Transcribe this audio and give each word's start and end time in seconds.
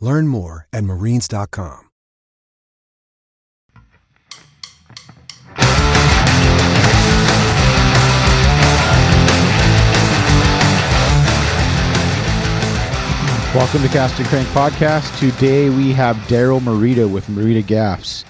Learn 0.00 0.26
more 0.28 0.66
at 0.72 0.84
marines.com. 0.84 1.86
Welcome 13.52 13.82
to 13.82 13.88
Cast 13.88 14.18
and 14.20 14.28
Crank 14.28 14.46
Podcast. 14.48 15.18
Today 15.18 15.68
we 15.70 15.92
have 15.92 16.16
Daryl 16.28 16.60
Marita 16.60 17.10
with 17.10 17.26
Marita 17.26 17.66
Gaffs. 17.66 18.24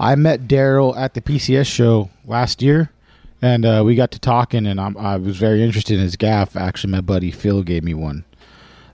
I 0.00 0.16
met 0.16 0.48
Daryl 0.48 0.96
at 0.96 1.14
the 1.14 1.20
PCS 1.20 1.66
show 1.66 2.10
last 2.26 2.60
year, 2.60 2.90
and 3.40 3.64
uh, 3.64 3.84
we 3.86 3.94
got 3.94 4.10
to 4.10 4.18
talking, 4.18 4.66
and 4.66 4.80
I'm, 4.80 4.96
i 4.96 5.16
was 5.16 5.36
very 5.36 5.62
interested 5.62 5.94
in 5.94 6.00
his 6.00 6.16
gaff. 6.16 6.56
Actually, 6.56 6.90
my 6.90 7.00
buddy 7.00 7.30
Phil 7.30 7.62
gave 7.62 7.84
me 7.84 7.94
one 7.94 8.24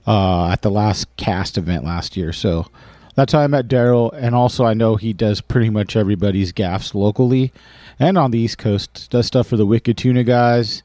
uh, 0.07 0.47
at 0.47 0.61
the 0.63 0.71
last 0.71 1.15
cast 1.17 1.57
event 1.57 1.83
last 1.83 2.17
year. 2.17 2.33
So 2.33 2.67
that's 3.15 3.33
how 3.33 3.39
I 3.39 3.47
met 3.47 3.67
Daryl, 3.67 4.11
and 4.13 4.33
also 4.33 4.65
I 4.65 4.73
know 4.73 4.95
he 4.95 5.13
does 5.13 5.41
pretty 5.41 5.69
much 5.69 5.95
everybody's 5.95 6.51
gaffs 6.51 6.95
locally 6.95 7.51
and 7.99 8.17
on 8.17 8.31
the 8.31 8.39
East 8.39 8.57
Coast. 8.57 9.09
Does 9.11 9.27
stuff 9.27 9.47
for 9.47 9.57
the 9.57 9.65
Wicked 9.65 9.97
Tuna 9.97 10.23
guys. 10.23 10.83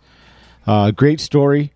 Uh, 0.67 0.91
great 0.91 1.21
story 1.21 1.73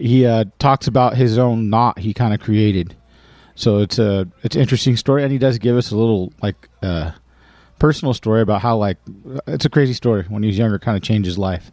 he 0.00 0.24
uh, 0.24 0.44
talks 0.58 0.86
about 0.86 1.16
his 1.16 1.36
own 1.36 1.68
knot 1.68 1.98
he 1.98 2.14
kind 2.14 2.32
of 2.32 2.40
created. 2.40 2.96
So 3.54 3.78
it's 3.78 3.98
a 3.98 4.26
it's 4.42 4.56
an 4.56 4.62
interesting 4.62 4.96
story, 4.96 5.22
and 5.22 5.30
he 5.30 5.38
does 5.38 5.58
give 5.58 5.76
us 5.76 5.90
a 5.90 5.96
little 5.96 6.32
like 6.42 6.68
uh, 6.82 7.12
personal 7.78 8.14
story 8.14 8.40
about 8.40 8.62
how 8.62 8.78
like 8.78 8.96
it's 9.46 9.66
a 9.66 9.70
crazy 9.70 9.92
story 9.92 10.24
when 10.28 10.42
he 10.42 10.46
was 10.46 10.56
younger, 10.56 10.78
kind 10.78 10.96
of 10.96 11.02
changed 11.02 11.26
his 11.26 11.36
life. 11.36 11.70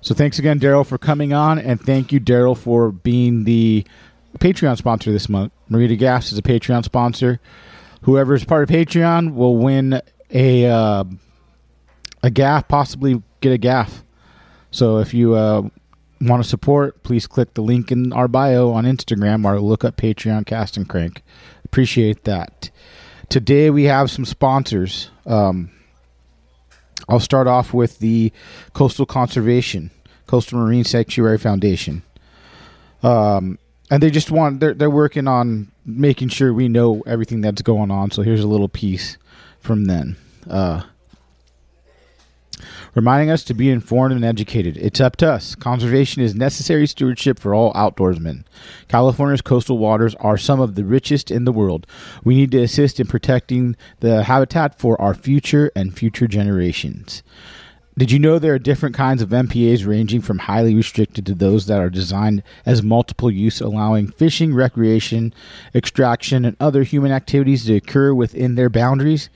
So 0.00 0.14
thanks 0.14 0.38
again, 0.38 0.58
Daryl, 0.58 0.84
for 0.84 0.98
coming 0.98 1.32
on, 1.32 1.58
and 1.58 1.80
thank 1.80 2.12
you, 2.12 2.20
Daryl, 2.20 2.58
for 2.58 2.90
being 2.90 3.44
the 3.44 3.86
Patreon 4.38 4.76
sponsor 4.76 5.12
this 5.12 5.28
month. 5.28 5.52
Morita 5.70 5.98
Gaffs 5.98 6.32
is 6.32 6.38
a 6.38 6.42
Patreon 6.42 6.84
sponsor. 6.84 7.40
Whoever 8.02 8.34
is 8.34 8.44
part 8.44 8.62
of 8.62 8.68
Patreon 8.68 9.34
will 9.34 9.56
win 9.56 10.00
a 10.30 10.66
uh, 10.66 11.04
a 12.22 12.30
gaff, 12.30 12.68
possibly 12.68 13.22
get 13.40 13.52
a 13.52 13.58
gaff. 13.58 14.04
So 14.70 14.98
if 14.98 15.14
you 15.14 15.34
uh, 15.34 15.62
want 16.20 16.42
to 16.42 16.48
support, 16.48 17.02
please 17.02 17.26
click 17.26 17.54
the 17.54 17.62
link 17.62 17.92
in 17.92 18.12
our 18.12 18.28
bio 18.28 18.70
on 18.70 18.84
Instagram 18.84 19.44
or 19.44 19.60
look 19.60 19.84
up 19.84 19.96
Patreon 19.96 20.46
Cast 20.46 20.76
and 20.76 20.88
Crank. 20.88 21.22
Appreciate 21.64 22.24
that. 22.24 22.70
Today 23.28 23.70
we 23.70 23.84
have 23.84 24.10
some 24.10 24.24
sponsors. 24.24 25.10
Um, 25.26 25.70
I'll 27.08 27.20
start 27.20 27.46
off 27.46 27.74
with 27.74 27.98
the 27.98 28.32
Coastal 28.72 29.06
Conservation, 29.06 29.90
Coastal 30.26 30.58
Marine 30.58 30.84
Sanctuary 30.84 31.38
Foundation. 31.38 32.02
Um, 33.02 33.58
and 33.90 34.02
they 34.02 34.10
just 34.10 34.30
want 34.30 34.60
they're 34.60 34.74
they're 34.74 34.90
working 34.90 35.28
on 35.28 35.70
making 35.84 36.28
sure 36.28 36.52
we 36.52 36.68
know 36.68 37.02
everything 37.06 37.40
that's 37.40 37.62
going 37.62 37.90
on. 37.90 38.10
So 38.10 38.22
here's 38.22 38.42
a 38.42 38.48
little 38.48 38.68
piece 38.68 39.18
from 39.60 39.84
them. 39.84 40.16
Uh, 40.48 40.82
reminding 42.94 43.30
us 43.30 43.44
to 43.44 43.54
be 43.54 43.70
informed 43.70 44.14
and 44.14 44.24
educated. 44.24 44.76
It's 44.76 45.00
up 45.00 45.16
to 45.16 45.30
us. 45.30 45.54
Conservation 45.54 46.22
is 46.22 46.34
necessary 46.34 46.86
stewardship 46.86 47.38
for 47.38 47.54
all 47.54 47.72
outdoorsmen. 47.74 48.44
California's 48.88 49.42
coastal 49.42 49.78
waters 49.78 50.14
are 50.16 50.38
some 50.38 50.60
of 50.60 50.74
the 50.74 50.84
richest 50.84 51.30
in 51.30 51.44
the 51.44 51.52
world. 51.52 51.86
We 52.22 52.36
need 52.36 52.52
to 52.52 52.62
assist 52.62 53.00
in 53.00 53.06
protecting 53.06 53.76
the 54.00 54.24
habitat 54.24 54.78
for 54.78 55.00
our 55.00 55.14
future 55.14 55.70
and 55.74 55.96
future 55.96 56.28
generations. 56.28 57.22
Did 57.96 58.10
you 58.10 58.18
know 58.18 58.40
there 58.40 58.54
are 58.54 58.58
different 58.58 58.96
kinds 58.96 59.22
of 59.22 59.28
MPAs 59.28 59.86
ranging 59.86 60.20
from 60.20 60.40
highly 60.40 60.74
restricted 60.74 61.24
to 61.26 61.34
those 61.34 61.66
that 61.66 61.78
are 61.78 61.90
designed 61.90 62.42
as 62.66 62.82
multiple 62.82 63.30
use, 63.30 63.60
allowing 63.60 64.08
fishing, 64.08 64.52
recreation, 64.52 65.32
extraction, 65.72 66.44
and 66.44 66.56
other 66.58 66.82
human 66.82 67.12
activities 67.12 67.66
to 67.66 67.76
occur 67.76 68.12
within 68.12 68.56
their 68.56 68.68
boundaries? 68.68 69.30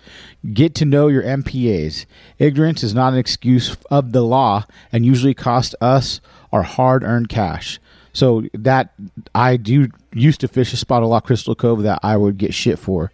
Get 0.53 0.75
to 0.77 0.85
know 0.85 1.07
your 1.07 1.23
MPAs. 1.23 2.05
Ignorance 2.41 2.83
is 2.83 2.95
not 2.95 3.13
an 3.13 3.19
excuse 3.21 3.77
of 3.93 4.11
the 4.11 4.23
law 4.23 4.65
and 4.91 5.07
usually 5.07 5.35
costs 5.35 5.77
us 5.81 6.21
our 6.53 6.65
hard 6.65 7.05
earned 7.05 7.29
cash. 7.29 7.79
So 8.13 8.43
that 8.55 8.93
I 9.37 9.57
do 9.57 9.89
used 10.13 10.41
to 10.41 10.49
fish 10.49 10.73
a 10.73 10.77
spot 10.77 11.05
a 11.05 11.07
lot 11.07 11.25
Crystal 11.25 11.55
Cove 11.55 11.85
that 11.85 12.01
I 12.03 12.17
would 12.17 12.39
get 12.39 12.55
shit 12.55 12.81
for 12.81 13.13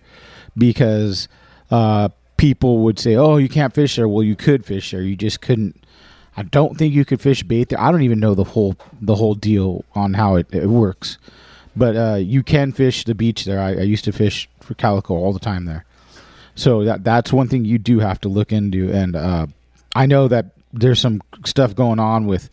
because 0.56 1.28
uh, 1.70 2.08
people 2.36 2.78
would 2.78 2.98
say, 2.98 3.14
"Oh, 3.14 3.36
you 3.36 3.48
can't 3.48 3.74
fish 3.74 3.96
there." 3.96 4.08
Well, 4.08 4.22
you 4.22 4.36
could 4.36 4.64
fish 4.64 4.90
there. 4.90 5.02
You 5.02 5.16
just 5.16 5.40
couldn't. 5.40 5.84
I 6.36 6.42
don't 6.42 6.76
think 6.76 6.94
you 6.94 7.04
could 7.04 7.20
fish 7.20 7.42
bait 7.42 7.68
there. 7.68 7.80
I 7.80 7.92
don't 7.92 8.02
even 8.02 8.20
know 8.20 8.34
the 8.34 8.44
whole 8.44 8.76
the 9.00 9.14
whole 9.14 9.34
deal 9.34 9.84
on 9.94 10.14
how 10.14 10.36
it, 10.36 10.52
it 10.52 10.66
works, 10.66 11.18
but 11.76 11.96
uh, 11.96 12.16
you 12.16 12.42
can 12.42 12.72
fish 12.72 13.04
the 13.04 13.14
beach 13.14 13.44
there. 13.44 13.60
I, 13.60 13.70
I, 13.70 13.82
used 13.82 14.04
to 14.04 14.12
fish 14.12 14.48
for 14.60 14.74
calico 14.74 15.14
all 15.14 15.32
the 15.32 15.38
time 15.38 15.64
there, 15.64 15.84
so 16.54 16.84
that 16.84 17.04
that's 17.04 17.32
one 17.32 17.48
thing 17.48 17.64
you 17.64 17.78
do 17.78 18.00
have 18.00 18.20
to 18.22 18.28
look 18.28 18.52
into. 18.52 18.90
And 18.90 19.14
uh, 19.14 19.46
I 19.94 20.06
know 20.06 20.28
that 20.28 20.46
there's 20.72 21.00
some 21.00 21.22
stuff 21.44 21.74
going 21.74 22.00
on 22.00 22.26
with 22.26 22.50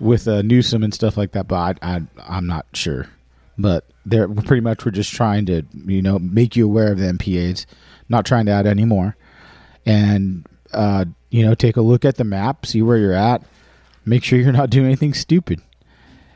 with 0.00 0.26
uh, 0.26 0.42
Newsom 0.42 0.82
and 0.82 0.92
stuff 0.92 1.16
like 1.16 1.32
that, 1.32 1.46
but 1.46 1.78
I, 1.82 1.96
I 1.96 2.02
I'm 2.26 2.46
not 2.46 2.66
sure. 2.74 3.08
But 3.58 3.84
they're 4.04 4.28
pretty 4.28 4.60
much 4.60 4.84
we're 4.84 4.90
just 4.90 5.12
trying 5.12 5.46
to 5.46 5.62
you 5.86 6.02
know 6.02 6.18
make 6.18 6.56
you 6.56 6.66
aware 6.66 6.92
of 6.92 6.98
the 6.98 7.06
MPAs 7.06 7.66
not 8.08 8.26
trying 8.26 8.46
to 8.46 8.52
add 8.52 8.66
any 8.66 8.84
more. 8.84 9.16
And, 9.84 10.46
uh, 10.72 11.06
you 11.30 11.44
know, 11.44 11.54
take 11.54 11.76
a 11.76 11.82
look 11.82 12.04
at 12.04 12.16
the 12.16 12.24
map, 12.24 12.66
see 12.66 12.82
where 12.82 12.96
you're 12.96 13.12
at, 13.12 13.42
make 14.04 14.24
sure 14.24 14.38
you're 14.38 14.52
not 14.52 14.70
doing 14.70 14.86
anything 14.86 15.14
stupid. 15.14 15.60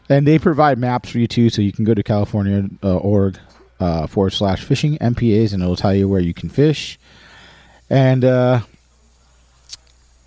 And 0.08 0.26
they 0.26 0.38
provide 0.38 0.78
maps 0.78 1.10
for 1.10 1.18
you 1.18 1.28
too, 1.28 1.50
so 1.50 1.62
you 1.62 1.72
can 1.72 1.84
go 1.84 1.94
to 1.94 2.02
california.org 2.02 3.36
uh, 3.80 3.84
uh, 3.84 4.06
forward 4.06 4.30
slash 4.30 4.62
fishing 4.64 4.98
MPAs, 4.98 5.52
and 5.52 5.62
it'll 5.62 5.76
tell 5.76 5.94
you 5.94 6.08
where 6.08 6.20
you 6.20 6.34
can 6.34 6.48
fish. 6.48 6.98
And 7.88 8.24
uh, 8.24 8.60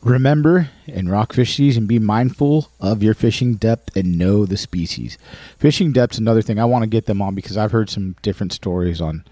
remember, 0.01 0.69
in 0.87 1.09
rockfish 1.09 1.55
season, 1.55 1.85
be 1.85 1.99
mindful 1.99 2.69
of 2.79 3.03
your 3.03 3.13
fishing 3.13 3.55
depth 3.55 3.95
and 3.95 4.17
know 4.17 4.45
the 4.45 4.57
species. 4.57 5.17
Fishing 5.57 5.91
depth's 5.91 6.17
another 6.17 6.41
thing 6.41 6.59
I 6.59 6.65
want 6.65 6.83
to 6.83 6.89
get 6.89 7.05
them 7.05 7.21
on 7.21 7.35
because 7.35 7.57
I've 7.57 7.71
heard 7.71 7.89
some 7.89 8.15
different 8.21 8.53
stories 8.53 9.01
on 9.01 9.23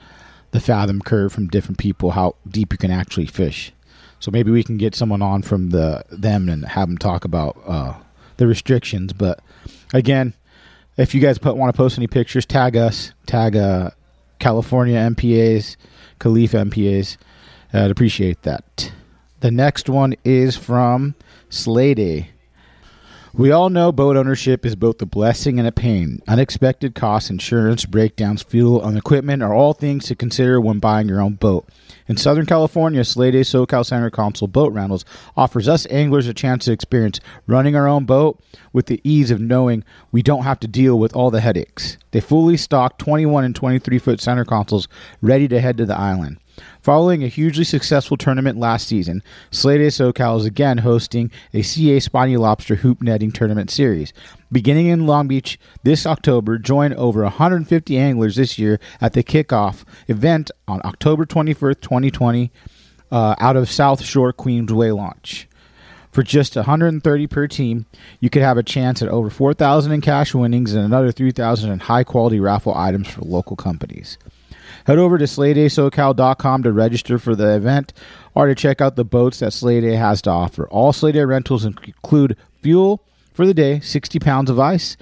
the 0.52 0.60
fathom 0.60 1.02
curve 1.02 1.34
from 1.34 1.48
different 1.48 1.78
people 1.78 2.12
how 2.12 2.36
deep 2.48 2.72
you 2.72 2.78
can 2.78 2.92
actually 2.92 3.26
fish. 3.26 3.74
So 4.20 4.30
maybe 4.30 4.52
we 4.52 4.64
can 4.64 4.78
get 4.78 4.94
someone 4.94 5.22
on 5.22 5.42
from 5.42 5.72
the 5.72 6.06
them 6.12 6.48
and 6.48 6.66
have 6.66 6.88
them 6.88 6.98
talk 6.98 7.26
about 7.26 7.58
uh, 7.66 7.94
the 8.38 8.48
restrictions. 8.48 9.14
But 9.14 9.40
again, 9.94 10.34
if 10.98 11.16
you 11.16 11.22
guys 11.22 11.42
want 11.42 11.74
to 11.74 11.78
post 11.78 11.98
any 11.98 12.08
pictures, 12.08 12.46
tag 12.46 12.78
us, 12.78 13.14
tag 13.26 13.56
uh, 13.56 13.92
California 14.40 14.98
MPAs, 14.98 15.78
Calif 16.20 16.52
MPAs. 16.52 17.18
I'd 17.74 17.92
appreciate 17.92 18.44
that. 18.44 18.92
The 19.40 19.52
next 19.52 19.90
one 19.90 20.16
is 20.24 20.58
from 20.58 21.16
Slay 21.50 21.94
Day. 21.94 22.32
We 23.34 23.50
all 23.50 23.70
know 23.70 23.94
boat 23.94 24.18
ownership 24.18 24.66
is 24.66 24.76
both 24.76 25.02
a 25.02 25.06
blessing 25.06 25.58
and 25.58 25.66
a 25.66 25.72
pain. 25.72 26.22
Unexpected 26.28 26.96
costs, 26.96 27.30
insurance, 27.30 27.86
breakdowns, 27.86 28.44
fuel, 28.44 28.86
and 28.86 28.98
equipment 28.98 29.42
are 29.42 29.54
all 29.54 29.72
things 29.72 30.06
to 30.08 30.16
consider 30.16 30.60
when 30.60 30.80
buying 30.80 31.08
your 31.08 31.22
own 31.22 31.36
boat. 31.36 31.66
In 32.10 32.18
Southern 32.18 32.46
California, 32.46 33.06
Slay 33.06 33.32
Day 33.32 33.40
SoCal 33.40 33.86
Center 33.86 34.10
Console 34.10 34.50
Boat 34.50 34.74
Rentals 34.74 35.06
offers 35.38 35.70
us 35.70 35.88
anglers 35.90 36.28
a 36.28 36.34
chance 36.34 36.66
to 36.66 36.74
experience 36.74 37.22
running 37.48 37.74
our 37.74 37.88
own 37.88 38.04
boat 38.04 38.38
with 38.74 38.88
the 38.88 39.00
ease 39.06 39.32
of 39.32 39.40
knowing 39.40 39.86
we 40.12 40.22
don't 40.22 40.44
have 40.44 40.60
to 40.60 40.68
deal 40.68 41.00
with 41.00 41.16
all 41.16 41.32
the 41.32 41.40
headaches. 41.40 41.98
They 42.12 42.20
fully 42.20 42.58
stock 42.58 42.98
21 42.98 43.46
and 43.46 43.56
23 43.56 43.98
foot 43.98 44.20
center 44.20 44.44
consoles 44.44 44.90
ready 45.22 45.48
to 45.48 45.62
head 45.62 45.78
to 45.78 45.86
the 45.86 45.98
island. 45.98 46.41
Following 46.82 47.24
a 47.24 47.28
hugely 47.28 47.64
successful 47.64 48.18
tournament 48.18 48.58
last 48.58 48.88
season, 48.88 49.22
Slay 49.52 49.78
Day 49.78 49.88
SoCal 49.88 50.40
is 50.40 50.46
again 50.46 50.80
hosting 50.80 51.30
a 51.54 51.62
CA 51.62 52.00
Spiny 52.00 52.38
Lobster 52.38 52.78
Hoop 52.78 53.04
Netting 53.04 53.32
Tournament 53.32 53.70
Series. 53.70 54.14
Beginning 54.52 54.88
in 54.88 55.06
Long 55.06 55.28
Beach 55.28 55.60
this 55.84 56.08
October, 56.08 56.58
join 56.58 56.92
over 56.96 57.22
150 57.22 57.98
anglers 58.00 58.36
this 58.36 58.58
year 58.58 58.80
at 59.00 59.14
the 59.14 59.22
kickoff 59.22 59.84
event 60.08 60.50
on 60.68 60.82
October 60.84 61.24
21st, 61.24 61.82
2020, 61.82 62.52
uh, 63.12 63.36
out 63.38 63.56
of 63.56 63.70
South 63.70 64.04
Shore 64.04 64.34
Queensway 64.34 64.96
Launch. 64.96 65.48
For 66.12 66.24
just 66.24 66.56
130 66.56 67.28
per 67.28 67.48
team, 67.48 67.86
you 68.20 68.32
could 68.32 68.42
have 68.42 68.58
a 68.58 68.64
chance 68.64 69.04
at 69.04 69.10
over 69.10 69.30
4,000 69.30 69.92
in 69.92 70.02
cash 70.02 70.34
winnings 70.34 70.74
and 70.74 70.84
another 70.84 71.12
3,000 71.12 71.72
in 71.72 71.80
high 71.80 72.04
quality 72.04 72.40
raffle 72.40 72.74
items 72.76 73.08
for 73.08 73.22
local 73.22 73.56
companies. 73.56 74.18
Head 74.85 74.97
over 74.97 75.18
to 75.18 75.26
SlayDaySoCal.com 75.26 76.64
to 76.64 76.72
register 76.72 77.18
for 77.20 77.35
the 77.35 77.56
event 77.56 77.94
or 78.34 78.47
to 78.47 78.56
check 78.56 78.82
out 78.82 78.96
the 78.96 79.06
boats 79.06 79.40
that 79.40 79.52
Slayday 79.52 79.97
has 79.97 80.22
to 80.23 80.29
offer. 80.29 80.68
All 80.70 80.94
Slayday 80.94 81.28
rentals 81.28 81.66
include 81.66 82.38
fuel 82.62 83.03
for 83.34 83.46
the 83.46 83.53
day, 83.53 83.79
60 83.79 84.20
pounds 84.20 84.50
of 84.50 84.59
ice, 84.59 84.97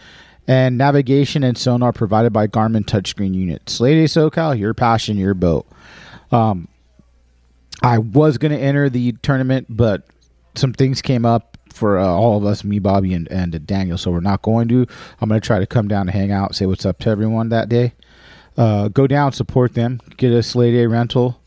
and 0.47 0.77
navigation 0.77 1.43
and 1.43 1.57
sonar 1.57 1.93
provided 1.93 2.33
by 2.33 2.47
Garmin 2.47 2.85
touchscreen 2.85 3.33
unit. 3.33 3.65
Slayday 3.65 4.05
SoCal, 4.05 4.57
your 4.57 4.73
passion, 4.73 5.17
your 5.17 5.33
boat. 5.33 5.67
Um, 6.31 6.67
I 7.81 7.97
was 7.99 8.37
going 8.37 8.51
to 8.51 8.57
enter 8.57 8.89
the 8.89 9.13
tournament, 9.21 9.67
but 9.69 10.03
some 10.55 10.73
things 10.73 11.01
came 11.01 11.25
up 11.25 11.57
for 11.71 11.97
uh, 11.97 12.05
all 12.05 12.37
of 12.37 12.45
us, 12.45 12.63
me, 12.63 12.79
Bobby, 12.79 13.13
and, 13.13 13.27
and 13.31 13.65
Daniel. 13.65 13.97
So 13.97 14.11
we're 14.11 14.19
not 14.19 14.41
going 14.41 14.67
to. 14.69 14.85
I'm 15.21 15.29
going 15.29 15.39
to 15.39 15.45
try 15.45 15.59
to 15.59 15.67
come 15.67 15.87
down 15.87 16.01
and 16.01 16.11
hang 16.11 16.31
out, 16.31 16.55
say 16.55 16.65
what's 16.65 16.85
up 16.85 16.99
to 16.99 17.09
everyone 17.09 17.49
that 17.49 17.69
day. 17.69 17.93
Uh, 18.59 18.89
go 18.89 19.07
down, 19.07 19.31
support 19.31 19.73
them, 19.73 20.01
get 20.17 20.33
a 20.33 20.43
Slay 20.43 20.73
Day 20.73 20.85
rental. 20.85 21.39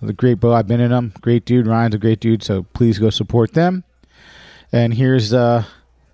The 0.00 0.14
great 0.14 0.40
boat, 0.40 0.54
I've 0.54 0.66
been 0.66 0.80
in 0.80 0.92
them. 0.92 1.12
Great 1.20 1.44
dude. 1.44 1.66
Ryan's 1.66 1.94
a 1.94 1.98
great 1.98 2.20
dude. 2.20 2.42
So 2.42 2.62
please 2.72 2.98
go 2.98 3.10
support 3.10 3.52
them. 3.52 3.84
And 4.72 4.94
here's 4.94 5.34
uh, 5.34 5.64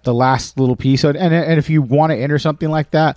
the 0.03 0.13
last 0.13 0.59
little 0.59 0.75
piece. 0.75 1.05
And, 1.05 1.17
and, 1.17 1.59
if 1.59 1.71
you 1.71 1.83
want 1.83 2.11
to 2.11 2.17
enter 2.17 2.39
something 2.39 2.69
like 2.69 2.91
that, 2.91 3.17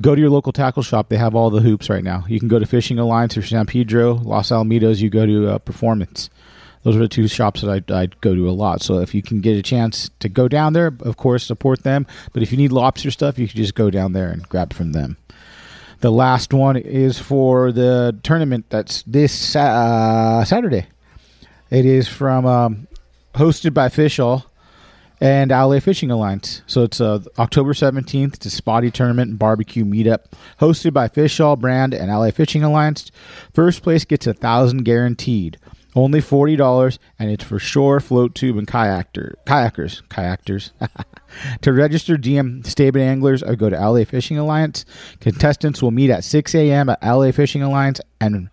go 0.00 0.14
to 0.14 0.20
your 0.20 0.30
local 0.30 0.52
tackle 0.52 0.82
shop. 0.82 1.10
They 1.10 1.18
have 1.18 1.34
all 1.34 1.50
the 1.50 1.60
hoops 1.60 1.90
right 1.90 2.02
now. 2.02 2.24
You 2.28 2.38
can 2.38 2.48
go 2.48 2.58
to 2.58 2.66
Fishing 2.66 2.98
Alliance 2.98 3.36
or 3.36 3.42
San 3.42 3.66
Pedro, 3.66 4.14
Los 4.14 4.50
Alamitos. 4.50 5.00
You 5.02 5.10
go 5.10 5.26
to 5.26 5.50
uh, 5.50 5.58
Performance. 5.58 6.30
Those 6.82 6.96
are 6.96 7.00
the 7.00 7.08
two 7.08 7.28
shops 7.28 7.60
that 7.60 7.70
I'd, 7.70 7.90
I'd, 7.90 8.20
go 8.22 8.34
to 8.34 8.48
a 8.48 8.52
lot. 8.52 8.82
So 8.82 9.00
if 9.00 9.14
you 9.14 9.22
can 9.22 9.42
get 9.42 9.56
a 9.56 9.62
chance 9.62 10.10
to 10.20 10.30
go 10.30 10.48
down 10.48 10.72
there, 10.72 10.94
of 11.00 11.18
course, 11.18 11.44
support 11.44 11.82
them. 11.82 12.06
But 12.32 12.42
if 12.42 12.52
you 12.52 12.58
need 12.58 12.72
lobster 12.72 13.10
stuff, 13.10 13.38
you 13.38 13.48
can 13.48 13.56
just 13.56 13.74
go 13.74 13.90
down 13.90 14.14
there 14.14 14.30
and 14.30 14.48
grab 14.48 14.72
from 14.72 14.92
them. 14.92 15.18
The 16.04 16.12
last 16.12 16.52
one 16.52 16.76
is 16.76 17.18
for 17.18 17.72
the 17.72 18.14
tournament 18.22 18.66
that's 18.68 19.00
this 19.04 19.56
uh, 19.56 20.44
Saturday. 20.44 20.84
It 21.70 21.86
is 21.86 22.08
from 22.08 22.44
um, 22.44 22.88
hosted 23.34 23.72
by 23.72 23.88
Fishall 23.88 24.44
and 25.18 25.50
LA 25.50 25.80
Fishing 25.80 26.10
Alliance. 26.10 26.60
So 26.66 26.82
it's 26.82 27.00
uh, 27.00 27.20
October 27.38 27.72
17th. 27.72 28.34
It's 28.34 28.44
a 28.44 28.50
spotty 28.50 28.90
tournament 28.90 29.30
and 29.30 29.38
barbecue 29.38 29.82
meetup 29.86 30.26
hosted 30.60 30.92
by 30.92 31.08
Fishall 31.08 31.58
Brand 31.58 31.94
and 31.94 32.10
LA 32.10 32.32
Fishing 32.32 32.62
Alliance. 32.62 33.10
First 33.54 33.82
place 33.82 34.04
gets 34.04 34.26
a 34.26 34.34
thousand 34.34 34.84
guaranteed. 34.84 35.56
Only 35.96 36.20
forty 36.20 36.56
dollars, 36.56 36.98
and 37.18 37.30
it's 37.30 37.44
for 37.44 37.58
shore, 37.58 38.00
float 38.00 38.34
tube, 38.34 38.56
and 38.56 38.66
kayakers. 38.66 39.34
kayakers. 39.46 40.02
Kayakers. 40.08 40.70
to 41.60 41.72
register, 41.72 42.16
DM 42.16 42.62
Staben 42.64 43.00
Anglers 43.00 43.42
or 43.42 43.54
go 43.54 43.70
to 43.70 43.78
LA 43.78 44.04
Fishing 44.04 44.36
Alliance. 44.36 44.84
Contestants 45.20 45.80
will 45.80 45.92
meet 45.92 46.10
at 46.10 46.24
6 46.24 46.54
a.m. 46.54 46.88
at 46.88 47.02
LA 47.02 47.30
Fishing 47.30 47.62
Alliance 47.62 48.00
and 48.20 48.50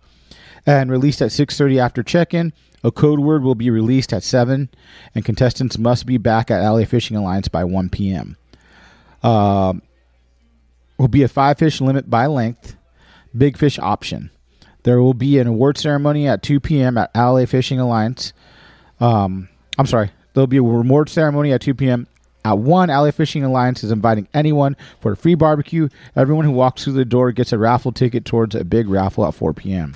and 0.64 0.90
released 0.90 1.20
at 1.20 1.30
6:30 1.30 1.78
after 1.78 2.02
check-in. 2.02 2.52
A 2.84 2.90
code 2.90 3.20
word 3.20 3.42
will 3.42 3.54
be 3.54 3.70
released 3.70 4.12
at 4.12 4.24
7, 4.24 4.68
and 5.14 5.24
contestants 5.24 5.78
must 5.78 6.04
be 6.04 6.18
back 6.18 6.50
at 6.50 6.68
LA 6.68 6.84
Fishing 6.84 7.16
Alliance 7.16 7.48
by 7.48 7.64
1 7.64 7.90
p.m. 7.90 8.36
Uh, 9.22 9.74
will 10.98 11.08
be 11.08 11.22
a 11.22 11.28
five 11.28 11.58
fish 11.58 11.80
limit 11.80 12.10
by 12.10 12.26
length, 12.26 12.76
big 13.36 13.56
fish 13.56 13.78
option. 13.78 14.30
There 14.84 15.00
will 15.00 15.14
be 15.14 15.38
an 15.38 15.46
award 15.46 15.78
ceremony 15.78 16.26
at 16.26 16.42
2 16.42 16.60
p.m. 16.60 16.98
at 16.98 17.10
LA 17.14 17.46
Fishing 17.46 17.78
Alliance. 17.78 18.32
Um, 19.00 19.48
I'm 19.78 19.86
sorry. 19.86 20.10
There'll 20.34 20.46
be 20.46 20.56
a 20.56 20.62
reward 20.62 21.08
ceremony 21.08 21.52
at 21.52 21.60
2 21.60 21.74
p.m. 21.74 22.06
At 22.44 22.58
1, 22.58 22.88
LA 22.88 23.10
Fishing 23.12 23.44
Alliance 23.44 23.84
is 23.84 23.92
inviting 23.92 24.26
anyone 24.34 24.76
for 25.00 25.12
a 25.12 25.16
free 25.16 25.36
barbecue. 25.36 25.88
Everyone 26.16 26.44
who 26.44 26.50
walks 26.50 26.82
through 26.82 26.94
the 26.94 27.04
door 27.04 27.30
gets 27.30 27.52
a 27.52 27.58
raffle 27.58 27.92
ticket 27.92 28.24
towards 28.24 28.54
a 28.54 28.64
big 28.64 28.88
raffle 28.88 29.26
at 29.26 29.34
4 29.34 29.52
p.m. 29.52 29.94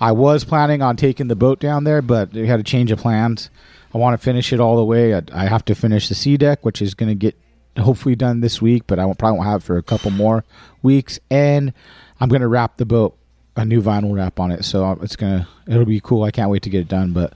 I 0.00 0.12
was 0.12 0.44
planning 0.44 0.82
on 0.82 0.96
taking 0.96 1.28
the 1.28 1.36
boat 1.36 1.60
down 1.60 1.84
there, 1.84 2.02
but 2.02 2.32
we 2.32 2.46
had 2.46 2.60
a 2.60 2.64
change 2.64 2.90
of 2.90 2.98
plans. 2.98 3.50
I 3.94 3.98
want 3.98 4.18
to 4.18 4.24
finish 4.24 4.52
it 4.52 4.60
all 4.60 4.76
the 4.76 4.84
way. 4.84 5.14
I, 5.14 5.22
I 5.32 5.46
have 5.46 5.64
to 5.66 5.74
finish 5.74 6.08
the 6.08 6.14
sea 6.14 6.36
deck, 6.36 6.64
which 6.64 6.82
is 6.82 6.94
going 6.94 7.08
to 7.08 7.14
get 7.14 7.36
hopefully 7.78 8.16
done 8.16 8.40
this 8.40 8.60
week, 8.60 8.84
but 8.86 8.98
I 8.98 9.06
won't, 9.06 9.18
probably 9.18 9.38
won't 9.38 9.50
have 9.50 9.62
it 9.62 9.64
for 9.64 9.76
a 9.76 9.82
couple 9.82 10.10
more 10.10 10.44
weeks. 10.82 11.20
And 11.30 11.72
I'm 12.20 12.28
going 12.28 12.42
to 12.42 12.48
wrap 12.48 12.76
the 12.76 12.86
boat 12.86 13.16
a 13.58 13.64
new 13.64 13.82
vinyl 13.82 14.14
wrap 14.14 14.38
on 14.38 14.50
it. 14.52 14.64
So 14.64 14.92
it's 15.02 15.16
gonna 15.16 15.48
it'll 15.66 15.84
be 15.84 16.00
cool. 16.00 16.22
I 16.22 16.30
can't 16.30 16.50
wait 16.50 16.62
to 16.62 16.70
get 16.70 16.80
it 16.80 16.88
done. 16.88 17.12
But 17.12 17.34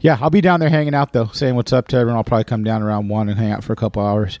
yeah, 0.00 0.16
I'll 0.20 0.30
be 0.30 0.40
down 0.40 0.60
there 0.60 0.70
hanging 0.70 0.94
out 0.94 1.12
though, 1.12 1.26
saying 1.32 1.56
what's 1.56 1.72
up 1.72 1.88
to 1.88 1.96
everyone. 1.96 2.16
I'll 2.16 2.24
probably 2.24 2.44
come 2.44 2.64
down 2.64 2.82
around 2.82 3.08
one 3.08 3.28
and 3.28 3.38
hang 3.38 3.50
out 3.50 3.64
for 3.64 3.72
a 3.72 3.76
couple 3.76 4.02
hours. 4.02 4.38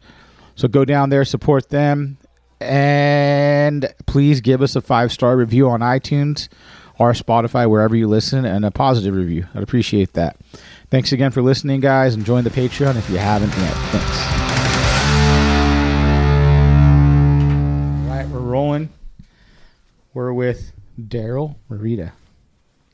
So 0.54 0.68
go 0.68 0.84
down 0.84 1.10
there, 1.10 1.24
support 1.24 1.68
them, 1.70 2.18
and 2.60 3.92
please 4.06 4.40
give 4.40 4.62
us 4.62 4.76
a 4.76 4.80
five 4.80 5.12
star 5.12 5.36
review 5.36 5.68
on 5.68 5.80
iTunes 5.80 6.48
or 6.98 7.12
Spotify, 7.12 7.68
wherever 7.68 7.94
you 7.94 8.08
listen, 8.08 8.44
and 8.44 8.64
a 8.64 8.70
positive 8.70 9.14
review. 9.14 9.46
I'd 9.54 9.62
appreciate 9.62 10.14
that. 10.14 10.36
Thanks 10.90 11.12
again 11.12 11.30
for 11.30 11.42
listening, 11.42 11.80
guys, 11.80 12.14
and 12.14 12.24
join 12.24 12.44
the 12.44 12.50
Patreon 12.50 12.96
if 12.96 13.08
you 13.10 13.18
haven't 13.18 13.50
yet. 13.50 13.74
Thanks. 13.92 14.18
All 18.02 18.16
right, 18.16 18.26
we're 18.28 18.40
rolling. 18.40 18.88
We're 20.12 20.32
with 20.32 20.72
Daryl 21.00 21.56
Marita. 21.70 22.12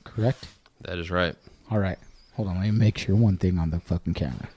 Correct? 0.05 0.47
That 0.83 0.99
is 0.99 1.11
right. 1.11 1.35
All 1.71 1.79
right. 1.79 1.99
Hold 2.35 2.49
on. 2.49 2.56
Let 2.56 2.65
me 2.65 2.71
make 2.73 2.99
sure 2.99 3.17
one 3.17 3.37
thing 3.37 3.59
on 3.59 3.71
the 3.71 3.81
fucking 3.81 4.15
camera. 4.15 4.49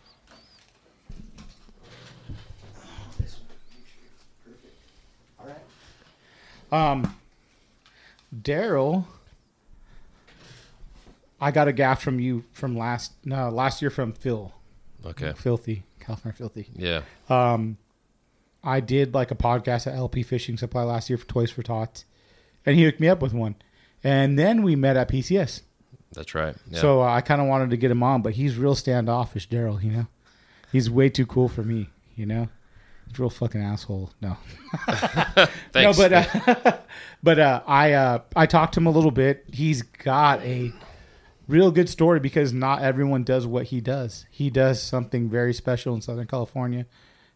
All 5.40 5.48
right. 5.48 6.92
Um, 6.92 7.16
Daryl, 8.36 9.06
I 11.40 11.52
got 11.52 11.68
a 11.68 11.74
gaff 11.74 12.02
from 12.02 12.20
you 12.20 12.44
from 12.52 12.78
last 12.78 13.14
no 13.24 13.50
last 13.50 13.82
year 13.82 13.92
from 13.92 14.12
Phil. 14.12 14.52
Okay. 15.06 15.34
Filthy 15.38 15.84
California 16.00 16.36
Filthy. 16.36 16.68
Yeah. 16.76 17.02
Um, 17.30 17.78
I 18.64 18.80
did 18.80 19.14
like 19.14 19.32
a 19.32 19.36
podcast 19.36 19.88
at 19.88 19.96
LP 19.96 20.24
Fishing 20.24 20.58
Supply 20.58 20.84
last 20.84 21.10
year 21.10 21.18
for 21.18 21.28
Toys 21.28 21.52
for 21.52 21.64
Tots 21.64 22.06
and 22.68 22.76
he 22.76 22.84
hooked 22.84 23.00
me 23.00 23.08
up 23.08 23.22
with 23.22 23.34
one. 23.34 23.56
And 24.04 24.38
then 24.38 24.62
we 24.62 24.76
met 24.76 24.98
at 24.98 25.10
PCS. 25.10 25.62
That's 26.12 26.36
right. 26.36 26.56
Yeah. 26.70 26.80
So 26.80 27.02
uh, 27.02 27.06
I 27.06 27.22
kind 27.22 27.42
of 27.42 27.48
wanted 27.48 27.72
to 27.72 27.78
get 27.78 27.90
him 27.90 28.04
on, 28.04 28.22
but 28.22 28.34
he's 28.34 28.58
real 28.58 28.76
standoffish, 28.76 29.50
Daryl. 29.50 29.82
You 29.82 29.92
know, 29.92 30.08
he's 30.72 30.90
way 30.90 31.10
too 31.10 31.26
cool 31.26 31.48
for 31.48 31.64
me. 31.64 31.90
You 32.16 32.26
know, 32.26 32.50
he's 33.08 33.20
real 33.20 33.30
fucking 33.30 33.62
asshole. 33.62 34.12
No, 34.22 34.38
no, 35.76 35.94
but 35.94 36.14
uh, 36.14 36.78
but 37.24 37.40
uh, 37.40 37.62
I 37.66 37.94
uh, 37.94 38.20
I 38.36 38.46
talked 38.46 38.74
to 38.76 38.80
him 38.80 38.88
a 38.88 38.92
little 38.92 39.12
bit. 39.12 39.46
He's 39.52 39.82
got 39.82 40.42
a 40.42 40.74
real 41.48 41.72
good 41.72 41.90
story 41.90 42.20
because 42.20 42.54
not 42.54 42.82
everyone 42.82 43.24
does 43.24 43.46
what 43.46 43.66
he 43.66 43.82
does. 43.82 44.26
He 44.32 44.50
does 44.50 44.82
something 44.82 45.30
very 45.30 45.54
special 45.54 45.94
in 45.94 46.02
Southern 46.02 46.28
California, 46.28 46.86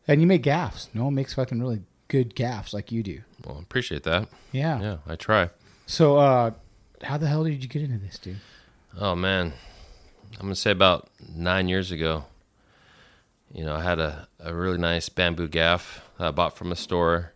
and 0.07 0.21
you 0.21 0.27
make 0.27 0.43
gaffs. 0.43 0.89
No 0.93 1.05
one 1.05 1.15
makes 1.15 1.33
fucking 1.33 1.59
really 1.59 1.81
good 2.11 2.35
gaffs 2.35 2.73
like 2.73 2.91
you 2.91 3.01
do. 3.01 3.21
Well, 3.45 3.57
appreciate 3.57 4.03
that. 4.03 4.27
Yeah. 4.51 4.81
Yeah, 4.81 4.97
I 5.07 5.15
try. 5.15 5.49
So, 5.85 6.17
uh, 6.17 6.51
how 7.01 7.17
the 7.17 7.25
hell 7.25 7.45
did 7.45 7.63
you 7.63 7.69
get 7.69 7.81
into 7.81 7.97
this, 7.97 8.19
dude? 8.19 8.35
Oh 8.99 9.15
man, 9.15 9.53
I'm 10.33 10.41
gonna 10.41 10.55
say 10.55 10.71
about 10.71 11.09
nine 11.33 11.69
years 11.69 11.89
ago. 11.89 12.25
You 13.53 13.63
know, 13.63 13.75
I 13.75 13.81
had 13.81 13.99
a, 13.99 14.27
a 14.39 14.53
really 14.53 14.77
nice 14.77 15.07
bamboo 15.07 15.47
gaff 15.47 16.05
that 16.17 16.27
I 16.27 16.31
bought 16.31 16.57
from 16.57 16.71
a 16.73 16.75
store, 16.75 17.31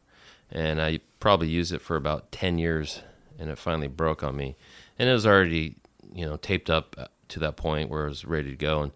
and 0.52 0.82
I 0.82 1.00
probably 1.22 1.48
used 1.48 1.72
it 1.72 1.82
for 1.82 1.96
about 1.96 2.34
ten 2.34 2.58
years, 2.58 3.02
and 3.40 3.50
it 3.50 3.58
finally 3.58 3.88
broke 3.88 4.24
on 4.24 4.36
me, 4.36 4.58
and 5.00 5.08
it 5.08 5.14
was 5.14 5.26
already 5.26 5.78
you 6.14 6.26
know 6.26 6.36
taped 6.36 6.70
up 6.70 7.12
to 7.30 7.40
that 7.40 7.56
point 7.56 7.90
where 7.90 8.06
it 8.06 8.10
was 8.10 8.26
ready 8.26 8.52
to 8.52 8.58
go, 8.58 8.82
and 8.82 8.92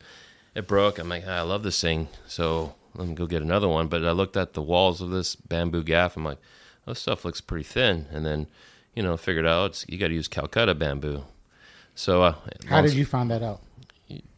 it 0.55 0.67
broke. 0.67 0.99
I'm 0.99 1.07
like, 1.07 1.23
ah, 1.25 1.37
I 1.37 1.41
love 1.41 1.63
this 1.63 1.79
thing, 1.79 2.09
so 2.27 2.75
let 2.95 3.07
me 3.07 3.13
go 3.13 3.25
get 3.25 3.41
another 3.41 3.67
one. 3.67 3.87
But 3.87 4.03
I 4.03 4.11
looked 4.11 4.37
at 4.37 4.53
the 4.53 4.61
walls 4.61 5.01
of 5.01 5.09
this 5.09 5.35
bamboo 5.35 5.83
gaff. 5.83 6.17
I'm 6.17 6.23
like, 6.23 6.39
oh, 6.87 6.91
this 6.91 6.99
stuff 6.99 7.25
looks 7.25 7.41
pretty 7.41 7.63
thin. 7.63 8.07
And 8.11 8.25
then, 8.25 8.47
you 8.95 9.03
know, 9.03 9.17
figured 9.17 9.45
out 9.45 9.83
you 9.87 9.97
got 9.97 10.07
to 10.07 10.13
use 10.13 10.27
Calcutta 10.27 10.75
bamboo. 10.75 11.23
So, 11.95 12.23
uh, 12.23 12.35
how 12.67 12.81
did 12.81 12.93
you 12.93 13.05
find 13.05 13.29
that 13.31 13.43
out? 13.43 13.61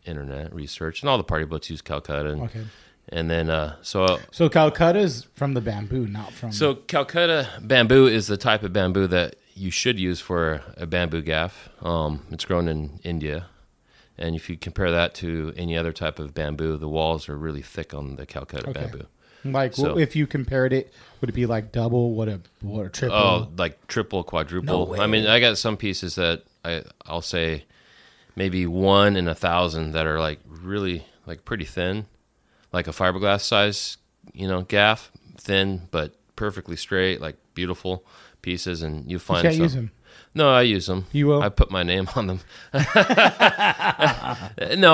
Internet 0.03 0.53
research 0.53 1.01
and 1.01 1.10
all 1.10 1.17
the 1.17 1.24
party 1.24 1.46
boats 1.46 1.70
use 1.70 1.81
Calcutta. 1.81 2.29
And, 2.31 2.41
okay. 2.43 2.63
And 3.10 3.29
then, 3.29 3.50
uh, 3.50 3.75
so 3.81 4.05
uh, 4.05 4.20
so 4.31 4.50
Calcutta 4.50 5.00
is 5.00 5.27
from 5.36 5.53
the 5.53 5.62
bamboo, 5.62 6.08
not 6.08 6.31
from. 6.31 6.51
So 6.51 6.75
Calcutta 6.75 7.50
bamboo 7.62 8.08
is 8.08 8.27
the 8.27 8.38
type 8.38 8.63
of 8.63 8.74
bamboo 8.74 9.08
that 9.08 9.36
you 9.53 9.70
should 9.70 10.00
use 10.00 10.20
for 10.20 10.62
a 10.77 10.86
bamboo 10.86 11.22
gaff. 11.22 11.70
Um, 11.81 12.25
it's 12.31 12.46
grown 12.46 12.67
in 12.67 13.00
India, 13.03 13.48
and 14.22 14.36
if 14.36 14.50
you 14.50 14.58
compare 14.58 14.92
that 14.92 15.13
to 15.16 15.54
any 15.58 15.75
other 15.78 15.92
type 15.92 16.20
of 16.20 16.34
bamboo, 16.34 16.78
the 16.78 16.88
walls 16.88 17.28
are 17.28 17.38
really 17.38 17.62
thick 17.62 17.94
on 17.94 18.16
the 18.16 18.25
Calcutta 18.25 18.70
Okay. 18.70 18.82
bamboo. 18.82 19.06
Like 19.44 19.74
So- 19.75 19.98
if 19.98 20.16
you 20.16 20.28
compared 20.28 20.72
it, 20.72 20.94
would 21.20 21.30
it 21.30 21.34
be 21.34 21.46
like 21.48 21.72
double? 21.72 22.13
What 22.13 22.28
a 22.30 22.42
what 22.62 22.86
a 22.86 22.90
triple? 22.90 23.18
Oh, 23.18 23.50
like 23.58 23.88
triple, 23.88 24.24
quadruple. 24.24 24.96
I 25.00 25.08
mean, 25.08 25.25
I 25.28 25.40
got 25.40 25.58
some 25.58 25.78
pieces 25.78 26.16
that 26.16 26.44
I 26.63 26.84
I'll 27.06 27.24
say 27.24 27.66
maybe 28.36 28.66
one 28.68 29.16
in 29.18 29.28
a 29.28 29.36
thousand 29.36 29.92
that 29.94 30.06
are 30.06 30.20
like 30.20 30.40
really 30.48 31.06
like 31.25 31.44
pretty 31.44 31.66
thin, 31.66 32.06
like 32.72 32.88
a 32.88 32.92
fiberglass 32.92 33.42
size, 33.42 33.98
you 34.34 34.48
know, 34.48 34.62
gaff, 34.62 35.12
thin 35.38 35.88
but 35.90 36.13
perfectly 36.36 36.75
straight, 36.75 37.20
like 37.20 37.36
beautiful 37.56 38.06
pieces, 38.44 38.82
and 38.84 39.06
you 39.06 39.13
you 39.13 39.20
find 39.20 39.42
can't 39.42 39.56
some. 39.56 39.63
use 39.63 39.74
them. 39.74 39.92
No, 40.34 40.50
I 40.50 40.62
use 40.62 40.86
them. 40.86 41.06
You 41.12 41.28
will? 41.28 41.42
I 41.42 41.50
put 41.50 41.72
my 41.72 41.84
name 41.84 42.08
on 42.16 42.28
them. 42.28 42.40
no, 42.74 42.82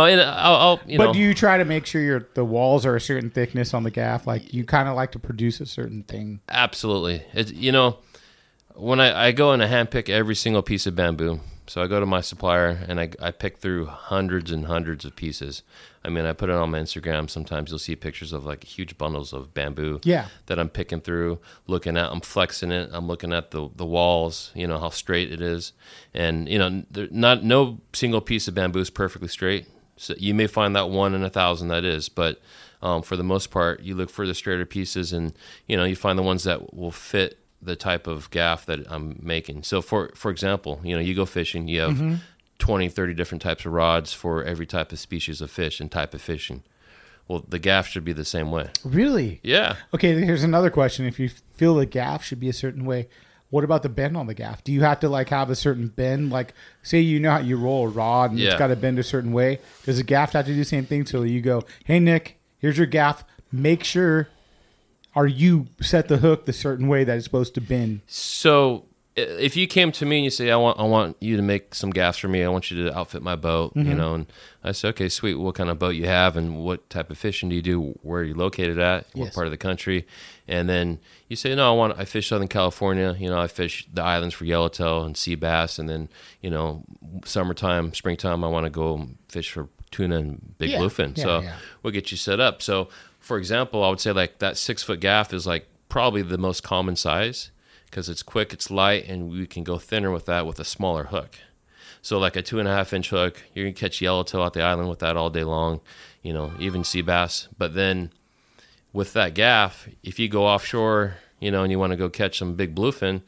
and 0.05 0.21
I'll, 0.21 0.55
I'll 0.55 0.79
you 0.87 0.97
But 0.97 1.05
know. 1.05 1.13
do 1.13 1.19
you 1.19 1.33
try 1.33 1.57
to 1.57 1.65
make 1.65 1.85
sure 1.85 2.01
your 2.01 2.27
the 2.33 2.43
walls 2.43 2.85
are 2.85 2.95
a 2.95 3.01
certain 3.01 3.29
thickness 3.29 3.73
on 3.73 3.83
the 3.83 3.91
gaff? 3.91 4.25
Like 4.25 4.53
you 4.53 4.65
kind 4.65 4.89
of 4.89 4.95
like 4.95 5.11
to 5.11 5.19
produce 5.19 5.61
a 5.61 5.65
certain 5.65 6.03
thing. 6.03 6.39
Absolutely. 6.49 7.23
It, 7.33 7.53
you 7.53 7.71
know, 7.71 7.97
when 8.75 8.99
I, 8.99 9.27
I 9.27 9.31
go 9.31 9.51
and 9.51 9.63
I 9.63 9.67
handpick 9.67 10.09
every 10.09 10.35
single 10.35 10.63
piece 10.63 10.87
of 10.87 10.95
bamboo, 10.95 11.39
so 11.67 11.81
I 11.83 11.87
go 11.87 11.99
to 11.99 12.05
my 12.05 12.21
supplier 12.21 12.69
and 12.87 12.99
I, 12.99 13.09
I 13.21 13.31
pick 13.31 13.57
through 13.57 13.85
hundreds 13.87 14.51
and 14.51 14.65
hundreds 14.65 15.05
of 15.05 15.15
pieces. 15.15 15.63
I 16.03 16.09
mean, 16.09 16.25
I 16.25 16.31
put 16.33 16.49
it 16.49 16.55
on 16.55 16.71
my 16.71 16.79
Instagram. 16.79 17.29
Sometimes 17.29 17.69
you'll 17.69 17.79
see 17.79 17.95
pictures 17.95 18.31
of 18.31 18.45
like 18.45 18.63
huge 18.63 18.97
bundles 18.97 19.33
of 19.33 19.53
bamboo 19.53 19.99
Yeah. 20.03 20.27
that 20.45 20.57
I'm 20.57 20.69
picking 20.69 21.01
through, 21.01 21.39
looking 21.67 21.97
at. 21.97 22.09
I'm 22.11 22.21
flexing 22.21 22.71
it. 22.71 22.89
I'm 22.93 23.07
looking 23.07 23.33
at 23.33 23.51
the 23.51 23.69
the 23.75 23.85
walls. 23.85 24.51
You 24.55 24.67
know 24.67 24.79
how 24.79 24.89
straight 24.89 25.31
it 25.31 25.41
is, 25.41 25.73
and 26.13 26.47
you 26.47 26.57
know, 26.57 26.83
there, 26.89 27.07
not 27.11 27.43
no 27.43 27.81
single 27.93 28.21
piece 28.21 28.47
of 28.47 28.53
bamboo 28.55 28.79
is 28.79 28.89
perfectly 28.89 29.27
straight. 29.27 29.67
So 29.97 30.13
you 30.17 30.33
may 30.33 30.47
find 30.47 30.75
that 30.75 30.89
one 30.89 31.13
in 31.15 31.23
a 31.23 31.29
thousand 31.29 31.69
that 31.69 31.83
is, 31.83 32.07
but 32.07 32.39
um, 32.83 33.01
for 33.01 33.15
the 33.17 33.23
most 33.23 33.49
part, 33.49 33.81
you 33.81 33.95
look 33.95 34.09
for 34.11 34.27
the 34.27 34.35
straighter 34.35 34.65
pieces, 34.65 35.11
and 35.11 35.33
you 35.67 35.75
know 35.75 35.83
you 35.83 35.95
find 35.95 36.17
the 36.17 36.23
ones 36.23 36.43
that 36.45 36.73
will 36.73 36.91
fit 36.91 37.39
the 37.67 37.75
type 37.75 38.07
of 38.07 38.31
gaff 38.31 38.65
that 38.65 38.91
I'm 38.91 39.19
making. 39.21 39.63
So 39.63 39.81
for 39.81 40.11
for 40.15 40.31
example, 40.31 40.81
you 40.83 40.95
know 40.95 41.01
you 41.01 41.13
go 41.13 41.25
fishing, 41.25 41.67
you 41.67 41.81
have 41.81 41.91
mm-hmm. 41.91 42.15
20, 42.57 42.89
30 42.89 43.13
different 43.13 43.41
types 43.43 43.65
of 43.65 43.73
rods 43.73 44.13
for 44.13 44.43
every 44.43 44.65
type 44.65 44.91
of 44.91 44.99
species 44.99 45.41
of 45.41 45.51
fish 45.51 45.79
and 45.79 45.91
type 45.91 46.15
of 46.15 46.21
fishing. 46.21 46.63
Well, 47.27 47.43
the 47.47 47.59
gaff 47.59 47.87
should 47.87 48.05
be 48.05 48.13
the 48.13 48.25
same 48.25 48.51
way. 48.51 48.69
Really? 48.83 49.41
Yeah. 49.43 49.75
Okay. 49.93 50.19
Here's 50.19 50.43
another 50.43 50.69
question. 50.69 51.05
If 51.05 51.19
you 51.19 51.29
feel 51.55 51.75
the 51.75 51.85
gaff 51.85 52.23
should 52.23 52.39
be 52.39 52.49
a 52.49 52.53
certain 52.53 52.85
way, 52.85 53.09
what 53.49 53.63
about 53.63 53.83
the 53.83 53.89
bend 53.89 54.17
on 54.17 54.27
the 54.27 54.33
gaff? 54.33 54.63
Do 54.63 54.71
you 54.71 54.81
have 54.81 54.99
to 55.01 55.09
like 55.09 55.29
have 55.29 55.49
a 55.49 55.55
certain 55.55 55.87
bend? 55.87 56.31
Like, 56.31 56.53
say 56.83 56.99
you 56.99 57.19
know 57.19 57.31
how 57.31 57.39
you 57.39 57.57
roll 57.57 57.85
a 57.85 57.89
rod 57.89 58.31
and 58.31 58.39
it's 58.39 58.55
got 58.55 58.67
to 58.67 58.75
bend 58.75 58.99
a 58.99 59.03
certain 59.03 59.33
way. 59.33 59.59
Does 59.83 59.97
the 59.97 60.03
gaff 60.03 60.33
have 60.33 60.45
to 60.45 60.51
do 60.51 60.57
the 60.57 60.65
same 60.65 60.85
thing? 60.85 61.05
So 61.05 61.23
you 61.23 61.41
go, 61.41 61.63
hey 61.85 61.99
Nick, 61.99 62.39
here's 62.59 62.77
your 62.77 62.87
gaff. 62.87 63.23
Make 63.51 63.83
sure, 63.83 64.29
are 65.17 65.25
you 65.25 65.65
set 65.81 66.09
the 66.09 66.17
hook 66.17 66.45
the 66.45 66.53
certain 66.53 66.87
way 66.87 67.03
that 67.03 67.17
it's 67.17 67.25
supposed 67.25 67.55
to 67.55 67.61
bend? 67.61 68.01
So 68.05 68.85
if 69.15 69.57
you 69.57 69.65
came 69.65 69.91
to 69.93 70.05
me 70.05 70.17
and 70.17 70.25
you 70.25 70.29
say, 70.29 70.51
I 70.51 70.57
want, 70.57 70.79
I 70.79 70.83
want 70.83 71.17
you 71.19 71.35
to 71.37 71.41
make 71.41 71.73
some 71.73 71.89
gaffs 71.89 72.19
for 72.19 72.27
me. 72.27 72.43
I 72.43 72.49
want 72.49 72.69
you 72.69 72.83
to 72.83 72.95
outfit 72.95 73.23
my 73.23 73.35
boat, 73.35 73.71
you 73.75 73.81
mm-hmm. 73.81 73.97
know, 73.97 74.13
and 74.13 74.27
I 74.63 74.73
say, 74.73 74.89
okay, 74.89 75.09
sweet. 75.09 75.33
What 75.33 75.55
kind 75.55 75.71
of 75.71 75.79
boat 75.79 75.95
you 75.95 76.05
have 76.05 76.37
and 76.37 76.63
what 76.63 76.87
type 76.91 77.09
of 77.09 77.17
fishing 77.17 77.49
do 77.49 77.55
you 77.55 77.63
do? 77.63 77.97
Where 78.03 78.21
are 78.21 78.25
you 78.25 78.35
located 78.35 78.77
at? 78.77 79.07
What 79.13 79.25
Yes. 79.25 79.33
part 79.33 79.47
of 79.47 79.51
the 79.51 79.57
country? 79.57 80.05
And 80.47 80.69
then 80.69 80.99
you 81.29 81.35
say, 81.35 81.55
no, 81.55 81.67
I 81.67 81.75
want, 81.75 81.97
I 81.97 82.05
fish 82.05 82.29
Southern 82.29 82.47
California. 82.47 83.15
You 83.19 83.31
know, 83.31 83.39
I 83.39 83.47
fish 83.47 83.87
the 83.91 84.03
islands 84.03 84.35
for 84.35 84.45
yellowtail 84.45 85.03
and 85.03 85.17
sea 85.17 85.33
bass. 85.33 85.79
And 85.79 85.89
then, 85.89 86.09
you 86.41 86.51
know, 86.51 86.83
summertime, 87.25 87.95
springtime, 87.95 88.43
I 88.43 88.49
want 88.49 88.65
to 88.65 88.69
go 88.69 89.07
fish 89.29 89.49
for 89.49 89.67
tuna 89.89 90.17
and 90.17 90.55
big 90.59 90.69
Yeah. 90.69 90.77
bluefin. 90.79 91.17
Yeah, 91.17 91.23
so 91.23 91.39
yeah. 91.39 91.55
we'll 91.81 91.93
get 91.93 92.11
you 92.11 92.17
set 92.17 92.39
up. 92.39 92.61
So, 92.61 92.89
for 93.27 93.37
example, 93.37 93.83
I 93.83 93.89
would 93.89 93.99
say 93.99 94.13
like 94.13 94.39
that 94.39 94.55
six 94.57 94.83
foot 94.83 95.01
gaff 95.01 95.33
is 95.33 95.45
like 95.45 95.67
probably 95.89 96.21
the 96.21 96.37
most 96.37 96.63
common 96.63 96.95
size 96.95 97.51
because 97.85 98.07
it's 98.07 98.23
quick, 98.23 98.53
it's 98.53 98.71
light, 98.71 99.05
and 99.07 99.29
we 99.29 99.45
can 99.45 99.63
go 99.65 99.77
thinner 99.77 100.11
with 100.11 100.25
that 100.27 100.45
with 100.47 100.59
a 100.61 100.63
smaller 100.63 101.05
hook. 101.05 101.35
So, 102.01 102.17
like 102.19 102.37
a 102.37 102.41
two 102.41 102.57
and 102.59 102.69
a 102.69 102.71
half 102.73 102.93
inch 102.93 103.09
hook, 103.09 103.43
you're 103.53 103.65
gonna 103.65 103.73
catch 103.73 103.99
yellowtail 104.01 104.41
out 104.43 104.53
the 104.53 104.61
island 104.61 104.89
with 104.89 104.99
that 104.99 105.17
all 105.17 105.29
day 105.29 105.43
long, 105.43 105.81
you 106.21 106.31
know, 106.31 106.53
even 106.57 106.85
sea 106.85 107.01
bass. 107.01 107.49
But 107.57 107.73
then 107.75 108.11
with 108.93 109.11
that 109.11 109.33
gaff, 109.33 109.89
if 110.03 110.19
you 110.19 110.29
go 110.29 110.45
offshore, 110.45 111.17
you 111.41 111.51
know, 111.51 111.63
and 111.63 111.71
you 111.71 111.79
want 111.79 111.91
to 111.91 111.97
go 111.97 112.09
catch 112.09 112.37
some 112.37 112.55
big 112.55 112.73
bluefin, 112.75 113.23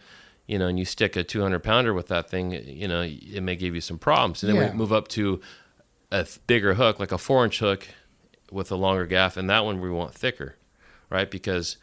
you 0.47 0.57
know, 0.57 0.67
and 0.67 0.79
you 0.79 0.85
stick 0.85 1.17
a 1.17 1.23
200 1.25 1.59
pounder 1.59 1.93
with 1.93 2.07
that 2.07 2.29
thing, 2.29 2.53
you 2.53 2.87
know, 2.87 3.01
it 3.01 3.41
may 3.43 3.57
give 3.57 3.75
you 3.75 3.81
some 3.81 3.97
problems. 3.99 4.43
And 4.43 4.49
then 4.49 4.55
Yeah. 4.61 4.71
we 4.71 4.77
move 4.77 4.93
up 4.93 5.09
to 5.09 5.41
a 6.09 6.25
bigger 6.47 6.75
hook, 6.75 6.99
like 7.01 7.11
a 7.11 7.17
four 7.17 7.43
inch 7.43 7.59
hook 7.59 7.85
with 8.51 8.71
a 8.71 8.75
longer 8.75 9.05
gaff, 9.05 9.37
and 9.37 9.49
that 9.49 9.65
one 9.65 9.79
we 9.81 9.89
want 9.89 10.13
thicker, 10.13 10.55
right? 11.09 11.29
Because 11.29 11.77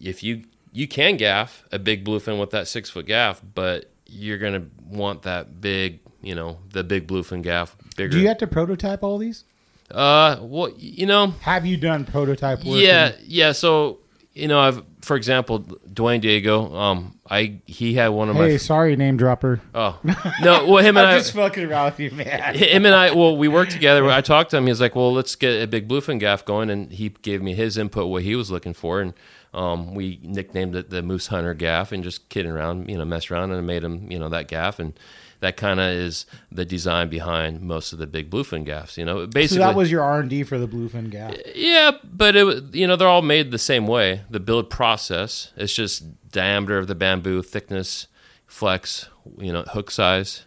if 0.00 0.22
you 0.22 0.44
you 0.72 0.88
can 0.88 1.16
gaff 1.16 1.64
a 1.70 1.78
big 1.78 2.04
bluefin 2.04 2.38
with 2.40 2.50
that 2.50 2.66
six 2.68 2.90
foot 2.90 3.06
gaff, 3.06 3.40
but 3.54 3.90
you're 4.06 4.38
gonna 4.38 4.66
want 4.86 5.22
that 5.22 5.60
big, 5.60 6.00
you 6.22 6.34
know, 6.34 6.58
the 6.72 6.84
big 6.84 7.06
bluefin 7.06 7.42
gaff 7.42 7.76
bigger. 7.96 8.10
Do 8.10 8.18
you 8.20 8.28
have 8.28 8.38
to 8.38 8.46
prototype 8.46 9.02
all 9.02 9.18
these? 9.18 9.44
uh, 9.90 10.38
well, 10.40 10.70
you 10.76 11.06
know, 11.06 11.28
Have 11.42 11.66
you 11.66 11.76
done 11.76 12.04
prototype 12.04 12.64
work? 12.64 12.80
yeah, 12.80 13.12
yeah. 13.24 13.52
So 13.52 13.98
you 14.32 14.48
know, 14.48 14.60
I've 14.60 14.93
for 15.04 15.16
example, 15.16 15.60
Dwayne 15.60 16.20
Diego. 16.20 16.74
Um, 16.74 17.18
I 17.28 17.60
he 17.66 17.94
had 17.94 18.08
one 18.08 18.28
of 18.28 18.36
my. 18.36 18.46
Hey, 18.46 18.50
my. 18.52 18.56
sorry, 18.56 18.96
name 18.96 19.16
dropper. 19.16 19.60
Oh 19.74 19.98
no, 20.42 20.66
well 20.66 20.78
him 20.78 20.96
and 20.96 21.06
I'm 21.06 21.14
I. 21.14 21.18
just 21.18 21.32
fucking 21.32 21.64
around 21.64 21.86
with 21.86 22.00
you, 22.00 22.10
man. 22.10 22.54
him 22.56 22.86
and 22.86 22.94
I, 22.94 23.12
well, 23.12 23.36
we 23.36 23.48
worked 23.48 23.72
together. 23.72 24.08
I 24.10 24.20
talked 24.20 24.50
to 24.50 24.56
him. 24.56 24.64
He 24.64 24.70
was 24.70 24.80
like, 24.80 24.96
"Well, 24.96 25.12
let's 25.12 25.36
get 25.36 25.62
a 25.62 25.66
big 25.66 25.88
bluefin 25.88 26.18
gaff 26.18 26.44
going," 26.44 26.70
and 26.70 26.90
he 26.92 27.10
gave 27.10 27.42
me 27.42 27.54
his 27.54 27.76
input, 27.76 28.08
what 28.08 28.22
he 28.22 28.34
was 28.34 28.50
looking 28.50 28.74
for, 28.74 29.00
and 29.00 29.14
um, 29.52 29.94
we 29.94 30.18
nicknamed 30.22 30.74
it 30.74 30.90
the 30.90 31.02
Moose 31.02 31.28
Hunter 31.28 31.54
gaff, 31.54 31.92
and 31.92 32.02
just 32.02 32.28
kidding 32.28 32.50
around, 32.50 32.88
you 32.90 32.98
know, 32.98 33.04
mess 33.04 33.30
around, 33.30 33.50
and 33.50 33.58
I 33.58 33.62
made 33.62 33.84
him, 33.84 34.10
you 34.10 34.18
know, 34.18 34.28
that 34.30 34.48
gaff, 34.48 34.78
and 34.78 34.98
that 35.44 35.58
kind 35.58 35.78
of 35.78 35.86
is 35.90 36.24
the 36.50 36.64
design 36.64 37.10
behind 37.10 37.60
most 37.60 37.92
of 37.92 37.98
the 37.98 38.06
big 38.06 38.30
bluefin 38.30 38.64
gaffs. 38.64 38.96
You 38.96 39.04
know, 39.04 39.24
So 39.24 39.26
basically, 39.26 39.58
that 39.58 39.74
was 39.76 39.90
your 39.90 40.00
R 40.02 40.20
and 40.20 40.30
D 40.30 40.42
for 40.42 40.58
the 40.58 40.66
bluefin 40.66 41.10
gaff. 41.10 41.34
yeah, 41.54 41.90
but 42.02 42.34
it, 42.34 42.74
you 42.74 42.86
know, 42.86 42.96
they're 42.96 43.06
all 43.08 43.20
made 43.20 43.50
the 43.50 43.58
same 43.58 43.86
way. 43.86 44.22
The 44.30 44.40
build 44.40 44.70
process, 44.70 45.52
it's 45.54 45.74
just 45.74 46.30
diameter 46.30 46.78
of 46.78 46.86
the 46.86 46.94
bamboo, 46.94 47.42
thickness, 47.42 48.06
flex, 48.46 49.08
you 49.38 49.52
know, 49.52 49.62
hook 49.64 49.90
size, 49.90 50.46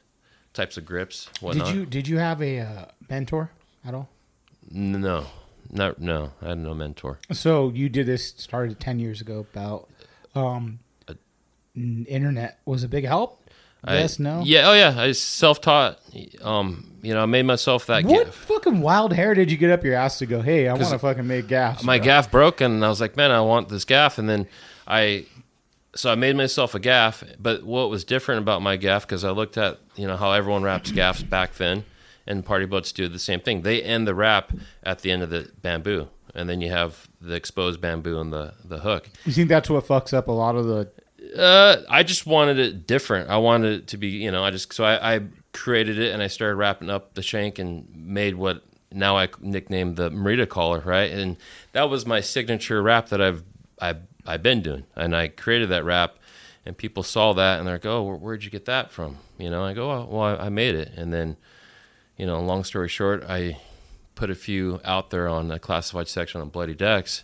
types 0.53 0.77
of 0.77 0.85
grips, 0.85 1.29
whatnot. 1.41 1.67
Did 1.67 1.75
you 1.75 1.85
did 1.85 2.07
you 2.07 2.17
have 2.17 2.41
a 2.41 2.59
uh, 2.61 2.85
mentor 3.07 3.51
at 3.85 3.93
all? 3.93 4.09
No, 4.71 5.27
not 5.69 6.01
no. 6.01 6.31
I 6.41 6.49
had 6.49 6.57
no 6.57 6.73
mentor. 6.73 7.19
So 7.31 7.69
you 7.69 7.87
did 7.87 8.07
this 8.07 8.33
started 8.37 8.79
ten 8.79 8.97
years 8.99 9.21
ago. 9.21 9.45
About 9.53 9.89
um, 10.33 10.79
n- 11.75 12.05
internet 12.09 12.59
was 12.65 12.83
a 12.83 12.87
big 12.87 13.05
help. 13.05 13.43
I- 13.83 13.99
yes, 13.99 14.19
no. 14.19 14.41
Yeah. 14.43 14.69
Oh, 14.69 14.73
yeah. 14.73 14.95
I 14.97 15.11
self-taught. 15.11 15.99
Um, 16.41 16.91
you 17.01 17.13
know, 17.13 17.21
I 17.23 17.25
made 17.25 17.43
myself 17.45 17.85
that 17.85 18.03
What 18.03 18.25
gaff. 18.25 18.35
fucking 18.35 18.81
wild 18.81 19.13
hair 19.13 19.33
did 19.33 19.51
you 19.51 19.57
get 19.57 19.69
up 19.69 19.83
your 19.83 19.93
ass 19.95 20.17
to 20.19 20.25
go? 20.25 20.41
Hey, 20.41 20.67
I 20.67 20.73
want 20.73 20.87
to 20.87 20.99
fucking 20.99 21.25
make 21.27 21.47
gaffs. 21.47 21.83
My 21.83 21.97
bro." 21.97 22.05
gaff 22.05 22.31
broke, 22.31 22.59
and 22.61 22.83
I 22.83 22.89
was 22.89 22.99
like, 22.99 23.15
man, 23.15 23.31
I 23.31 23.39
want 23.41 23.69
this 23.69 23.85
gaff. 23.85 24.17
And 24.17 24.27
then 24.27 24.47
I, 24.87 25.25
so 25.95 26.11
I 26.11 26.15
made 26.15 26.35
myself 26.35 26.75
a 26.75 26.79
gaff. 26.79 27.23
But 27.39 27.63
what 27.63 27.89
was 27.89 28.03
different 28.03 28.41
about 28.41 28.61
my 28.61 28.75
gaff 28.77 29.05
because 29.05 29.23
I 29.23 29.29
looked 29.31 29.57
at 29.57 29.79
you 29.95 30.07
know 30.07 30.17
how 30.17 30.31
everyone 30.31 30.63
wraps 30.63 30.91
gaffs 30.91 31.23
back 31.23 31.53
then, 31.55 31.85
and 32.25 32.43
party 32.45 32.65
boats 32.65 32.91
do 32.91 33.07
the 33.07 33.19
same 33.19 33.39
thing. 33.39 33.61
They 33.61 33.81
end 33.81 34.07
the 34.07 34.15
wrap 34.15 34.51
at 34.83 34.99
the 34.99 35.11
end 35.11 35.23
of 35.23 35.29
the 35.29 35.49
bamboo, 35.61 36.09
and 36.35 36.49
then 36.49 36.61
you 36.61 36.71
have 36.71 37.07
the 37.21 37.35
exposed 37.35 37.79
bamboo 37.79 38.19
and 38.19 38.33
the 38.33 38.53
the 38.65 38.79
hook. 38.79 39.09
You 39.25 39.31
think 39.31 39.49
that's 39.49 39.69
what 39.69 39.85
fucks 39.87 40.13
up 40.13 40.27
a 40.27 40.31
lot 40.31 40.55
of 40.55 40.65
the? 40.65 40.89
Uh, 41.37 41.83
I 41.89 42.03
just 42.03 42.25
wanted 42.25 42.57
it 42.57 42.87
different. 42.87 43.29
I 43.29 43.37
wanted 43.37 43.81
it 43.81 43.87
to 43.89 43.97
be, 43.97 44.07
you 44.07 44.31
know, 44.31 44.43
I 44.43 44.51
just 44.51 44.73
so 44.73 44.83
I, 44.83 45.15
I 45.15 45.21
created 45.53 45.99
it 45.99 46.13
and 46.13 46.21
I 46.21 46.27
started 46.27 46.55
wrapping 46.55 46.89
up 46.89 47.13
the 47.13 47.21
shank 47.21 47.59
and 47.59 47.87
made 47.95 48.35
what 48.35 48.63
now 48.91 49.17
I 49.17 49.29
nicknamed 49.39 49.97
the 49.97 50.09
Merida 50.09 50.45
collar, 50.45 50.81
right? 50.81 51.11
And 51.11 51.37
that 51.73 51.89
was 51.89 52.05
my 52.05 52.21
signature 52.21 52.81
wrap 52.81 53.09
that 53.09 53.21
I've 53.21 53.43
I've 53.79 54.01
I've 54.25 54.43
been 54.43 54.61
doing, 54.61 54.85
and 54.95 55.15
I 55.15 55.29
created 55.29 55.69
that 55.69 55.85
wrap, 55.85 56.17
and 56.65 56.77
people 56.77 57.01
saw 57.03 57.33
that 57.33 57.59
and 57.59 57.67
they're 57.67 57.75
like, 57.75 57.85
oh, 57.85 58.03
where, 58.03 58.15
where'd 58.15 58.43
you 58.43 58.51
get 58.51 58.65
that 58.65 58.91
from? 58.91 59.19
You 59.37 59.49
know, 59.49 59.63
I 59.63 59.73
go, 59.73 59.89
oh, 59.89 60.07
well, 60.09 60.37
I, 60.39 60.49
made 60.49 60.75
it, 60.75 60.91
and 60.97 61.13
then, 61.13 61.37
you 62.17 62.25
know, 62.25 62.41
long 62.41 62.65
story 62.65 62.89
short, 62.89 63.23
I 63.23 63.57
put 64.15 64.29
a 64.29 64.35
few 64.35 64.81
out 64.83 65.11
there 65.11 65.29
on 65.29 65.49
a 65.49 65.59
classified 65.59 66.09
section 66.09 66.41
on 66.41 66.49
Bloody 66.49 66.73
Decks, 66.73 67.23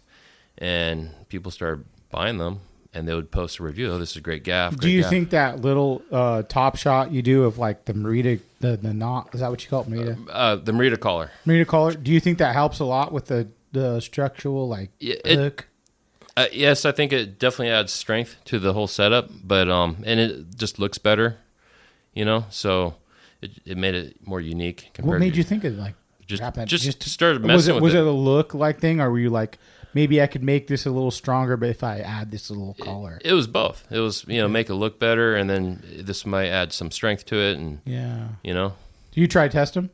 and 0.57 1.09
people 1.27 1.51
started 1.51 1.83
buying 2.09 2.37
them, 2.37 2.61
and 2.93 3.07
they 3.07 3.13
would 3.15 3.31
post 3.31 3.59
a 3.59 3.63
review. 3.63 3.91
Oh, 3.91 3.97
this 3.97 4.11
is 4.11 4.17
a 4.17 4.21
great 4.21 4.43
gaff. 4.43 4.77
Do 4.77 4.89
you 4.89 5.01
gaff." 5.01 5.09
think 5.09 5.29
that 5.31 5.61
little 5.61 6.01
uh, 6.11 6.43
top 6.43 6.75
shot 6.77 7.11
you 7.11 7.21
do 7.21 7.43
of 7.43 7.57
like 7.57 7.85
the 7.85 7.93
Merida, 7.93 8.39
the 8.59 8.77
the 8.77 8.93
knot? 8.93 9.29
Is 9.33 9.39
that 9.41 9.49
what 9.49 9.63
you 9.63 9.69
call 9.69 9.81
it, 9.81 9.87
Merida? 9.89 10.17
uh, 10.31 10.55
the 10.57 10.73
Merida 10.73 10.97
collar? 10.97 11.31
Merida 11.45 11.65
collar. 11.65 11.93
Do 11.95 12.11
you 12.11 12.19
think 12.19 12.37
that 12.37 12.53
helps 12.53 12.79
a 12.79 12.85
lot 12.85 13.11
with 13.11 13.25
the 13.27 13.47
the 13.71 13.99
structural 13.99 14.67
like 14.67 14.91
Yeah, 14.99 15.15
it- 15.25 15.37
hook? 15.39 15.67
Uh, 16.35 16.47
yes, 16.51 16.83
I 16.83 16.91
think 16.91 17.13
it 17.13 17.37
definitely 17.37 17.69
adds 17.69 17.93
strength 17.93 18.37
to 18.45 18.57
the 18.57 18.73
whole 18.73 18.87
setup, 18.87 19.29
but 19.43 19.69
um, 19.69 19.97
and 20.03 20.19
it 20.19 20.55
just 20.55 20.79
looks 20.79 20.97
better, 20.97 21.37
you 22.15 22.25
know. 22.25 22.45
So 22.49 22.95
it, 23.39 23.51
it 23.65 23.77
made 23.77 23.93
it 23.93 24.17
more 24.25 24.41
unique. 24.41 24.89
Compared 24.95 25.03
to 25.03 25.07
What 25.09 25.19
made 25.19 25.33
to, 25.33 25.37
you 25.37 25.43
think 25.43 25.63
of 25.63 25.75
like 25.75 25.93
just 26.25 26.41
that- 26.41 26.67
just, 26.67 27.03
started 27.03 27.43
was 27.43 27.47
messing 27.47 27.71
it 27.73 27.75
with 27.75 27.83
was 27.83 27.93
it? 27.93 27.99
it 27.99 28.05
a 28.07 28.11
look 28.11 28.55
like 28.55 28.79
thing, 28.79 28.99
or 28.99 29.11
were 29.11 29.19
you 29.19 29.29
like 29.29 29.59
maybe 29.93 30.21
I 30.21 30.27
could 30.27 30.43
make 30.43 30.67
this 30.67 30.85
a 30.85 30.91
little 30.91 31.11
stronger, 31.11 31.57
but 31.57 31.69
if 31.69 31.83
I 31.83 31.99
add 31.99 32.31
this 32.31 32.49
little 32.49 32.75
collar, 32.81 33.19
It 33.23 33.33
was 33.33 33.47
both. 33.47 33.85
It 33.91 33.99
was 33.99 34.25
you 34.27 34.39
know 34.41 34.47
make 34.47 34.69
it 34.69 34.75
look 34.75 34.99
better, 34.99 35.35
and 35.35 35.49
then 35.49 35.83
this 36.03 36.25
might 36.25 36.47
add 36.47 36.73
some 36.73 36.91
strength 36.91 37.25
to 37.27 37.35
it, 37.37 37.57
and 37.57 37.79
yeah. 37.85 38.27
you 38.43 38.53
know, 38.53 38.73
Do 39.11 39.21
you 39.21 39.27
try 39.27 39.47
test 39.47 39.73
them? 39.75 39.89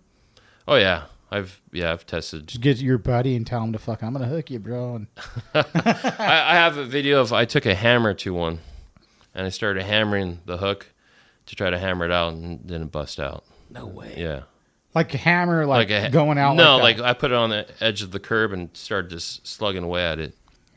oh 0.67 0.75
yeah, 0.75 1.03
I've 1.31 1.61
yeah 1.71 1.91
I've 1.91 2.05
tested. 2.05 2.47
Just 2.47 2.61
get 2.61 2.77
your 2.77 2.97
buddy 2.97 3.35
and 3.35 3.45
tell 3.45 3.63
him 3.63 3.73
to 3.73 3.79
fuck. 3.79 4.03
I'm 4.03 4.13
gonna 4.13 4.25
hook 4.27 4.49
you, 4.51 4.59
bro. 4.59 4.95
And 4.95 5.07
I, 5.53 5.63
I 6.19 6.55
have 6.55 6.77
a 6.77 6.85
video 6.85 7.21
of 7.21 7.33
I 7.33 7.45
took 7.45 7.65
a 7.65 7.75
hammer 7.75 8.13
to 8.15 8.33
one, 8.33 8.59
and 9.33 9.45
I 9.45 9.49
started 9.49 9.83
hammering 9.83 10.39
the 10.45 10.57
hook 10.57 10.87
to 11.47 11.55
try 11.55 11.69
to 11.69 11.77
hammer 11.79 12.05
it 12.05 12.11
out, 12.11 12.33
and 12.33 12.61
then 12.63 12.83
it 12.83 12.91
bust 12.91 13.19
out. 13.19 13.43
no 13.69 13.87
way. 13.87 14.13
Yeah. 14.17 14.41
Like 14.95 15.13
a 15.13 15.17
hammer, 15.17 15.65
like, 15.65 15.91
a, 15.91 16.09
going 16.09 16.37
out. 16.37 16.55
No, 16.55 16.77
like, 16.77 16.97
like. 16.97 17.05
I 17.07 17.13
put 17.13 17.31
it 17.31 17.35
on 17.35 17.51
the 17.51 17.67
edge 17.79 18.01
of 18.01 18.11
the 18.11 18.19
curb 18.19 18.51
and 18.51 18.75
started 18.75 19.11
just 19.11 19.45
slugging 19.45 19.83
away 19.83 20.03
at 20.03 20.19
it. 20.19 20.35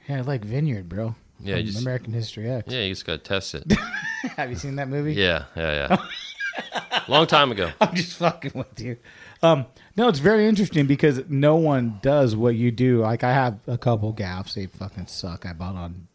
yeah, 0.09 0.23
like 0.23 0.47
Vinyard, 0.47 0.89
bro. 0.89 1.15
Yeah, 1.41 1.61
just- 1.63 1.81
American 1.81 2.13
History 2.13 2.49
X. 2.51 2.71
Yeah, 2.71 2.83
you 2.83 2.91
just 2.91 3.05
got 3.07 3.13
to 3.13 3.19
test 3.19 3.55
it. 3.55 3.73
Have 4.37 4.51
you 4.51 4.57
seen 4.57 4.77
that 4.77 4.89
movie? 4.89 5.15
yeah, 5.15 5.45
yeah, 5.57 5.89
yeah. 5.89 7.03
Long 7.09 7.27
time 7.27 7.51
ago. 7.51 7.71
I'm 7.81 7.95
just 7.95 8.17
fucking 8.19 8.53
with 8.55 8.79
you. 8.81 8.97
Um, 9.43 9.67
no, 9.97 10.09
it's 10.09 10.21
very 10.21 10.47
interesting 10.47 10.87
because 10.87 11.29
no 11.29 11.57
one 11.57 11.99
does 12.03 12.37
what 12.37 12.55
you 12.55 12.71
do. 12.71 13.01
Like 13.01 13.25
I 13.25 13.33
have 13.33 13.59
a 13.67 13.77
couple 13.79 14.13
gaffs, 14.13 14.55
they 14.55 14.67
fucking 14.67 15.07
suck. 15.09 15.47
I 15.47 15.53
bought 15.53 15.75
on 15.75 16.07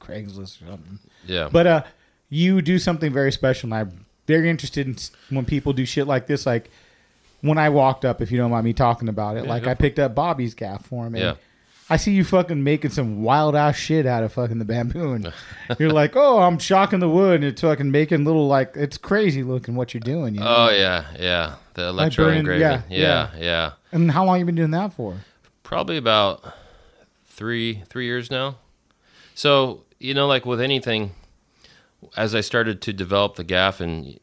Craigslist 0.00 0.62
or 0.62 0.66
something. 0.70 0.98
Yeah. 1.26 1.48
But 1.50 1.66
uh, 1.66 1.82
you 2.28 2.60
do 2.60 2.78
something 2.78 3.12
very 3.12 3.32
special, 3.32 3.68
and 3.68 3.74
I'm 3.74 4.06
very 4.26 4.50
interested 4.50 4.86
in 4.86 4.96
when 5.34 5.44
people 5.46 5.72
do 5.72 5.86
shit 5.86 6.06
like 6.06 6.26
this. 6.26 6.44
Like 6.44 6.70
when 7.44 7.58
I 7.58 7.68
walked 7.68 8.06
up, 8.06 8.22
if 8.22 8.32
you 8.32 8.38
don't 8.38 8.50
mind 8.50 8.64
me 8.64 8.72
talking 8.72 9.08
about 9.08 9.36
it, 9.36 9.46
like 9.46 9.66
I 9.66 9.74
picked 9.74 9.98
up 9.98 10.14
Bobby's 10.14 10.54
gaff 10.54 10.86
for 10.86 11.06
him. 11.06 11.14
And 11.14 11.22
Yeah. 11.22 11.34
I 11.90 11.98
see 11.98 12.12
you 12.12 12.24
fucking 12.24 12.64
making 12.64 12.92
some 12.92 13.22
wild 13.22 13.54
ass 13.54 13.76
shit 13.76 14.06
out 14.06 14.24
of 14.24 14.32
fucking 14.32 14.58
the 14.58 14.64
bamboo. 14.64 15.20
You're 15.78 15.90
like, 15.90 16.16
oh, 16.16 16.38
I'm 16.38 16.58
shocking 16.58 17.00
the 17.00 17.10
wood, 17.10 17.36
and 17.36 17.44
it's 17.44 17.60
fucking 17.60 17.90
making 17.90 18.24
little 18.24 18.48
like 18.48 18.74
it's 18.74 18.96
crazy 18.96 19.42
looking 19.42 19.74
what 19.74 19.92
you're 19.92 20.00
doing. 20.00 20.34
You 20.34 20.40
know? 20.40 20.54
oh 20.56 20.70
yeah, 20.70 21.04
yeah. 21.18 21.56
The 21.74 21.88
electro 21.88 22.28
engraving. 22.28 22.62
yeah, 22.62 22.82
Yeah, 22.88 23.30
yeah, 23.38 23.72
And 23.92 24.10
how 24.10 24.24
long 24.24 24.38
you 24.38 24.46
been 24.46 24.54
doing 24.54 24.70
that 24.70 24.94
for? 24.94 25.16
Probably 25.62 25.98
about 25.98 26.42
three 27.26 27.82
three 27.88 28.06
years 28.06 28.30
now. 28.30 28.56
So 29.34 29.82
you 29.98 30.14
know, 30.14 30.26
like 30.26 30.46
with 30.46 30.62
anything, 30.62 31.10
as 32.16 32.34
I 32.34 32.40
started 32.40 32.80
to 32.82 32.94
develop 32.94 33.36
the 33.36 33.44
gaff 33.44 33.80
and 33.80 34.18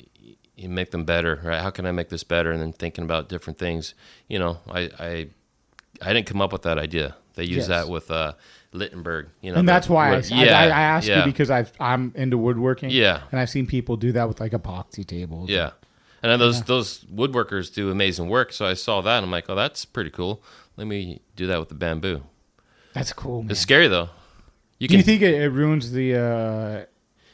you 0.62 0.70
make 0.70 0.92
them 0.92 1.06
better, 1.06 1.40
right? 1.44 1.62
How 1.62 1.70
can 1.70 1.86
I 1.86 1.92
make 1.92 2.10
this 2.10 2.24
better? 2.24 2.52
And 2.52 2.62
then 2.62 2.72
thinking 2.74 3.04
about 3.04 3.30
different 3.30 3.58
things. 3.60 3.94
You 4.28 4.40
know, 4.40 4.60
I 4.70 4.90
I, 5.00 5.28
I 6.02 6.14
didn't 6.14 6.28
come 6.28 6.42
up 6.42 6.52
with 6.54 6.62
that 6.64 6.78
idea. 6.78 7.16
They 7.36 7.44
use 7.44 7.58
Yes. 7.58 7.68
that 7.68 7.90
with 7.90 8.12
uh, 8.12 8.34
Lichtenberg. 8.74 9.28
You 9.42 9.52
know, 9.54 9.60
and 9.60 9.68
that's 9.70 9.88
why 9.90 10.10
I, 10.10 10.16
wood- 10.16 10.32
I, 10.34 10.46
I, 10.46 10.64
I 10.66 10.82
ask 10.82 11.08
yeah. 11.08 11.20
you 11.20 11.26
because 11.26 11.50
I've, 11.50 11.72
I'm 11.80 12.12
into 12.16 12.38
woodworking. 12.38 12.90
Yeah. 12.90 13.22
And 13.32 13.40
I've 13.40 13.50
seen 13.50 13.66
people 13.68 13.96
do 13.98 14.12
that 14.12 14.28
with 14.28 14.40
like 14.42 14.52
epoxy 14.52 15.06
tables. 15.06 15.50
Yeah. 15.50 15.72
And 16.24 16.40
those 16.40 16.62
those 16.64 17.04
woodworkers 17.06 17.74
do 17.74 17.90
amazing 17.90 18.30
work. 18.30 18.54
So 18.54 18.66
I 18.66 18.76
saw 18.76 19.02
that 19.02 19.18
and 19.18 19.26
I'm 19.26 19.32
like, 19.32 19.50
oh, 19.50 19.56
that's 19.56 19.86
pretty 19.86 20.12
cool. 20.12 20.44
Let 20.78 20.88
me 20.88 21.22
do 21.36 21.48
that 21.48 21.60
with 21.60 21.70
the 21.70 21.76
bamboo. 21.76 22.24
That's 22.94 23.12
cool, 23.14 23.42
man. 23.44 23.52
It's 23.52 23.60
scary 23.60 23.88
though. 23.88 24.10
You 24.78 24.88
Do 24.88 24.94
can 24.94 24.98
you 25.00 25.04
think 25.04 25.22
it, 25.22 25.34
it 25.42 25.50
ruins 25.50 25.92
the 25.92 26.16
uh, 26.16 26.86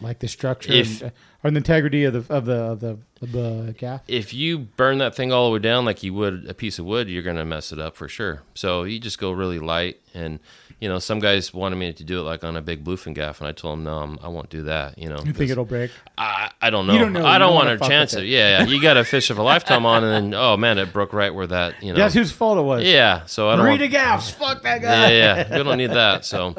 like 0.01 0.19
the 0.19 0.27
structure 0.27 0.71
If- 0.71 1.01
and, 1.01 1.11
uh, 1.11 1.15
or 1.43 1.51
the 1.51 1.57
integrity 1.57 2.03
of 2.03 2.13
the 2.13 2.33
of 2.33 2.45
the 2.45 2.53
of 2.55 2.79
the, 2.81 2.89
of 3.21 3.31
the 3.31 3.75
gaff? 3.77 4.01
if 4.07 4.33
you 4.33 4.57
burn 4.57 4.97
that 4.97 5.15
thing 5.15 5.31
all 5.31 5.45
the 5.47 5.53
way 5.53 5.59
down 5.59 5.85
like 5.85 6.01
you 6.03 6.13
would 6.13 6.45
a 6.49 6.53
piece 6.53 6.79
of 6.79 6.85
wood, 6.85 7.09
you're 7.09 7.23
gonna 7.23 7.45
mess 7.45 7.71
it 7.71 7.79
up 7.79 7.95
for 7.95 8.07
sure. 8.07 8.41
So 8.55 8.83
you 8.83 8.99
just 8.99 9.19
go 9.19 9.31
really 9.31 9.59
light. 9.59 9.99
And 10.13 10.39
you 10.79 10.89
know, 10.89 10.99
some 10.99 11.19
guys 11.19 11.53
wanted 11.53 11.75
me 11.77 11.91
to 11.93 12.03
do 12.03 12.19
it 12.19 12.23
like 12.23 12.43
on 12.43 12.55
a 12.57 12.61
big 12.61 12.83
bluefin 12.83 13.13
gaff, 13.13 13.39
and 13.39 13.47
I 13.47 13.51
told 13.51 13.77
them 13.77 13.83
no, 13.85 13.97
I'm, 13.99 14.19
I 14.21 14.27
won't 14.27 14.49
do 14.49 14.63
that. 14.63 14.97
You 14.97 15.09
know, 15.09 15.19
You 15.23 15.31
think 15.33 15.49
it'll 15.51 15.65
break? 15.65 15.89
I, 16.17 16.51
I 16.61 16.69
don't 16.69 16.85
know. 16.87 16.93
You 16.93 16.99
don't 16.99 17.13
know. 17.13 17.25
I 17.25 17.33
You 17.33 17.39
don't 17.39 17.47
don't 17.49 17.55
want 17.55 17.81
wanna 17.81 17.89
chance 17.89 18.13
with 18.13 18.23
it. 18.23 18.27
Yeah, 18.27 18.59
yeah. 18.59 18.65
You 18.67 18.81
got 18.81 18.97
a 18.97 19.03
fish 19.03 19.29
of 19.29 19.37
a 19.37 19.43
lifetime 19.43 19.85
on, 19.85 20.03
and 20.03 20.33
then 20.33 20.39
oh 20.39 20.57
man, 20.57 20.77
it 20.79 20.91
broke 20.93 21.13
right 21.13 21.33
where 21.33 21.47
that 21.47 21.81
you 21.83 21.93
know. 21.93 21.97
That's 21.99 22.13
whose 22.15 22.31
fault 22.31 22.57
it 22.57 22.61
was. 22.63 22.83
yeah. 22.83 23.25
So 23.25 23.49
I 23.49 23.55
don't. 23.55 23.65
Rita 23.65 23.83
Want, 23.85 23.91
gaffs. 23.91 24.29
Fuck 24.31 24.63
that 24.63 24.81
guy. 24.81 25.11
yeah, 25.11 25.35
yeah. 25.49 25.57
We 25.57 25.63
don't 25.63 25.77
need 25.77 25.91
that. 25.91 26.25
So, 26.25 26.55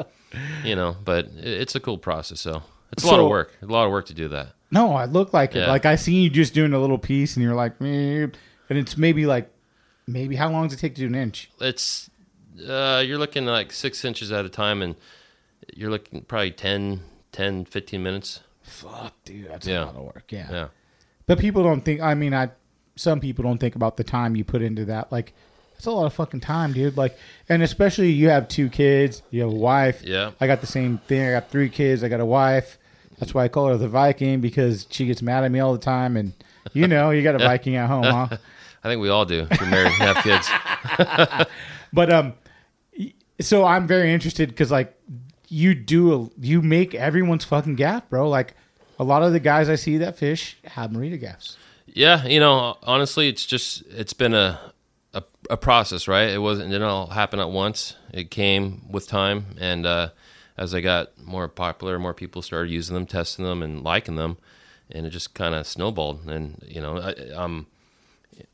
you 0.63 0.75
know, 0.75 0.95
but 1.05 1.27
it's 1.37 1.75
a 1.75 1.79
cool 1.79 1.97
process. 1.97 2.39
So 2.41 2.61
it's 2.91 3.03
a 3.03 3.07
lot 3.07 3.19
of 3.19 3.27
work. 3.29 3.51
A 3.61 3.65
lot 3.65 3.85
of 3.85 3.91
work 3.91 4.05
to 4.07 4.13
do 4.13 4.27
that. 4.29 4.53
No, 4.71 4.93
I 4.93 5.05
look 5.05 5.33
like 5.33 5.55
it. 5.55 5.67
Like 5.67 5.85
I 5.85 5.95
seen 5.95 6.21
you 6.23 6.29
just 6.29 6.53
doing 6.53 6.73
a 6.73 6.79
little 6.79 6.97
piece, 6.99 7.35
and 7.35 7.43
you're 7.43 7.55
like, 7.55 7.79
"Meh," 7.81 8.27
and 8.69 8.77
it's 8.77 8.97
maybe 8.97 9.25
like, 9.25 9.49
maybe 10.07 10.35
how 10.35 10.49
long 10.51 10.67
does 10.67 10.77
it 10.77 10.79
take 10.79 10.95
to 10.95 11.01
do 11.01 11.07
an 11.07 11.15
inch? 11.15 11.49
It's 11.59 12.09
uh, 12.67 13.03
you're 13.05 13.17
looking 13.17 13.45
like 13.45 13.71
six 13.71 14.03
inches 14.05 14.31
at 14.31 14.45
a 14.45 14.49
time, 14.49 14.81
and 14.81 14.95
you're 15.75 15.89
looking 15.89 16.21
probably 16.21 16.51
10, 16.51 17.01
10 17.31 17.65
15 17.65 18.03
minutes. 18.03 18.41
Fuck, 18.63 19.13
dude, 19.25 19.49
that's 19.49 19.65
Yeah. 19.67 19.83
a 19.83 19.85
lot 19.85 19.95
of 19.95 20.03
work. 20.03 20.25
Yeah. 20.31 20.47
Yeah. 20.51 20.67
But 21.25 21.39
people 21.39 21.63
don't 21.63 21.81
think. 21.81 22.01
I 22.01 22.13
mean, 22.15 22.33
I 22.33 22.49
some 22.95 23.19
people 23.19 23.43
don't 23.43 23.59
think 23.59 23.75
about 23.75 23.97
the 23.97 24.03
time 24.03 24.35
you 24.35 24.43
put 24.43 24.61
into 24.61 24.85
that. 24.85 25.11
Like, 25.11 25.33
it's 25.77 25.85
a 25.85 25.91
lot 25.91 26.05
of 26.05 26.13
fucking 26.13 26.41
time, 26.41 26.73
dude. 26.73 26.97
Like, 26.97 27.17
and 27.47 27.63
especially 27.63 28.11
you 28.11 28.29
have 28.29 28.47
two 28.47 28.67
kids, 28.69 29.21
you 29.31 29.41
have 29.41 29.51
a 29.51 29.55
wife. 29.55 30.01
Yeah. 30.03 30.31
I 30.41 30.47
got 30.47 30.59
the 30.61 30.67
same 30.67 30.97
thing. 31.07 31.25
I 31.27 31.31
got 31.31 31.49
three 31.49 31.69
kids. 31.69 32.03
I 32.03 32.09
got 32.09 32.19
a 32.19 32.25
wife. 32.25 32.77
That's 33.19 33.33
why 33.33 33.43
I 33.43 33.47
call 33.47 33.67
her 33.67 33.77
the 33.77 33.89
Viking 33.89 34.41
because 34.41 34.87
she 34.89 35.05
gets 35.05 35.21
mad 35.21 35.43
at 35.43 35.51
me 35.51 35.59
all 35.59 35.73
the 35.73 35.79
time. 35.79 36.17
And 36.17 36.33
you 36.73 36.87
know, 36.87 37.11
you 37.11 37.21
got 37.21 37.35
a 37.35 37.39
Viking 37.49 37.75
at 37.75 37.87
home, 37.87 38.03
huh? 38.03 38.27
I 38.83 38.87
think 38.87 39.01
we 39.01 39.09
all 39.09 39.25
do. 39.25 39.45
If 39.51 39.59
you're 39.59 39.69
married 39.69 39.91
and 39.99 40.15
have 40.15 40.23
kids. 40.23 41.49
But 41.91 42.11
um, 42.11 42.33
so 43.41 43.65
I'm 43.65 43.87
very 43.87 44.13
interested 44.13 44.49
because 44.49 44.71
like 44.71 44.95
you 45.47 45.73
do 45.73 46.13
a, 46.13 46.29
you 46.39 46.61
make 46.61 46.93
everyone's 46.93 47.45
fucking 47.45 47.75
gaff, 47.75 48.09
bro. 48.09 48.29
Like 48.29 48.55
a 48.99 49.03
lot 49.03 49.23
of 49.23 49.33
the 49.33 49.39
guys 49.39 49.69
I 49.69 49.75
see 49.75 49.97
that 49.97 50.17
fish 50.17 50.57
have 50.63 50.91
marita 50.91 51.19
gaffs. 51.19 51.57
Yeah, 51.87 52.25
you 52.25 52.39
know, 52.39 52.77
honestly, 52.83 53.27
it's 53.29 53.45
just 53.45 53.83
it's 53.89 54.13
been 54.13 54.33
a 54.33 54.59
a, 55.13 55.23
a 55.49 55.57
process, 55.57 56.07
right? 56.07 56.29
It 56.29 56.39
wasn't 56.39 56.69
it 56.69 56.73
didn't 56.73 56.87
all 56.87 57.07
happen 57.07 57.39
at 57.39 57.49
once. 57.49 57.95
It 58.13 58.29
came 58.29 58.91
with 58.91 59.07
time, 59.07 59.45
and 59.59 59.85
uh, 59.85 60.09
as 60.59 60.75
I 60.75 60.81
got 60.81 61.17
more 61.25 61.47
popular, 61.47 61.97
more 61.97 62.13
people 62.13 62.41
started 62.43 62.69
using 62.69 62.93
them, 62.93 63.05
testing 63.07 63.45
them, 63.45 63.63
and 63.63 63.81
liking 63.83 64.15
them, 64.17 64.37
and 64.91 65.05
it 65.05 65.09
just 65.11 65.33
kind 65.33 65.55
of 65.55 65.65
snowballed. 65.65 66.27
And 66.29 66.61
you 66.67 66.81
know, 66.81 66.97
I, 66.99 67.15
I'm 67.35 67.65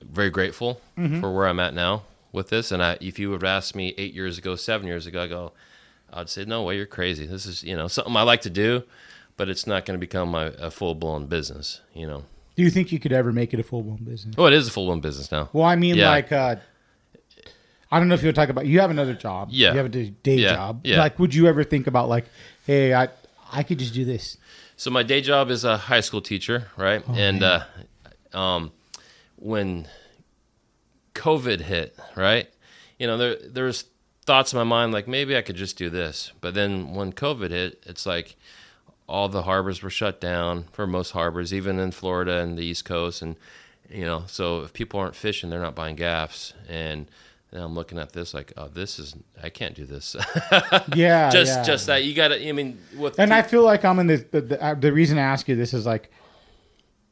very 0.01 0.29
grateful 0.29 0.79
for 0.95 1.33
where 1.33 1.47
I'm 1.47 1.59
at 1.59 1.73
now 1.73 2.03
with 2.31 2.49
this. 2.49 2.71
And 2.71 2.81
I, 2.83 2.97
if 3.01 3.17
you 3.19 3.29
would 3.31 3.41
have 3.41 3.49
asked 3.57 3.75
me 3.75 3.93
eight 3.97 4.13
years 4.13 4.37
ago, 4.37 4.55
seven 4.55 4.87
years 4.87 5.07
ago, 5.07 5.23
I 5.23 5.27
go, 5.27 5.51
I'd 6.13 6.29
say, 6.29 6.45
no 6.45 6.63
way, 6.63 6.77
you're 6.77 6.85
crazy. 6.85 7.25
This 7.25 7.45
is 7.47 7.63
you 7.63 7.75
know 7.75 7.87
something 7.87 8.15
I 8.15 8.21
like 8.21 8.41
to 8.41 8.49
do, 8.51 8.83
but 9.35 9.49
it's 9.49 9.65
not 9.65 9.83
going 9.85 9.99
to 9.99 9.99
become 9.99 10.29
my 10.29 10.45
a 10.59 10.69
full 10.69 10.95
blown 10.95 11.25
business. 11.25 11.81
You 11.93 12.05
know. 12.07 12.23
Do 12.55 12.63
you 12.63 12.69
think 12.69 12.93
you 12.93 12.99
could 12.99 13.11
ever 13.11 13.33
make 13.33 13.53
it 13.53 13.59
a 13.59 13.63
full 13.63 13.81
blown 13.81 13.97
business? 14.03 14.35
Oh, 14.37 14.45
it 14.45 14.53
is 14.53 14.67
a 14.67 14.71
full 14.71 14.85
blown 14.85 15.01
business 15.01 15.29
now. 15.31 15.49
Well, 15.51 15.65
I 15.65 15.75
mean, 15.75 15.95
Yeah. 15.95 16.09
like, 16.09 16.31
uh, 16.31 16.55
I 17.95 17.99
don't 17.99 18.09
know 18.09 18.15
if 18.15 18.23
you'll 18.23 18.33
talk 18.33 18.49
about. 18.49 18.65
You 18.65 18.81
have 18.81 18.91
another 18.91 19.13
job. 19.13 19.49
Yeah. 19.51 19.71
You 19.71 19.77
have 19.77 19.85
a 19.85 19.89
day 19.89 20.35
Yeah. 20.35 20.53
job. 20.53 20.81
Yeah. 20.83 20.97
Like, 20.99 21.17
would 21.17 21.33
you 21.33 21.47
ever 21.47 21.63
think 21.63 21.87
about 21.87 22.09
like, 22.09 22.25
hey, 22.65 22.93
I 22.93 23.07
I 23.51 23.63
could 23.63 23.79
just 23.79 23.93
do 23.93 24.03
this? 24.03 24.37
So 24.75 24.91
my 24.91 25.03
day 25.03 25.21
job 25.21 25.49
is 25.49 25.63
a 25.63 25.77
high 25.77 26.01
school 26.01 26.21
teacher, 26.21 26.67
right? 26.75 27.01
and 27.07 27.41
uh, 27.41 27.63
um, 28.33 28.71
when 29.37 29.87
COVID 31.13 31.61
hit, 31.61 31.97
right? 32.15 32.49
You 32.99 33.07
know, 33.07 33.17
there 33.17 33.37
there's 33.47 33.85
thoughts 34.25 34.51
in 34.53 34.57
my 34.57 34.63
mind 34.63 34.91
like 34.91 35.07
maybe 35.07 35.37
I 35.37 35.41
could 35.41 35.55
just 35.55 35.77
do 35.77 35.89
this, 35.89 36.31
but 36.41 36.53
then 36.53 36.93
when 36.93 37.13
COVID 37.13 37.51
hit, 37.51 37.81
it's 37.85 38.05
like 38.05 38.35
all 39.07 39.29
the 39.29 39.43
harbors 39.43 39.81
were 39.83 39.89
shut 39.89 40.19
down 40.19 40.65
for 40.71 40.87
most 40.87 41.11
harbors, 41.11 41.53
even 41.53 41.79
in 41.79 41.91
Florida 41.91 42.39
and 42.41 42.57
the 42.57 42.63
East 42.65 42.83
Coast, 42.85 43.21
and 43.21 43.35
you 43.89 44.03
know, 44.03 44.23
so 44.27 44.61
if 44.63 44.73
people 44.73 44.99
aren't 44.99 45.15
fishing, 45.15 45.49
they're 45.49 45.61
not 45.61 45.75
buying 45.75 45.95
gaffs, 45.95 46.53
and 46.67 47.07
then 47.51 47.61
I'm 47.61 47.73
looking 47.73 47.97
at 47.97 48.11
this 48.11 48.33
like, 48.33 48.53
oh, 48.57 48.67
this 48.67 48.99
is 48.99 49.15
I 49.41 49.49
can't 49.49 49.75
do 49.75 49.85
this. 49.85 50.15
Yeah. 50.95 51.29
just 51.29 51.57
yeah. 51.57 51.63
just 51.63 51.87
that 51.87 52.03
you 52.03 52.13
got 52.13 52.29
to. 52.29 52.47
I 52.47 52.51
mean, 52.51 52.79
with 52.97 53.19
And 53.19 53.33
I 53.33 53.41
feel 53.41 53.63
like 53.63 53.85
I'm 53.85 53.99
in 53.99 54.07
the 54.07 54.17
the, 54.31 54.41
the, 54.41 54.63
uh, 54.63 54.73
the 54.75 54.91
reason 54.91 55.17
I 55.17 55.21
ask 55.21 55.47
you 55.47 55.55
this 55.55 55.73
is 55.73 55.85
like, 55.85 56.11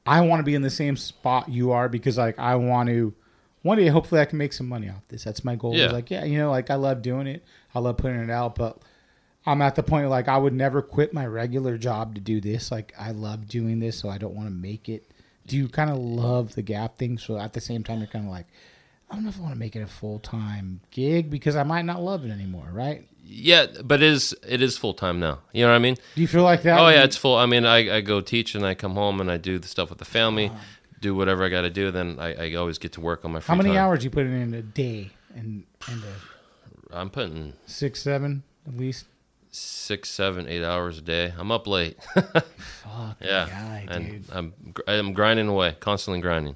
I 0.05 0.21
want 0.21 0.39
to 0.39 0.43
be 0.43 0.55
in 0.55 0.61
the 0.61 0.69
same 0.69 0.97
spot 0.97 1.49
you 1.49 1.71
are 1.71 1.89
because 1.89 2.17
like 2.17 2.39
I 2.39 2.55
want 2.55 2.89
to. 2.89 3.13
One 3.61 3.77
day, 3.77 3.87
hopefully, 3.87 4.19
I 4.19 4.25
can 4.25 4.37
make 4.37 4.51
some 4.51 4.67
money 4.67 4.89
off 4.89 5.07
this. 5.07 5.23
That's 5.23 5.45
my 5.45 5.55
goal. 5.55 5.73
Yeah. 5.73 5.85
Is 5.85 5.93
like, 5.93 6.11
yeah, 6.11 6.25
you 6.25 6.37
know, 6.37 6.51
like 6.51 6.69
I 6.69 6.75
love 6.75 7.01
doing 7.01 7.27
it. 7.27 7.45
I 7.73 7.79
love 7.79 7.95
putting 7.95 8.19
it 8.19 8.29
out, 8.29 8.55
but 8.55 8.79
I'm 9.45 9.61
at 9.61 9.75
the 9.75 9.83
point 9.83 10.09
like 10.09 10.27
I 10.27 10.37
would 10.37 10.53
never 10.53 10.81
quit 10.81 11.13
my 11.13 11.25
regular 11.25 11.77
job 11.77 12.15
to 12.15 12.21
do 12.21 12.41
this. 12.41 12.71
Like 12.71 12.93
I 12.99 13.11
love 13.11 13.47
doing 13.47 13.79
this, 13.79 13.97
so 13.97 14.09
I 14.09 14.17
don't 14.17 14.35
want 14.35 14.47
to 14.47 14.53
make 14.53 14.89
it. 14.89 15.09
Do 15.47 15.57
you 15.57 15.67
kind 15.67 15.89
of 15.89 15.97
love 15.97 16.55
the 16.55 16.61
gap 16.61 16.97
thing? 16.97 17.17
So 17.17 17.37
at 17.37 17.53
the 17.53 17.61
same 17.61 17.83
time, 17.83 17.99
you're 17.99 18.07
kind 18.07 18.25
of 18.25 18.31
like, 18.31 18.47
I 19.13 19.15
don't 19.15 19.25
know 19.25 19.29
if 19.29 19.37
I 19.37 19.41
want 19.41 19.53
to 19.53 19.59
make 19.59 19.75
it 19.75 19.81
a 19.81 19.87
full 19.87 20.17
time 20.17 20.81
gig 20.89 21.29
because 21.29 21.55
I 21.55 21.61
might 21.61 21.85
not 21.85 22.01
love 22.01 22.25
it 22.25 22.31
anymore, 22.31 22.67
right? 22.71 23.07
Yeah, 23.23 23.67
but 23.83 24.01
it 24.01 24.11
is 24.11 24.35
it 24.47 24.59
is 24.59 24.75
full 24.75 24.95
time 24.95 25.19
now. 25.19 25.37
You 25.51 25.65
know 25.65 25.69
what 25.69 25.75
I 25.75 25.79
mean? 25.79 25.97
Do 26.15 26.21
you 26.21 26.27
feel 26.27 26.41
like 26.41 26.63
that? 26.63 26.79
Oh 26.79 26.89
yeah, 26.89 27.03
it's 27.03 27.15
full. 27.15 27.37
I 27.37 27.45
mean, 27.45 27.63
I, 27.63 27.97
I 27.97 28.01
go 28.01 28.21
teach 28.21 28.55
and 28.55 28.65
I 28.65 28.73
come 28.73 28.95
home 28.95 29.21
and 29.21 29.29
I 29.29 29.37
do 29.37 29.59
the 29.59 29.67
stuff 29.67 29.91
with 29.91 29.99
the 29.99 30.05
family, 30.05 30.47
uh-huh. 30.47 30.57
do 30.99 31.13
whatever 31.13 31.43
I 31.43 31.49
got 31.49 31.61
to 31.61 31.69
do. 31.69 31.91
Then 31.91 32.17
I, 32.19 32.33
I 32.33 32.53
always 32.55 32.79
get 32.79 32.93
to 32.93 33.01
work 33.01 33.23
on 33.23 33.33
my 33.33 33.39
free 33.39 33.53
How 33.53 33.55
many 33.55 33.69
time. 33.69 33.77
hours 33.77 34.03
you 34.03 34.09
put 34.09 34.25
in 34.25 34.51
a 34.55 34.63
day 34.63 35.11
and 35.35 35.63
and 35.87 36.03
a 36.03 36.97
I'm 36.97 37.11
putting 37.11 37.53
six, 37.67 38.01
seven 38.01 38.41
at 38.67 38.75
least? 38.75 39.05
six, 39.51 40.09
seven, 40.09 40.47
eight 40.47 40.63
hours 40.63 40.97
a 40.97 41.01
day. 41.01 41.33
I'm 41.37 41.51
up 41.51 41.67
late. 41.67 42.01
Fuck 42.15 43.17
yeah, 43.21 43.47
guy, 43.47 43.85
and. 43.89 44.25
I'm 44.31 44.53
I'm 44.87 45.13
grinding 45.13 45.47
away, 45.47 45.77
constantly 45.79 46.19
grinding. 46.19 46.55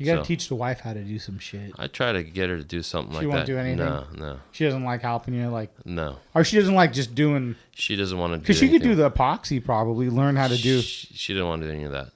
You 0.00 0.06
got 0.06 0.14
to 0.14 0.20
so- 0.20 0.24
teach 0.24 0.48
the 0.48 0.54
wife 0.54 0.80
how 0.80 0.94
to 0.94 1.02
do 1.04 1.18
some 1.18 1.38
shit. 1.38 1.72
I 1.78 1.86
try 1.86 2.12
to 2.12 2.22
get 2.22 2.48
her 2.48 2.56
to 2.56 2.64
do 2.64 2.82
something 2.82 3.12
She 3.20 3.26
like 3.26 3.36
that. 3.36 3.46
She 3.46 3.52
won't 3.52 3.64
do 3.64 3.70
anything? 3.70 3.78
No, 3.86 4.06
no, 4.16 4.40
She 4.50 4.64
doesn't 4.64 4.82
like 4.82 5.02
helping 5.02 5.34
you, 5.34 5.48
like, 5.48 5.70
no. 5.84 6.16
or 6.34 6.42
she 6.42 6.56
doesn't 6.58 6.74
like 6.74 6.94
just 6.94 7.14
doing. 7.14 7.54
She 7.72 7.96
doesn't 7.96 8.16
want 8.18 8.32
to 8.32 8.38
do. 8.38 8.42
Because 8.42 8.56
she 8.58 8.70
could 8.70 8.80
do 8.82 8.94
the 8.94 9.10
epoxy, 9.10 9.62
probably 9.62 10.08
learn 10.08 10.36
how 10.36 10.48
to 10.48 10.56
do. 10.56 10.80
She, 10.80 11.14
she 11.14 11.34
didn't 11.34 11.48
want 11.48 11.60
to 11.62 11.68
do 11.68 11.74
any 11.74 11.84
of 11.84 11.92
that. 11.92 12.08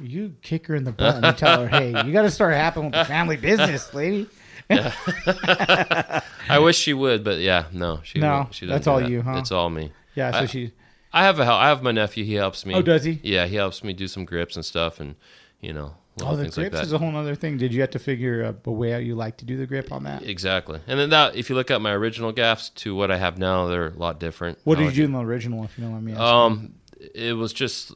You 0.00 0.34
kick 0.42 0.66
her 0.66 0.74
in 0.74 0.84
the 0.84 0.92
butt 0.92 1.24
and 1.24 1.36
tell 1.36 1.62
her, 1.66 1.68
"Hey, 1.68 1.88
you 2.06 2.12
got 2.12 2.22
to 2.22 2.30
start 2.30 2.54
happening 2.54 2.86
with 2.86 2.94
the 2.94 3.04
family 3.04 3.36
business, 3.36 3.92
lady." 3.92 4.28
I 4.70 6.58
wish 6.58 6.76
she 6.78 6.92
would, 6.94 7.22
but 7.24 7.38
yeah, 7.38 7.66
no, 7.72 8.00
she. 8.02 8.18
No, 8.18 8.48
she 8.50 8.66
doesn't 8.66 8.76
that's 8.76 8.86
all 8.86 9.00
that. 9.00 9.10
you, 9.10 9.22
huh? 9.22 9.36
It's 9.38 9.52
all 9.52 9.70
me. 9.70 9.92
Yeah, 10.14 10.32
so 10.32 10.38
I- 10.38 10.46
she. 10.46 10.72
I 11.12 11.24
have 11.24 11.40
a 11.40 11.44
hel- 11.44 11.56
I 11.56 11.68
have 11.68 11.82
my 11.82 11.90
nephew. 11.90 12.24
He 12.24 12.34
helps 12.34 12.64
me. 12.64 12.72
Oh, 12.74 12.82
does 12.82 13.02
he? 13.04 13.18
Yeah, 13.24 13.46
he 13.46 13.56
helps 13.56 13.82
me 13.82 13.92
do 13.92 14.06
some 14.06 14.24
grips 14.24 14.54
and 14.54 14.64
stuff, 14.64 15.00
and 15.00 15.16
you 15.60 15.72
know, 15.72 15.94
Oh, 16.22 16.36
the 16.36 16.48
grips 16.48 16.74
like 16.74 16.82
is 16.82 16.92
a 16.92 16.98
whole 16.98 17.14
other 17.16 17.34
thing. 17.34 17.56
Did 17.56 17.72
you 17.72 17.80
have 17.80 17.90
to 17.90 17.98
figure 17.98 18.42
a, 18.42 18.54
a 18.64 18.72
way 18.72 18.92
out 18.92 19.04
you 19.04 19.14
like 19.14 19.38
to 19.38 19.44
do 19.44 19.56
the 19.56 19.66
grip 19.66 19.92
on 19.92 20.04
that? 20.04 20.22
exactly. 20.22 20.80
And 20.86 20.98
then 20.98 21.10
that, 21.10 21.36
if 21.36 21.48
you 21.48 21.56
look 21.56 21.70
at 21.70 21.80
my 21.80 21.92
original 21.92 22.32
gaffs 22.32 22.68
to 22.70 22.94
what 22.94 23.10
I 23.10 23.16
have 23.16 23.38
now, 23.38 23.68
they're 23.68 23.88
a 23.88 23.96
lot 23.96 24.20
different. 24.20 24.58
What 24.64 24.78
did 24.78 24.86
you 24.86 25.02
do 25.02 25.04
in 25.04 25.12
the 25.12 25.20
original, 25.20 25.64
if 25.64 25.78
you 25.78 25.84
know 25.84 25.90
what 25.90 25.98
I 25.98 26.00
mean? 26.00 26.16
Um, 26.16 26.74
it 27.14 27.36
was 27.36 27.52
just 27.52 27.92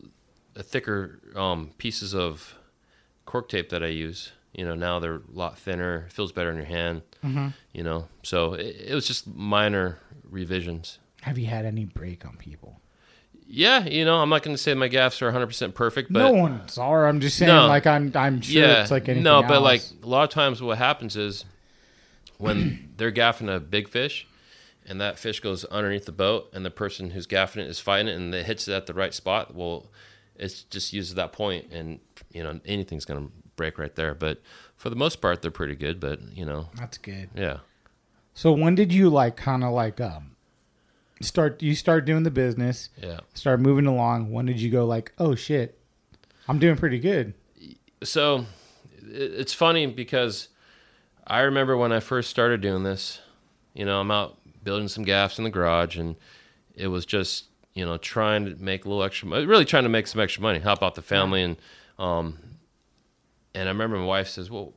a 0.57 0.63
thicker 0.63 1.21
um, 1.35 1.73
pieces 1.79 2.15
of 2.15 2.55
cork 3.27 3.49
tape 3.49 3.69
that 3.71 3.83
I 3.83 3.89
use. 3.89 4.33
You 4.53 4.65
know, 4.65 4.75
now 4.75 5.01
they're 5.01 5.17
a 5.17 5.23
lot 5.33 5.59
thinner. 5.59 6.07
Feels 6.11 6.31
better 6.31 6.51
in 6.51 6.57
your 6.57 6.67
hand. 6.67 7.03
Mm-hmm. 7.25 7.49
You 7.73 7.83
know, 7.83 8.09
so 8.23 8.55
it, 8.55 8.77
it 8.89 8.95
was 8.95 9.07
just 9.07 9.27
minor 9.27 9.99
revisions. 10.29 10.99
Have 11.23 11.39
you 11.39 11.47
had 11.47 11.65
any 11.65 11.85
break 11.85 12.25
on 12.25 12.37
people? 12.37 12.81
Yeah, 13.57 13.85
you 13.87 14.05
know, 14.05 14.17
I'm 14.21 14.29
not 14.29 14.43
going 14.43 14.57
to 14.57 14.61
say 14.63 14.75
my 14.75 14.89
gaffs 14.89 15.23
are 15.23 15.27
100 15.27 15.47
percent 15.47 15.75
perfect, 15.75 16.13
but 16.13 16.19
no 16.21 16.33
one's 16.33 16.77
are. 16.77 17.07
I'm 17.07 17.21
just 17.21 17.37
saying, 17.39 17.49
No. 17.55 17.67
like 17.67 17.87
I'm, 17.87 18.11
I'm 18.15 18.41
sure 18.41 18.63
yeah, 18.63 18.83
it's 18.83 18.91
like 18.91 19.09
anything 19.09 19.23
no, 19.23 19.43
but 19.43 19.55
else. 19.55 19.63
like 19.63 19.83
a 20.03 20.07
lot 20.07 20.25
of 20.25 20.31
times, 20.31 20.61
what 20.61 20.79
happens 20.79 21.17
is 21.17 21.45
when 22.39 22.91
they're 22.97 23.13
gaffing 23.13 23.55
a 23.55 23.61
big 23.61 23.89
fish, 23.89 24.27
and 24.87 25.01
that 25.01 25.19
fish 25.19 25.41
goes 25.41 25.65
underneath 25.67 26.05
the 26.05 26.13
boat, 26.13 26.51
and 26.53 26.65
the 26.65 26.71
person 26.71 27.11
who's 27.11 27.27
gaffing 27.27 27.59
it 27.59 27.67
is 27.69 27.79
fighting 27.81 28.09
it, 28.09 28.17
and 28.17 28.35
it 28.35 28.45
hits 28.47 28.67
it 28.67 28.73
at 28.75 28.87
the 28.87 28.95
right 28.95 29.15
spot. 29.15 29.55
Well, 29.55 29.87
it's 30.37 30.65
just 30.65 30.93
uses 30.93 31.15
that 31.15 31.33
point, 31.33 31.71
and 31.71 32.01
you 32.33 32.43
know 32.43 32.59
anything's 32.67 33.05
going 33.05 33.27
to 33.27 33.33
break 33.57 33.79
right 33.79 33.95
there. 33.95 34.15
But 34.15 34.43
for 34.77 34.91
the 34.91 34.97
most 34.97 35.21
part, 35.21 35.43
they're 35.43 35.51
pretty 35.53 35.77
good. 35.77 36.01
But 36.01 36.37
you 36.37 36.45
know, 36.45 36.71
that's 36.77 36.99
good. 36.99 37.31
yeah. 37.37 37.59
So 38.35 38.51
when 38.53 38.75
did 38.75 38.93
you 38.93 39.11
like 39.11 39.37
kind 39.37 39.63
of 39.63 39.73
like 39.73 40.01
um 40.01 40.34
start? 41.21 41.63
You 41.63 41.75
start 41.75 42.05
doing 42.05 42.23
the 42.23 42.31
business, 42.31 42.91
Yeah. 43.03 43.21
start 43.35 43.61
moving 43.61 43.87
along. 43.87 44.31
When 44.33 44.47
did 44.47 44.61
you 44.61 44.71
go 44.71 44.85
like, 44.87 45.13
oh 45.19 45.35
shit, 45.35 45.79
I'm 46.49 46.59
doing 46.59 46.77
pretty 46.77 46.99
good? 46.99 47.35
so 48.03 48.45
it's 49.03 49.55
funny 49.55 49.87
because 49.87 50.49
I 51.27 51.41
remember 51.41 51.77
when 51.77 51.91
I 51.93 52.01
first 52.01 52.29
started 52.29 52.61
doing 52.61 52.83
this, 52.83 53.21
you 53.73 53.85
know, 53.87 54.01
I'm 54.01 54.11
out 54.11 54.39
building 54.63 54.89
some 54.89 55.05
gaffs 55.05 55.39
in 55.39 55.45
the 55.45 55.51
garage 55.51 55.97
and 55.97 56.17
it 56.75 56.89
was 56.89 57.07
just, 57.07 57.47
you 57.73 57.85
know, 57.87 57.97
trying 57.97 58.45
to 58.45 58.57
make 58.57 58.85
a 58.85 58.89
little 58.89 59.03
extra 59.03 59.29
money, 59.29 59.47
really 59.47 59.65
trying 59.65 59.85
to 59.85 59.89
make 59.89 60.07
some 60.07 60.21
extra 60.21 60.43
money, 60.43 60.59
help 60.59 60.83
out 60.83 60.95
the 60.97 61.03
family. 61.03 61.43
And, 61.43 61.57
um, 61.99 62.39
and 63.55 63.69
I 63.69 63.73
remember 63.73 63.97
my 63.97 64.05
wife 64.05 64.29
says, 64.29 64.51
well, 64.51 64.75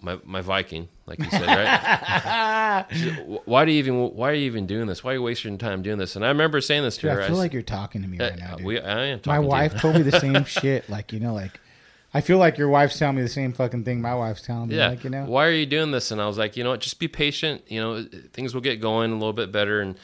my, 0.00 0.18
my 0.24 0.40
Viking, 0.40 0.88
like 1.06 1.18
you 1.18 1.28
said, 1.30 1.42
right? 1.46 2.86
She 2.92 2.98
said, 3.00 3.14
"Wh- 3.26 3.46
why 3.48 3.64
do 3.64 3.72
you 3.72 3.78
even, 3.78 3.94
why 4.14 4.30
are 4.30 4.34
you 4.34 4.46
even 4.46 4.66
doing 4.66 4.86
this? 4.86 5.02
Why 5.02 5.10
are 5.12 5.14
you 5.14 5.22
wasting 5.22 5.58
time 5.58 5.82
doing 5.82 5.98
this? 5.98 6.14
And 6.16 6.24
I 6.24 6.28
remember 6.28 6.60
saying 6.60 6.84
this 6.84 6.96
to 6.98 7.02
Dude, 7.02 7.10
her. 7.12 7.20
I 7.20 7.24
I 7.24 7.26
feel 7.26 7.36
s- 7.36 7.38
like 7.40 7.52
you're 7.52 7.62
talking 7.62 8.02
to 8.02 8.08
me 8.08 8.18
right 8.18 8.32
uh, 8.32 8.36
now, 8.36 8.54
dude. 8.56 8.66
we, 8.66 8.78
I 8.80 9.06
am 9.06 9.16
My 9.18 9.20
talking 9.22 9.40
to 9.40 9.42
you. 9.42 9.48
wife 9.48 9.80
told 9.80 9.96
me 9.96 10.02
the 10.02 10.20
same 10.20 10.44
shit. 10.60 10.88
Like 10.88 11.12
you 11.12 11.18
know, 11.20 11.34
like 11.34 11.58
I 12.14 12.20
feel 12.20 12.38
like 12.38 12.56
your 12.58 12.68
wife's 12.68 12.98
telling 12.98 13.16
me 13.16 13.22
the 13.22 13.28
same 13.28 13.52
fucking 13.52 13.84
thing 13.84 14.00
my 14.00 14.14
wife's 14.14 14.42
telling 14.42 14.68
me. 14.68 14.76
yeah 14.76 14.88
Like 14.90 15.04
you 15.04 15.10
know, 15.10 15.24
why 15.24 15.46
are 15.46 15.50
you 15.52 15.66
doing 15.66 15.90
this 15.90 16.10
and 16.10 16.22
i 16.22 16.26
was 16.26 16.38
like 16.38 16.56
you 16.56 16.64
know 16.64 16.70
what 16.70 16.80
just 16.80 16.98
be 16.98 17.06
patient 17.08 17.62
you 17.68 17.78
know 17.80 18.02
things 18.32 18.54
will 18.54 18.62
get 18.62 18.80
going 18.80 19.10
a 19.10 19.14
little 19.14 19.34
bit 19.34 19.52
better 19.52 19.80
and 19.82 19.96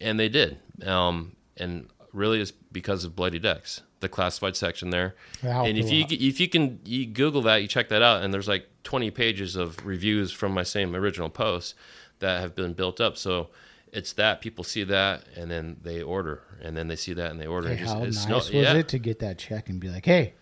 and 0.00 0.18
they 0.18 0.28
did 0.28 0.58
um 0.84 1.36
and 1.56 1.86
really 2.16 2.40
is 2.40 2.50
because 2.50 3.04
of 3.04 3.14
bloody 3.14 3.38
decks 3.38 3.82
the 4.00 4.08
classified 4.08 4.56
section 4.56 4.90
there 4.90 5.14
That 5.42 5.66
and 5.66 5.78
if 5.78 5.90
you 5.90 6.04
if 6.10 6.38
you 6.40 6.48
can 6.48 6.80
you 6.84 7.06
google 7.06 7.42
that 7.42 7.62
you 7.62 7.68
check 7.68 7.88
that 7.90 8.02
out 8.02 8.22
and 8.22 8.32
there's 8.34 8.48
like 8.48 8.66
20 8.84 9.10
pages 9.10 9.56
of 9.56 9.84
reviews 9.86 10.32
from 10.32 10.52
my 10.52 10.62
same 10.62 10.94
original 10.94 11.28
post 11.30 11.74
that 12.18 12.40
have 12.40 12.54
been 12.54 12.72
built 12.72 13.00
up 13.00 13.16
so 13.16 13.48
it's 13.92 14.12
that 14.14 14.40
people 14.40 14.64
see 14.64 14.84
that 14.84 15.24
and 15.36 15.50
then 15.50 15.76
they 15.82 16.02
order 16.02 16.42
and 16.62 16.76
then 16.76 16.88
they 16.88 16.96
see 16.96 17.14
that 17.14 17.30
and 17.30 17.40
they 17.40 17.46
order 17.46 17.68
Hey, 17.68 17.74
and 17.76 17.80
just 17.82 17.94
how 17.94 18.02
it's 18.02 18.16
nice 18.24 18.28
no- 18.28 18.36
was 18.36 18.50
yeah 18.50 18.74
it 18.74 18.88
to 18.88 18.98
get 18.98 19.20
that 19.20 19.38
check 19.38 19.68
and 19.70 19.80
be 19.80 19.88
like, 19.88 20.04
hey, 20.04 20.34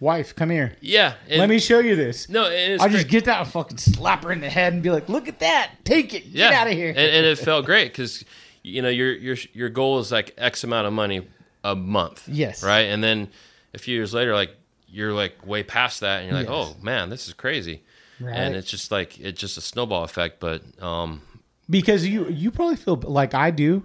wife, 0.00 0.34
come 0.34 0.50
here. 0.50 0.76
yeah 0.82 1.14
Let 1.30 1.48
me 1.48 1.58
show 1.58 1.78
you 1.78 1.96
this. 1.96 2.28
no 2.28 2.44
it's 2.50 2.82
I'll 2.82 2.88
just 2.90 3.08
get 3.08 3.24
that 3.26 3.40
and 3.42 3.48
fucking 3.50 3.78
slap 3.78 4.24
her 4.24 4.32
in 4.32 4.40
the 4.40 4.50
head 4.50 4.72
and 4.74 4.82
be 4.82 4.90
like, 4.90 5.08
look 5.08 5.28
at 5.28 5.38
that. 5.40 5.70
Take 5.84 6.12
it. 6.14 6.32
Get 6.34 6.52
out 6.52 6.66
of 6.66 6.72
here. 6.74 6.90
And, 6.90 6.98
and 6.98 7.26
it 7.26 7.38
felt 7.38 7.64
great 7.64 7.92
because 7.92 8.24
you 8.62 8.82
know 8.82 8.88
your 8.88 9.12
your 9.12 9.36
your 9.52 9.68
goal 9.68 9.98
is 9.98 10.10
like 10.12 10.34
X 10.38 10.64
amount 10.64 10.86
of 10.86 10.92
money 10.92 11.26
a 11.64 11.74
month. 11.74 12.28
Yes. 12.28 12.62
Right. 12.62 12.82
And 12.86 13.02
then 13.02 13.28
a 13.74 13.78
few 13.78 13.94
years 13.96 14.12
later, 14.14 14.34
like 14.34 14.54
you're 14.88 15.12
like 15.12 15.46
way 15.46 15.62
past 15.62 16.00
that, 16.00 16.20
and 16.20 16.28
you're 16.30 16.38
like, 16.38 16.48
Yes. 16.48 16.74
oh 16.78 16.82
man, 16.82 17.10
this 17.10 17.28
is 17.28 17.34
crazy. 17.34 17.82
Right. 18.20 18.34
And 18.36 18.54
it's 18.54 18.70
just 18.70 18.90
like 18.90 19.18
it's 19.20 19.40
just 19.40 19.56
a 19.56 19.60
snowball 19.60 20.04
effect. 20.04 20.40
But 20.40 20.62
um, 20.82 21.22
because 21.68 22.06
you 22.06 22.28
you 22.28 22.50
probably 22.50 22.76
feel 22.76 22.96
like 22.96 23.34
I 23.34 23.50
do. 23.50 23.84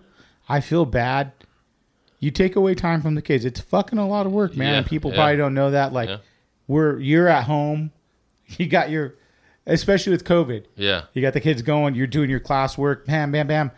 I 0.49 0.61
feel 0.61 0.85
bad. 0.85 1.31
You 2.19 2.31
take 2.31 2.55
away 2.55 2.75
time 2.75 3.01
from 3.01 3.15
the 3.15 3.21
kids. 3.21 3.45
It's 3.45 3.59
fucking 3.59 3.99
a 3.99 4.07
lot 4.07 4.25
of 4.25 4.31
work, 4.31 4.55
man. 4.55 4.71
Yeah, 4.71 4.77
and 4.79 4.85
people 4.85 5.11
yeah. 5.11 5.17
probably 5.17 5.38
don't 5.38 5.53
know 5.53 5.71
that. 5.71 5.93
Like 5.93 6.09
Yeah. 6.09 6.17
we're 6.67 6.99
you're 6.99 7.27
at 7.27 7.43
home. 7.45 7.91
You 8.57 8.67
got 8.67 8.91
your 8.91 9.15
especially 9.65 10.11
with 10.11 10.23
COVID. 10.23 10.65
yeah, 10.75 11.05
You 11.13 11.21
got 11.23 11.33
the 11.33 11.41
kids 11.41 11.63
going, 11.63 11.95
you're 11.95 12.05
doing 12.05 12.29
your 12.29 12.39
classwork, 12.39 13.05
bam, 13.07 13.31
bam, 13.31 13.47
bam. 13.47 13.71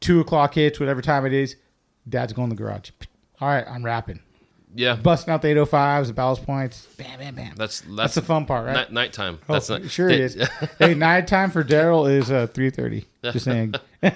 Two 0.00 0.20
o'clock 0.20 0.54
hits, 0.54 0.78
whatever 0.80 1.00
time 1.02 1.26
it 1.26 1.32
is. 1.32 1.56
Dad's 2.08 2.32
going 2.32 2.50
to 2.50 2.56
the 2.56 2.62
garage. 2.62 2.90
All 3.40 3.48
right, 3.48 3.64
I'm 3.68 3.84
rapping. 3.84 4.20
yeah. 4.74 4.94
Busting 4.96 5.32
out 5.32 5.42
the 5.42 5.48
805s, 5.48 6.06
the 6.08 6.12
ballast 6.12 6.44
points. 6.46 6.86
Bam, 6.96 7.18
bam, 7.18 7.34
bam. 7.34 7.54
That's 7.56 7.80
that's, 7.80 7.96
That's 7.96 8.14
the 8.14 8.22
fun 8.22 8.46
part, 8.46 8.66
right? 8.66 8.74
Night, 8.74 8.92
nighttime. 8.92 9.38
Oh, 9.48 9.54
That's 9.54 9.68
not 9.68 9.88
sure 9.90 10.08
it 10.08 10.20
is. 10.20 10.48
hey, 10.78 10.94
nighttime 10.94 11.50
for 11.50 11.64
Daryl 11.64 12.10
is 12.10 12.30
uh, 12.30 12.46
three 12.46 12.70
thirty. 12.70 13.06
Just 13.24 13.44
saying. 13.44 13.74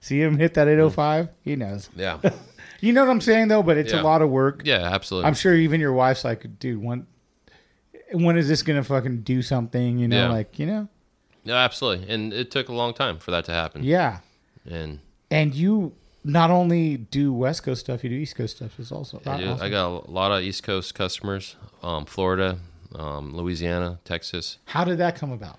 See 0.00 0.20
him 0.20 0.38
hit 0.38 0.54
that 0.54 0.68
eight 0.68 0.78
oh 0.78 0.90
five. 0.90 1.28
He 1.42 1.56
knows. 1.56 1.88
yeah, 1.96 2.18
You 2.80 2.92
know 2.92 3.02
what 3.04 3.10
I'm 3.10 3.20
saying 3.22 3.48
though, 3.48 3.62
but 3.62 3.76
it's 3.78 3.92
Yeah. 3.92 4.02
a 4.02 4.04
lot 4.04 4.20
of 4.22 4.28
work. 4.30 4.62
yeah. 4.64 4.82
Absolutely. 4.92 5.26
I'm 5.28 5.34
sure 5.34 5.54
even 5.54 5.80
your 5.80 5.92
wife's 5.94 6.24
like, 6.24 6.58
dude, 6.58 6.82
when 6.82 7.06
when 8.12 8.36
is 8.36 8.46
this 8.48 8.62
gonna 8.62 8.84
fucking 8.84 9.22
do 9.22 9.40
something? 9.42 9.98
You 9.98 10.08
know, 10.08 10.16
Yeah. 10.26 10.28
like 10.30 10.58
you 10.58 10.66
know, 10.66 10.88
no, 11.44 11.54
absolutely. 11.54 12.08
And 12.12 12.32
it 12.32 12.50
took 12.50 12.68
a 12.68 12.72
long 12.74 12.92
time 12.94 13.18
for 13.18 13.30
that 13.30 13.44
to 13.46 13.52
happen. 13.52 13.82
yeah. 13.82 14.18
And 14.68 15.00
And 15.30 15.54
you 15.54 15.94
not 16.24 16.50
only 16.50 16.96
do 16.96 17.32
West 17.32 17.62
Coast 17.62 17.80
stuff, 17.80 18.02
you 18.02 18.10
do 18.10 18.16
East 18.16 18.36
Coast 18.36 18.56
stuff 18.56 18.78
as 18.80 18.90
also. 18.92 19.20
I, 19.26 19.38
do- 19.40 19.48
awesome. 19.50 19.66
I 19.66 19.68
got 19.68 19.86
a 20.06 20.10
lot 20.10 20.32
of 20.32 20.42
East 20.42 20.62
Coast 20.62 20.94
customers, 20.94 21.56
um, 21.82 22.04
Florida, 22.06 22.58
um, 22.94 23.36
Louisiana, 23.36 23.98
Texas. 24.04 24.58
How 24.66 24.84
did 24.84 24.98
that 24.98 25.16
come 25.16 25.32
about? 25.32 25.58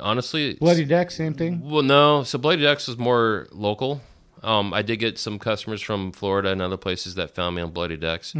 Honestly, 0.00 0.54
Bloody 0.54 0.84
Deck, 0.86 1.10
same 1.10 1.34
thing. 1.34 1.68
Well, 1.68 1.82
no. 1.82 2.22
So 2.22 2.38
Bloody 2.38 2.62
Decks 2.62 2.88
was 2.88 2.96
more 2.96 3.46
local. 3.52 4.00
Um, 4.42 4.72
I 4.72 4.80
did 4.82 4.96
get 4.96 5.18
some 5.18 5.38
customers 5.38 5.82
from 5.82 6.12
Florida 6.12 6.50
and 6.50 6.62
other 6.62 6.78
places 6.78 7.14
that 7.16 7.34
found 7.34 7.56
me 7.56 7.62
on 7.62 7.70
Bloody 7.72 7.96
Decks. 7.98 8.34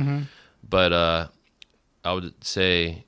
But 0.68 0.92
uh, 0.92 1.28
I 2.04 2.12
would 2.14 2.42
say 2.42 3.04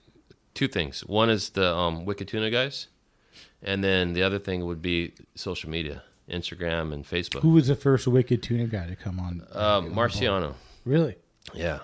two 0.52 0.68
things. 0.68 1.00
One 1.06 1.30
is 1.30 1.50
the 1.50 1.74
um, 1.74 2.04
Wicked 2.04 2.28
Tuna 2.28 2.50
guys, 2.50 2.88
and 3.62 3.82
then 3.82 4.12
the 4.12 4.22
other 4.22 4.38
thing 4.38 4.66
would 4.66 4.82
be 4.82 5.14
social 5.34 5.70
media, 5.70 6.02
Instagram 6.28 6.92
and 6.92 7.04
Facebook. 7.04 7.40
Who 7.40 7.50
was 7.50 7.68
the 7.68 7.76
first 7.76 8.06
Wicked 8.06 8.42
Tuna 8.42 8.66
guy 8.66 8.86
to 8.86 8.96
come 8.96 9.18
on? 9.20 9.46
Uh, 9.52 9.80
Marciano. 9.82 10.54
really? 10.84 11.16
Yeah. 11.52 11.80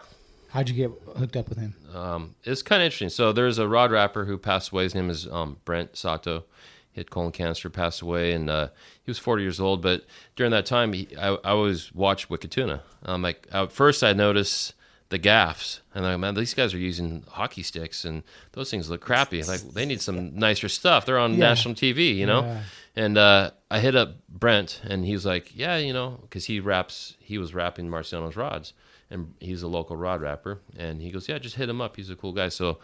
How'd 0.51 0.69
you 0.69 0.75
get 0.75 0.91
hooked 1.17 1.37
up 1.37 1.49
with 1.49 1.59
him? 1.59 1.75
Um, 1.95 2.35
it's 2.43 2.63
kind 2.63 2.83
of 2.83 2.87
interesting. 2.87 3.09
So 3.11 3.33
there's 3.33 3.59
a 3.59 3.69
rod 3.69 3.93
rapper 3.93 4.25
who 4.25 4.37
passed 4.37 4.71
away. 4.73 4.83
His 4.85 4.95
name 4.95 5.09
is 5.11 5.29
um, 5.29 5.59
Brent 5.65 5.97
Sato. 5.97 6.45
He 6.91 6.99
had 7.01 7.09
colon 7.11 7.31
cancer, 7.31 7.71
passed 7.71 8.01
away, 8.03 8.33
and 8.33 8.51
uh, 8.51 8.69
he 9.05 9.11
was 9.11 9.19
40 9.19 9.45
years 9.45 9.61
old. 9.61 9.81
But 9.81 10.07
during 10.35 10.51
that 10.51 10.67
time, 10.67 10.93
he, 10.93 11.07
I, 11.17 11.29
I 11.35 11.51
always 11.51 11.95
watched 11.95 12.31
Wicked 12.31 12.51
Tuna. 12.51 12.83
Um, 13.05 13.23
like 13.23 13.47
at 13.53 13.71
first, 13.71 14.03
I 14.03 14.13
noticed 14.13 14.75
the 15.11 15.19
gaffs, 15.19 15.83
and 15.95 16.05
I'm 16.05 16.13
like, 16.15 16.21
man, 16.21 16.35
these 16.35 16.53
guys 16.55 16.75
are 16.75 16.79
using 16.79 17.23
hockey 17.29 17.63
sticks, 17.63 18.05
and 18.05 18.25
those 18.53 18.73
things 18.73 18.91
look 18.91 19.01
crappy. 19.03 19.45
Like 19.45 19.61
they 19.61 19.87
need 19.87 20.01
some 20.01 20.35
nicer 20.37 20.69
stuff. 20.69 21.07
They're 21.07 21.19
on 21.19 21.35
Yeah. 21.35 21.39
national 21.51 21.75
TV, 21.75 22.17
you 22.17 22.27
know. 22.27 22.41
Yeah. 22.43 22.63
And 22.97 23.17
uh, 23.17 23.53
I 23.71 23.81
hit 23.81 23.95
up 23.95 24.17
Brent, 24.29 24.81
and 24.85 25.05
he's 25.05 25.25
like, 25.25 25.57
yeah, 25.57 25.77
you 25.77 25.93
know, 25.93 26.19
because 26.23 26.47
he 26.47 26.61
raps, 26.61 27.17
he 27.21 27.39
was 27.39 27.55
rapping 27.55 27.89
Marciano's 27.89 28.37
rods, 28.37 28.73
and 29.11 29.35
he's 29.41 29.63
a 29.63 29.69
local 29.69 29.97
rod 29.97 30.21
rapper, 30.21 30.59
and 30.77 31.01
he 31.01 31.11
goes, 31.11 31.29
yeah, 31.29 31.39
just 31.39 31.57
hit 31.57 31.69
him 31.69 31.81
up. 31.81 31.97
He's 31.97 32.11
a 32.11 32.17
cool 32.17 32.33
guy. 32.33 32.49
So. 32.49 32.79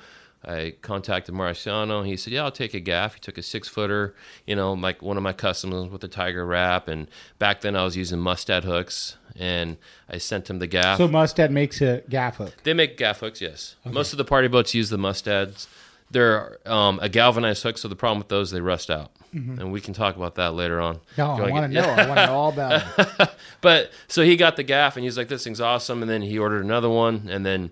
I 0.45 0.75
contacted 0.81 1.35
Marciano. 1.35 2.07
He 2.07 2.17
said, 2.17 2.33
"Yeah, 2.33 2.45
I'll 2.45 2.53
take 2.53 2.73
a 2.73 2.79
gaff." 2.79 3.15
He 3.15 3.21
took 3.21 3.37
a 3.37 3.43
six 3.43 3.69
footer, 3.69 4.15
you 4.47 4.55
know, 4.55 4.75
like 4.75 5.03
one 5.03 5.17
of 5.17 5.23
my 5.23 5.33
customs 5.33 5.91
with 5.91 6.03
the 6.03 6.09
Tiger 6.09 6.47
wrap. 6.47 6.87
And 6.87 7.09
back 7.39 7.63
then, 7.63 7.75
I 7.75 7.83
was 7.83 7.97
using 7.97 8.21
Mustad 8.21 8.63
hooks, 8.63 9.17
and 9.35 9.77
I 10.09 10.19
sent 10.19 10.49
him 10.49 10.61
the 10.61 10.67
gaff. 10.67 10.99
So 10.99 11.09
Mustad 11.09 11.51
makes 11.51 11.81
a 11.81 12.03
gaff 12.09 12.37
hook. 12.37 12.55
They 12.63 12.75
make 12.75 12.97
gaff 12.97 13.21
hooks, 13.21 13.41
yes. 13.41 13.77
Most 13.85 14.13
of 14.13 14.19
the 14.19 14.25
party 14.25 14.47
boats 14.47 14.75
use 14.75 14.89
the 14.89 14.99
mustads. 14.99 15.67
They're 16.11 16.59
um, 16.65 17.01
a 17.03 17.09
galvanized 17.09 17.63
hook, 17.65 17.79
so 17.79 17.89
the 17.89 17.97
problem 17.97 18.19
with 18.19 18.29
those 18.29 18.53
they 18.53 18.61
rust 18.61 18.91
out, 18.91 19.11
Mm-hmm. 19.37 19.61
and 19.61 19.73
we 19.73 19.81
can 19.81 19.93
talk 19.95 20.17
about 20.17 20.37
that 20.37 20.55
later 20.55 20.81
on. 20.81 21.01
No, 21.19 21.33
I 21.33 21.51
want 21.51 21.73
to 21.73 21.81
know. 21.81 21.87
I 21.89 22.07
want 22.07 22.19
to 22.21 22.27
know 22.27 22.35
all 22.35 22.53
about 22.53 22.83
it. 23.21 23.29
But 23.61 23.91
so 24.09 24.23
he 24.23 24.37
got 24.37 24.57
the 24.57 24.63
gaff, 24.63 24.97
and 24.97 25.05
he's 25.05 25.17
like, 25.19 25.29
"This 25.29 25.45
thing's 25.45 25.61
awesome." 25.61 26.01
And 26.03 26.11
then 26.11 26.23
he 26.23 26.39
ordered 26.39 26.65
another 26.65 26.89
one, 26.91 27.29
and 27.31 27.45
then 27.45 27.71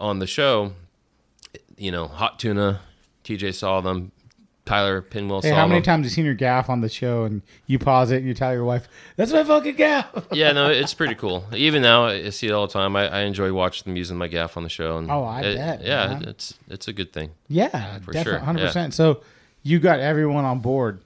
on 0.00 0.18
the 0.18 0.26
show, 0.26 0.72
you 1.76 1.90
know, 1.90 2.08
hot 2.08 2.38
tuna. 2.38 2.80
TJ 3.24 3.54
saw 3.54 3.80
them. 3.80 4.12
Tyler 4.64 5.00
Pinwheel 5.00 5.42
Hey, 5.42 5.50
saw 5.50 5.54
how 5.56 5.66
many 5.68 5.78
them. 5.78 5.84
times 5.84 5.98
have 6.00 6.04
you 6.06 6.10
seen 6.10 6.24
your 6.24 6.34
gaff 6.34 6.68
on 6.68 6.80
the 6.80 6.88
show 6.88 7.22
and 7.22 7.40
you 7.68 7.78
pause 7.78 8.10
it 8.10 8.16
and 8.16 8.26
you 8.26 8.34
tell 8.34 8.52
your 8.52 8.64
wife, 8.64 8.88
"That's 9.14 9.30
my 9.32 9.44
fucking 9.44 9.76
gaff." 9.76 10.08
yeah, 10.32 10.50
no, 10.50 10.68
it's 10.70 10.92
pretty 10.92 11.14
cool. 11.14 11.44
Even 11.54 11.82
now, 11.82 12.06
I 12.06 12.30
see 12.30 12.48
it 12.48 12.50
all 12.52 12.66
the 12.66 12.72
time. 12.72 12.96
I, 12.96 13.06
I 13.08 13.20
enjoy 13.20 13.52
watching 13.52 13.84
them 13.84 13.96
using 13.96 14.16
my 14.16 14.26
gaff 14.26 14.56
on 14.56 14.64
the 14.64 14.68
show. 14.68 14.96
And 14.98 15.08
Oh, 15.08 15.22
I 15.22 15.42
it- 15.42 15.56
bet, 15.56 15.82
Yeah, 15.84 16.08
man. 16.08 16.24
it's 16.24 16.54
it's 16.68 16.88
a 16.88 16.92
good 16.92 17.12
thing. 17.12 17.30
yeah, 17.48 17.98
For 18.00 18.10
definitely, 18.12 18.22
sure, 18.32 18.38
hundred 18.40 18.60
yeah. 18.62 18.66
percent. 18.66 18.94
So 18.94 19.20
you 19.62 19.78
got 19.78 20.00
everyone 20.00 20.44
on 20.44 20.58
board. 20.58 21.00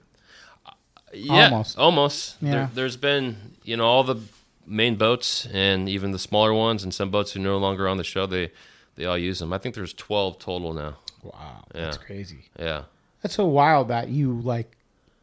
Yeah, 1.13 1.45
Almost. 1.49 1.77
almost. 1.77 2.35
Yeah. 2.41 2.51
There, 2.51 2.69
there's 2.73 2.97
been, 2.97 3.37
you 3.63 3.75
know, 3.77 3.85
all 3.85 4.03
the 4.03 4.17
main 4.65 4.95
boats 4.95 5.45
and 5.51 5.89
even 5.89 6.11
the 6.11 6.19
smaller 6.19 6.53
ones 6.53 6.83
and 6.83 6.93
some 6.93 7.09
boats 7.11 7.33
who 7.33 7.39
are 7.39 7.43
no 7.43 7.57
longer 7.57 7.87
on 7.87 7.97
the 7.97 8.03
show. 8.03 8.25
They 8.25 8.51
they 8.95 9.05
all 9.05 9.17
use 9.17 9.39
them. 9.39 9.51
I 9.53 9.57
think 9.57 9.75
there's 9.75 9.93
12 9.93 10.39
total 10.39 10.73
now. 10.73 10.95
Wow, 11.23 11.63
that's 11.73 11.97
crazy. 11.97 12.45
Yeah, 12.59 12.83
That's 13.21 13.35
so 13.35 13.45
wild 13.45 13.89
that 13.89 14.09
you 14.09 14.39
like 14.41 14.75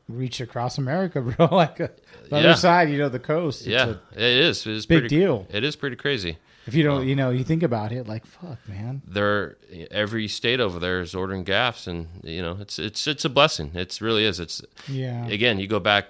reached 0.09 0.40
across 0.40 0.79
America, 0.79 1.20
bro. 1.37 1.46
like 1.51 1.77
the 1.77 1.90
Yeah. 2.31 2.38
other 2.38 2.55
side, 2.55 2.88
you 2.90 2.98
know, 2.98 3.09
the 3.09 3.18
coast. 3.18 3.61
It's 3.62 3.68
yeah, 3.68 3.94
a- 4.14 4.18
it 4.18 4.44
is. 4.44 4.66
It 4.66 4.72
is 4.74 4.87
big 4.87 5.01
pretty, 5.03 5.16
deal. 5.18 5.46
It 5.51 5.64
is 5.64 5.74
pretty 5.77 5.96
crazy. 5.96 6.38
If 6.68 6.74
you 6.74 6.85
don't, 6.85 7.07
you 7.09 7.16
know, 7.16 7.31
you 7.31 7.42
think 7.44 7.62
about 7.62 7.90
it, 7.92 8.07
like 8.07 8.24
fuck, 8.26 8.59
man. 8.68 9.02
They're 9.07 9.57
every 9.90 10.28
state 10.28 10.61
over 10.61 10.78
there 10.78 11.00
is 11.00 11.14
ordering 11.14 11.42
gaffs, 11.44 11.87
and 11.87 12.07
you 12.22 12.42
know, 12.42 12.59
it's 12.61 12.78
it's 12.78 13.07
it's 13.07 13.24
a 13.24 13.28
blessing. 13.28 13.72
It 13.74 14.00
really 14.00 14.24
is. 14.24 14.38
It's 14.38 14.62
Yeah. 14.87 15.26
again, 15.26 15.59
you 15.59 15.66
go 15.66 15.81
back 15.81 16.07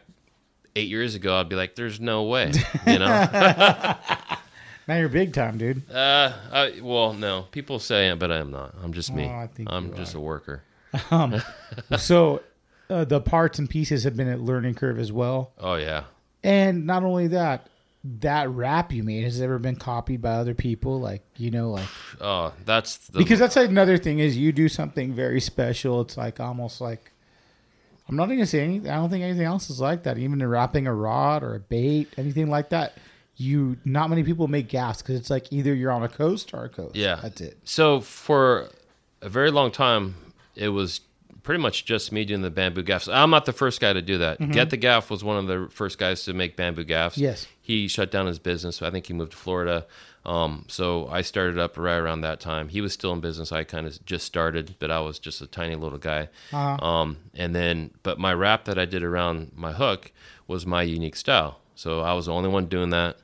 eight 0.76 0.88
years 0.88 1.14
ago, 1.14 1.38
I'd 1.40 1.48
be 1.48 1.56
like, 1.56 1.74
"There's 1.76 1.98
no 2.00 2.24
way," 2.24 2.52
you 2.86 2.98
know. 2.98 3.94
Now 4.88 4.96
you're 4.96 5.10
big 5.10 5.34
time, 5.34 5.58
dude. 5.58 5.88
uh, 5.90 6.32
I, 6.50 6.80
well, 6.82 7.12
no, 7.12 7.42
people 7.50 7.78
say 7.78 8.08
it, 8.08 8.18
but 8.18 8.32
I 8.32 8.38
am 8.38 8.50
not. 8.50 8.74
I'm 8.82 8.94
just 8.94 9.12
me. 9.12 9.26
Oh, 9.26 9.46
I'm 9.66 9.94
just 9.94 10.14
are. 10.14 10.18
a 10.18 10.20
worker. 10.22 10.62
Um, 11.10 11.42
so 11.98 12.40
uh, 12.88 13.04
the 13.04 13.20
parts 13.20 13.58
and 13.58 13.68
pieces 13.68 14.04
have 14.04 14.16
been 14.16 14.30
a 14.30 14.38
learning 14.38 14.74
curve 14.74 14.98
as 14.98 15.12
well. 15.12 15.52
Oh 15.58 15.74
yeah. 15.74 16.04
And 16.42 16.86
not 16.86 17.02
only 17.02 17.26
that, 17.28 17.66
that 18.04 18.48
rap 18.50 18.92
you 18.92 19.02
made 19.02 19.24
has 19.24 19.40
ever 19.40 19.58
been 19.58 19.76
copied 19.76 20.22
by 20.22 20.30
other 20.32 20.54
people, 20.54 21.00
like 21.00 21.22
you 21.36 21.50
know, 21.50 21.70
like 21.70 21.88
Oh, 22.20 22.52
that's 22.64 22.96
the 23.08 23.18
because 23.18 23.38
that's 23.38 23.56
another 23.56 23.98
thing 23.98 24.18
is 24.18 24.36
you 24.36 24.52
do 24.52 24.68
something 24.68 25.12
very 25.12 25.40
special. 25.40 26.00
It's 26.02 26.16
like 26.16 26.40
almost 26.40 26.80
like 26.80 27.12
I'm 28.08 28.16
not 28.16 28.26
gonna 28.28 28.46
say 28.46 28.62
anything. 28.62 28.90
I 28.90 28.96
don't 28.96 29.10
think 29.10 29.24
anything 29.24 29.44
else 29.44 29.68
is 29.68 29.80
like 29.80 30.04
that. 30.04 30.18
Even 30.18 30.40
in 30.40 30.48
wrapping 30.48 30.86
a 30.86 30.94
rod 30.94 31.42
or 31.42 31.54
a 31.54 31.60
bait, 31.60 32.08
anything 32.16 32.48
like 32.48 32.70
that. 32.70 32.94
You 33.40 33.76
not 33.84 34.10
many 34.10 34.24
people 34.24 34.48
make 34.48 34.68
gas 34.68 35.00
because 35.00 35.14
it's 35.14 35.30
like 35.30 35.52
either 35.52 35.72
you're 35.72 35.92
on 35.92 36.02
a 36.02 36.08
coast 36.08 36.52
or 36.54 36.64
a 36.64 36.68
coast. 36.68 36.96
Yeah. 36.96 37.20
that's 37.22 37.40
it. 37.40 37.56
So 37.62 38.00
for 38.00 38.68
a 39.22 39.28
very 39.28 39.52
long 39.52 39.70
time, 39.70 40.16
it 40.56 40.70
was 40.70 41.02
pretty 41.48 41.62
much 41.62 41.84
just 41.84 42.12
me 42.12 42.24
doing 42.24 42.42
the 42.42 42.50
bamboo 42.50 42.82
gaffs. 42.82 43.08
I'm 43.08 43.30
not 43.30 43.46
the 43.46 43.54
first 43.54 43.80
guy 43.80 43.92
to 43.92 44.02
do 44.02 44.18
that. 44.18 44.38
Mm-hmm. 44.38 44.52
Get 44.52 44.70
the 44.70 44.76
Gaff 44.76 45.08
was 45.08 45.24
one 45.24 45.36
of 45.38 45.46
the 45.46 45.68
first 45.72 45.96
guys 45.98 46.24
to 46.24 46.34
make 46.34 46.56
bamboo 46.56 46.84
gaffs. 46.84 47.16
Yes. 47.16 47.46
He 47.68 47.86
shut 47.86 48.10
down 48.10 48.26
his 48.26 48.38
business. 48.38 48.76
So 48.76 48.86
I 48.86 48.90
think 48.90 49.06
he 49.08 49.12
moved 49.12 49.32
to 49.32 49.36
Florida. 49.36 49.86
Um, 50.24 50.64
so 50.68 51.06
I 51.08 51.20
started 51.20 51.58
up 51.58 51.76
right 51.76 51.98
around 51.98 52.22
that 52.22 52.40
time. 52.40 52.70
He 52.70 52.80
was 52.80 52.94
still 52.94 53.12
in 53.12 53.20
business. 53.20 53.52
I 53.52 53.64
kind 53.64 53.86
of 53.86 54.02
just 54.06 54.24
started, 54.24 54.74
but 54.78 54.90
I 54.90 55.00
was 55.00 55.18
just 55.18 55.42
a 55.42 55.46
tiny 55.46 55.74
little 55.74 55.98
guy. 55.98 56.30
Um, 56.52 57.18
and 57.34 57.54
then, 57.54 57.90
but 58.02 58.18
my 58.18 58.32
wrap 58.32 58.64
that 58.64 58.78
I 58.78 58.86
did 58.86 59.02
around 59.02 59.52
my 59.54 59.72
hook 59.74 60.12
was 60.46 60.64
my 60.64 60.82
unique 60.82 61.14
style. 61.16 61.60
So 61.74 62.00
I 62.00 62.14
was 62.14 62.24
the 62.26 62.32
only 62.32 62.48
one 62.48 62.66
doing 62.66 62.88
that. 62.90 63.18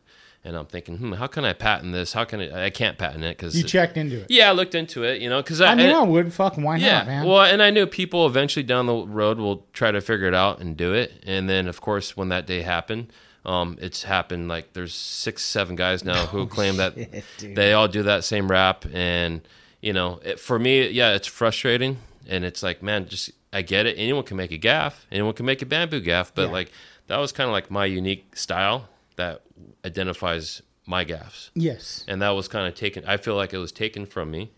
And 0.46 0.56
I'm 0.58 0.66
thinking, 0.66 0.98
hmm, 0.98 1.12
how 1.12 1.26
can 1.26 1.46
I 1.46 1.54
patent 1.54 1.94
this? 1.94 2.12
How 2.12 2.24
can 2.24 2.40
I? 2.40 2.66
I 2.66 2.70
can't 2.70 2.98
patent 2.98 3.24
it 3.24 3.38
because 3.38 3.56
You 3.56 3.64
checked 3.64 3.96
into 3.96 4.20
it. 4.20 4.26
yeah, 4.28 4.50
I 4.50 4.52
looked 4.52 4.74
into 4.74 5.02
it, 5.02 5.22
you 5.22 5.30
know, 5.30 5.40
because 5.42 5.62
I, 5.62 5.72
I 5.72 5.74
mean, 5.74 5.86
and- 5.86 5.96
I 5.96 6.02
would. 6.02 6.34
Fuck, 6.34 6.56
why 6.58 6.76
yeah, 6.76 6.98
not, 6.98 7.06
man? 7.06 7.26
well, 7.26 7.40
and 7.40 7.62
I 7.62 7.70
knew 7.70 7.86
people 7.86 8.26
eventually 8.26 8.62
down 8.62 8.84
the 8.84 8.94
road 9.06 9.38
will 9.38 9.66
try 9.72 9.90
to 9.90 10.02
figure 10.02 10.26
it 10.28 10.34
out 10.34 10.60
and 10.60 10.76
do 10.76 10.92
it, 10.92 11.12
and 11.26 11.48
then 11.48 11.66
of 11.66 11.80
course 11.80 12.14
when 12.14 12.28
that 12.28 12.46
day 12.46 12.60
happened, 12.60 13.10
um, 13.44 13.76
it's 13.80 14.02
happened 14.04 14.48
like 14.48 14.72
there's 14.72 14.94
six, 14.94 15.42
seven 15.44 15.76
guys 15.76 16.04
now 16.04 16.26
who 16.32 16.46
claim 16.46 16.76
that 16.78 16.96
they 17.40 17.72
all 17.72 17.88
do 17.88 18.02
that 18.04 18.24
same 18.24 18.50
rap, 18.50 18.84
and 18.92 19.40
you 19.82 19.92
know, 19.92 20.20
it, 20.24 20.40
for 20.40 20.58
me, 20.58 20.88
yeah, 20.88 21.12
it's 21.14 21.26
frustrating, 21.26 21.98
and 22.28 22.44
it's 22.44 22.62
like, 22.62 22.82
man, 22.82 23.06
just 23.08 23.30
I 23.52 23.62
get 23.62 23.86
it. 23.86 23.96
Anyone 23.98 24.24
can 24.24 24.36
make 24.36 24.50
a 24.52 24.56
gaff, 24.58 25.06
anyone 25.12 25.34
can 25.34 25.46
make 25.46 25.60
a 25.62 25.66
bamboo 25.66 26.00
gaff, 26.00 26.32
but 26.34 26.46
Yeah. 26.46 26.52
like 26.52 26.72
that 27.06 27.18
was 27.18 27.32
kind 27.32 27.48
of 27.48 27.52
like 27.52 27.70
my 27.70 27.84
unique 27.86 28.34
style 28.36 28.88
that 29.16 29.42
identifies 29.84 30.62
my 30.86 31.04
gaffs. 31.04 31.50
Yes. 31.54 32.04
and 32.08 32.20
that 32.22 32.30
was 32.30 32.46
kind 32.48 32.66
of 32.66 32.74
taken 32.74 33.04
i 33.06 33.16
feel 33.16 33.36
like 33.36 33.52
it 33.54 33.58
was 33.58 33.72
taken 33.72 34.06
from 34.06 34.30
me. 34.30 34.50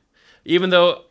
Even 0.45 0.71
though 0.71 1.03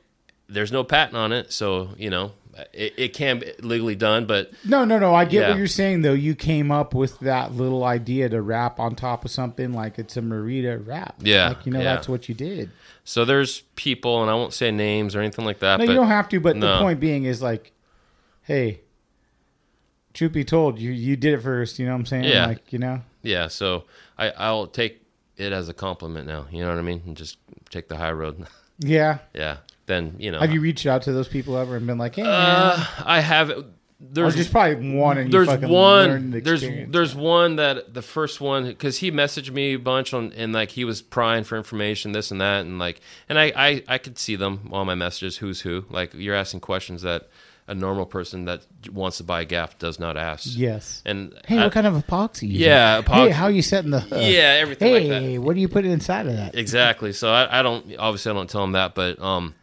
there's 0.48 0.72
no 0.72 0.84
patent 0.84 1.18
on 1.18 1.32
it. 1.34 1.52
So 1.52 1.90
you 1.98 2.10
know 2.10 2.32
it, 2.74 2.94
it 2.98 3.13
can 3.13 3.39
be 3.39 3.52
legally 3.62 3.96
done 3.96 4.26
but 4.26 4.52
No, 4.63 4.86
no, 4.86 4.98
no. 5.00 5.13
I 5.13 5.26
get 5.26 5.41
Yeah. 5.41 5.50
what 5.50 5.58
you're 5.58 5.68
saying, 5.68 6.02
though. 6.04 6.13
You 6.13 6.36
came 6.36 6.72
up 6.72 6.94
with 6.94 7.20
that 7.20 7.54
little 7.54 7.84
idea 7.84 8.30
to 8.30 8.41
wrap 8.41 8.80
on 8.80 8.96
top 8.96 9.26
of 9.26 9.32
something 9.32 9.74
like 9.74 10.00
it's 10.00 10.15
a 10.18 10.22
Merida 10.22 10.78
wrap. 10.78 11.15
Yeah, 11.20 11.50
Like, 11.50 11.65
you 11.65 11.72
know, 11.72 11.80
yeah. 11.80 11.96
that's 11.96 12.08
what 12.10 12.30
you 12.30 12.36
did. 12.36 12.70
so 13.04 13.26
there's 13.26 13.62
people 13.76 14.22
and 14.22 14.32
i 14.32 14.34
won't 14.34 14.54
say 14.54 14.72
names 14.72 15.15
or 15.15 15.20
anything 15.20 15.46
like 15.46 15.60
that 15.60 15.80
No, 15.80 15.86
but 15.86 15.91
you 15.91 15.98
don't 15.98 16.08
have 16.08 16.30
to, 16.30 16.39
but 16.39 16.60
the 16.60 16.78
point 16.80 17.00
being 17.00 17.26
is 17.26 17.41
like, 17.41 17.72
hey, 18.44 18.80
truth 20.13 20.32
be 20.34 20.44
told, 20.46 20.80
you, 20.80 20.91
you 20.91 21.15
did 21.15 21.34
it 21.34 21.41
first. 21.41 21.78
You 21.80 21.86
know 21.86 21.91
what 21.94 22.00
I'm 22.00 22.06
saying? 22.06 22.24
Yeah. 22.26 22.46
Like, 22.48 22.72
you 22.72 22.80
know? 22.80 23.02
yeah 23.24 23.48
so 23.48 23.86
i 24.20 24.30
i'll 24.38 24.68
take 24.68 25.02
it 25.36 25.52
as 25.52 25.68
a 25.68 25.74
compliment 25.74 26.28
now 26.28 26.46
you 26.52 26.60
know 26.62 26.70
what 26.70 26.78
i 26.78 26.82
mean 26.84 27.02
and 27.08 27.18
just 27.18 27.38
take 27.72 27.88
the 27.89 27.98
high 27.98 28.12
road 28.12 28.46
Yeah. 28.80 29.18
yeah 29.34 29.58
then 29.88 30.15
you 30.19 30.32
know 30.32 30.39
Have 30.39 30.52
you 30.52 30.62
reached 30.62 30.86
out 30.86 31.04
to 31.04 31.13
those 31.13 31.28
people 31.28 31.58
ever 31.58 31.76
and 31.76 31.86
been 31.88 31.98
like, 31.98 32.15
hey, 32.15 32.24
uh, 32.26 32.84
i 33.06 33.19
have 33.19 33.50
Or 33.52 33.65
there's 34.00 34.36
just 34.36 34.52
probably 34.52 34.93
one 34.93 35.17
and 35.17 35.32
there's 35.32 35.48
one 35.48 36.32
the 36.32 36.41
there's 36.41 36.63
there's 36.89 37.15
one 37.15 37.56
that 37.56 37.93
the 37.93 38.02
first 38.02 38.41
one 38.41 38.65
because 38.65 38.98
he 38.98 39.10
messaged 39.12 39.52
me 39.52 39.74
a 39.74 39.80
bunch 39.80 40.13
on 40.13 40.34
and 40.34 40.52
like 40.54 40.71
he 40.71 40.84
was 40.84 41.02
prying 41.02 41.43
for 41.45 41.56
information 41.58 42.12
this 42.12 42.30
and 42.30 42.41
that 42.41 42.62
and 42.65 42.78
like 42.78 43.00
and 43.30 43.39
I, 43.39 43.54
I 43.56 43.84
i 43.88 43.98
could 43.98 44.17
see 44.19 44.36
them 44.36 44.69
on 44.74 44.86
my 44.86 44.95
messages 44.95 45.38
who's 45.38 45.62
who 45.62 45.86
like 45.89 46.13
you're 46.13 46.36
asking 46.36 46.60
questions 46.60 47.04
that 47.04 47.30
a 47.67 47.74
normal 47.74 48.06
person 48.06 48.45
that 48.45 48.62
wants 48.91 49.17
to 49.17 49.24
buy 49.24 49.41
a 49.41 49.45
gaff 49.45 49.80
does 49.80 49.98
not 50.00 50.17
ask 50.17 50.43
Yes. 50.56 51.02
and 51.06 51.34
Hey, 51.48 51.58
I- 51.58 51.63
what 51.63 51.71
kind 51.74 51.88
of 51.88 51.95
epoxy? 51.95 52.48
Yeah, 52.52 52.98
using? 52.98 53.13
Hey, 53.13 53.28
epoxy. 53.30 53.32
how 53.32 53.45
are 53.45 53.52
you 53.52 53.62
setting 53.63 53.89
the 53.91 54.02
hook? 54.02 54.19
yeah 54.21 54.58
everything 54.60 54.93
like 54.93 55.08
that 55.08 55.21
Hey, 55.24 55.38
what 55.39 55.56
do 55.56 55.62
you 55.62 55.67
put 55.69 55.84
inside 55.86 56.28
of 56.28 56.34
that? 56.36 56.54
exactly 56.54 57.13
so 57.13 57.32
I, 57.32 57.60
I 57.60 57.62
don't 57.63 57.95
obviously 57.98 58.30
i 58.32 58.34
don't 58.36 58.50
tell 58.50 58.63
him 58.63 58.74
that 58.74 58.93
but 58.93 59.19
um 59.19 59.56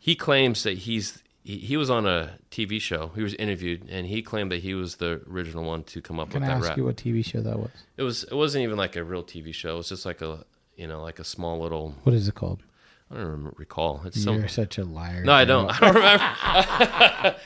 he 0.00 0.16
claims 0.16 0.64
that 0.64 0.78
he's 0.78 1.22
he, 1.44 1.58
he 1.58 1.76
was 1.76 1.88
on 1.88 2.06
a 2.06 2.32
tv 2.50 2.80
show 2.80 3.12
he 3.14 3.22
was 3.22 3.34
interviewed 3.34 3.88
and 3.88 4.06
he 4.06 4.20
claimed 4.20 4.50
that 4.50 4.60
he 4.60 4.74
was 4.74 4.96
the 4.96 5.22
original 5.30 5.64
one 5.64 5.84
to 5.84 6.02
come 6.02 6.18
up 6.18 6.30
Can 6.30 6.40
with 6.40 6.50
I 6.50 6.54
that 6.54 6.58
ask 6.58 6.68
rap 6.70 6.76
you 6.76 6.84
what 6.84 6.96
TV 6.96 7.24
show 7.24 7.40
that 7.40 7.58
was? 7.58 7.70
It 7.96 8.02
was. 8.02 8.24
It 8.24 8.34
wasn't 8.34 8.64
even 8.64 8.76
like 8.76 8.96
a 8.96 9.04
real 9.04 9.22
TV 9.22 9.54
show. 9.54 9.74
It 9.74 9.76
was 9.78 9.88
just 9.90 10.04
like 10.04 10.20
a, 10.22 10.44
you 10.76 10.86
know, 10.86 11.02
like 11.02 11.18
a 11.18 11.24
small 11.24 11.60
little. 11.60 11.94
What 12.02 12.14
is 12.14 12.28
it 12.28 12.34
called? 12.34 12.62
I 13.10 13.14
don't 13.16 13.24
remember, 13.24 13.54
recall. 13.56 14.02
It's 14.04 14.22
some. 14.22 14.36
You're 14.38 14.48
such 14.48 14.78
a 14.78 14.84
liar. 14.84 15.24
No, 15.24 15.32
I 15.32 15.44
don't. 15.44 15.68
I 15.68 15.78
don't 15.80 15.94
remember. 15.94 17.36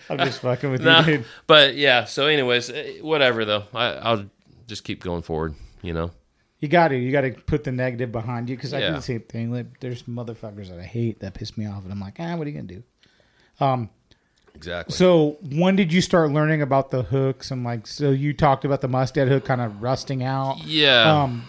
I'm 0.10 0.18
just 0.18 0.40
fucking 0.40 0.70
with 0.70 0.84
you, 0.84 1.02
dude. 1.04 1.24
But 1.46 1.76
yeah. 1.76 2.04
So, 2.04 2.26
anyways, 2.26 2.70
eh, 2.70 2.98
whatever 3.00 3.44
though. 3.44 3.64
I, 3.72 3.86
I'll 3.94 4.26
just 4.66 4.84
keep 4.84 5.02
going 5.02 5.22
forward. 5.22 5.54
You 5.82 5.94
know. 5.94 6.10
You 6.64 6.68
got 6.68 6.88
to. 6.88 6.96
You 6.96 7.12
got 7.12 7.20
to 7.20 7.32
put 7.32 7.62
the 7.62 7.72
negative 7.72 8.10
behind 8.10 8.48
you 8.48 8.56
because 8.56 8.72
I 8.72 8.80
do 8.80 8.92
the 8.92 9.02
same 9.02 9.20
thing. 9.20 9.52
Like, 9.52 9.80
there's 9.80 10.04
motherfuckers 10.04 10.70
that 10.70 10.78
I 10.78 10.84
hate 10.84 11.20
that 11.20 11.34
piss 11.34 11.58
me 11.58 11.66
off, 11.66 11.82
and 11.82 11.92
I'm 11.92 12.00
like, 12.00 12.16
ah, 12.18 12.36
what 12.36 12.46
are 12.46 12.50
you 12.50 12.56
gonna 12.56 12.68
do? 12.68 12.82
Um. 13.60 13.90
Exactly. 14.54 14.94
So 14.94 15.36
when 15.50 15.76
did 15.76 15.92
you 15.92 16.00
start 16.00 16.30
learning 16.30 16.62
about 16.62 16.90
the 16.90 17.02
hooks? 17.02 17.50
And 17.50 17.64
like, 17.64 17.86
so 17.86 18.12
you 18.12 18.32
talked 18.32 18.64
about 18.64 18.80
the 18.80 18.88
mustad 18.88 19.28
hook 19.28 19.44
kind 19.44 19.60
of 19.60 19.82
rusting 19.82 20.22
out. 20.22 20.64
yeah. 20.64 21.22
Um. 21.22 21.48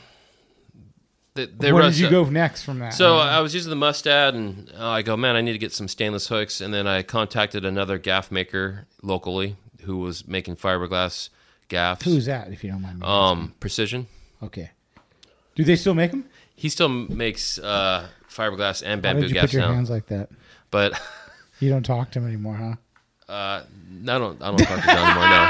they, 1.36 1.46
they 1.46 1.72
Where 1.72 1.84
rust 1.84 1.96
did 1.96 2.04
you 2.04 2.10
go 2.10 2.26
next 2.26 2.64
from 2.64 2.80
that? 2.80 2.94
So 2.94 3.16
I 3.16 3.40
was 3.40 3.56
using 3.56 3.70
the 3.70 3.78
Mustad, 3.78 4.34
and 4.34 4.70
uh, 4.78 4.90
I 4.90 5.02
go, 5.02 5.16
man, 5.16 5.38
I 5.38 5.42
need 5.42 5.54
to 5.54 5.58
get 5.60 5.72
some 5.72 5.88
stainless 5.88 6.28
hooks. 6.28 6.60
And 6.60 6.74
then 6.74 6.88
I 6.88 7.04
contacted 7.04 7.64
another 7.64 7.98
gaff 7.98 8.32
maker 8.32 8.86
locally 9.02 9.56
who 9.84 9.98
was 10.00 10.28
making 10.28 10.58
fiberglass 10.58 11.30
gaffs. 11.70 12.04
who's 12.04 12.26
that? 12.26 12.52
If 12.52 12.66
you 12.66 12.72
don't 12.72 12.82
mind 12.82 13.00
me. 13.00 13.06
um 13.08 13.54
Precision? 13.62 14.08
okay. 14.44 14.72
Do 15.56 15.64
they 15.64 15.76
still 15.76 15.94
make 15.94 16.12
them? 16.12 16.26
He 16.56 16.70
still 16.70 16.90
makes 16.90 17.58
uh, 17.60 18.08
fiberglass 18.30 18.82
and 18.86 19.00
Why 19.02 19.14
bamboo 19.14 19.22
did 19.22 19.30
you 19.32 19.36
gaffs 19.36 19.48
put 19.48 19.54
your 19.54 19.62
now, 19.64 19.74
hands 19.74 19.90
like 19.90 20.06
that? 20.08 20.30
but 20.72 21.00
You 21.60 21.70
don't 21.70 21.84
talk 21.84 22.12
to 22.12 22.20
him 22.20 22.28
anymore, 22.28 22.56
huh? 22.56 22.76
uh, 23.32 23.64
I 23.64 23.66
don't. 24.04 24.42
I 24.42 24.48
don't 24.48 24.58
talk 24.58 24.80
to 24.82 24.86
John 24.86 25.08
anymore. 25.08 25.30
No, 25.30 25.50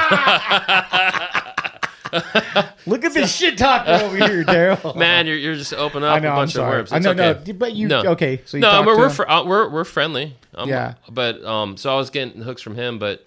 Look 2.86 3.04
at 3.04 3.14
this 3.14 3.36
shit 3.36 3.58
talker 3.58 4.06
over 4.06 4.16
here, 4.16 4.44
Daryl. 4.46 4.96
man, 5.00 5.26
you're, 5.28 5.36
you're 5.36 5.56
just 5.56 5.74
opening 5.74 6.08
I 6.08 6.18
up 6.18 6.24
know. 6.24 6.30
a 6.30 6.32
I'm 6.32 6.38
bunch 6.38 6.52
of 6.52 6.56
sorry. 6.56 6.78
words. 6.78 6.94
I 6.94 6.98
It's 6.98 7.06
know. 7.06 7.12
okay. 7.12 7.52
No, 7.52 7.58
but 7.58 7.74
you 7.74 7.88
No. 7.88 8.04
okay? 8.12 8.42
So 8.46 8.58
you 8.58 8.62
no, 8.62 8.72
talked 8.72 8.86
we're 8.88 8.94
to 8.94 9.00
we're, 9.00 9.06
him. 9.08 9.12
fr- 9.12 9.28
uh, 9.30 9.44
we're 9.46 9.68
we're 9.70 9.84
friendly. 9.84 10.36
Um, 10.54 10.70
Yeah. 10.70 10.94
But 11.10 11.44
um, 11.44 11.76
so 11.78 11.92
I 11.92 11.96
was 11.98 12.10
getting 12.12 12.42
hooks 12.44 12.62
from 12.62 12.76
him, 12.76 13.00
but 13.00 13.26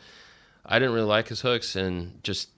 I 0.64 0.78
didn't 0.78 0.94
really 0.94 1.06
like 1.08 1.28
his 1.28 1.40
hooks 1.42 1.74
and 1.76 2.22
just 2.22 2.48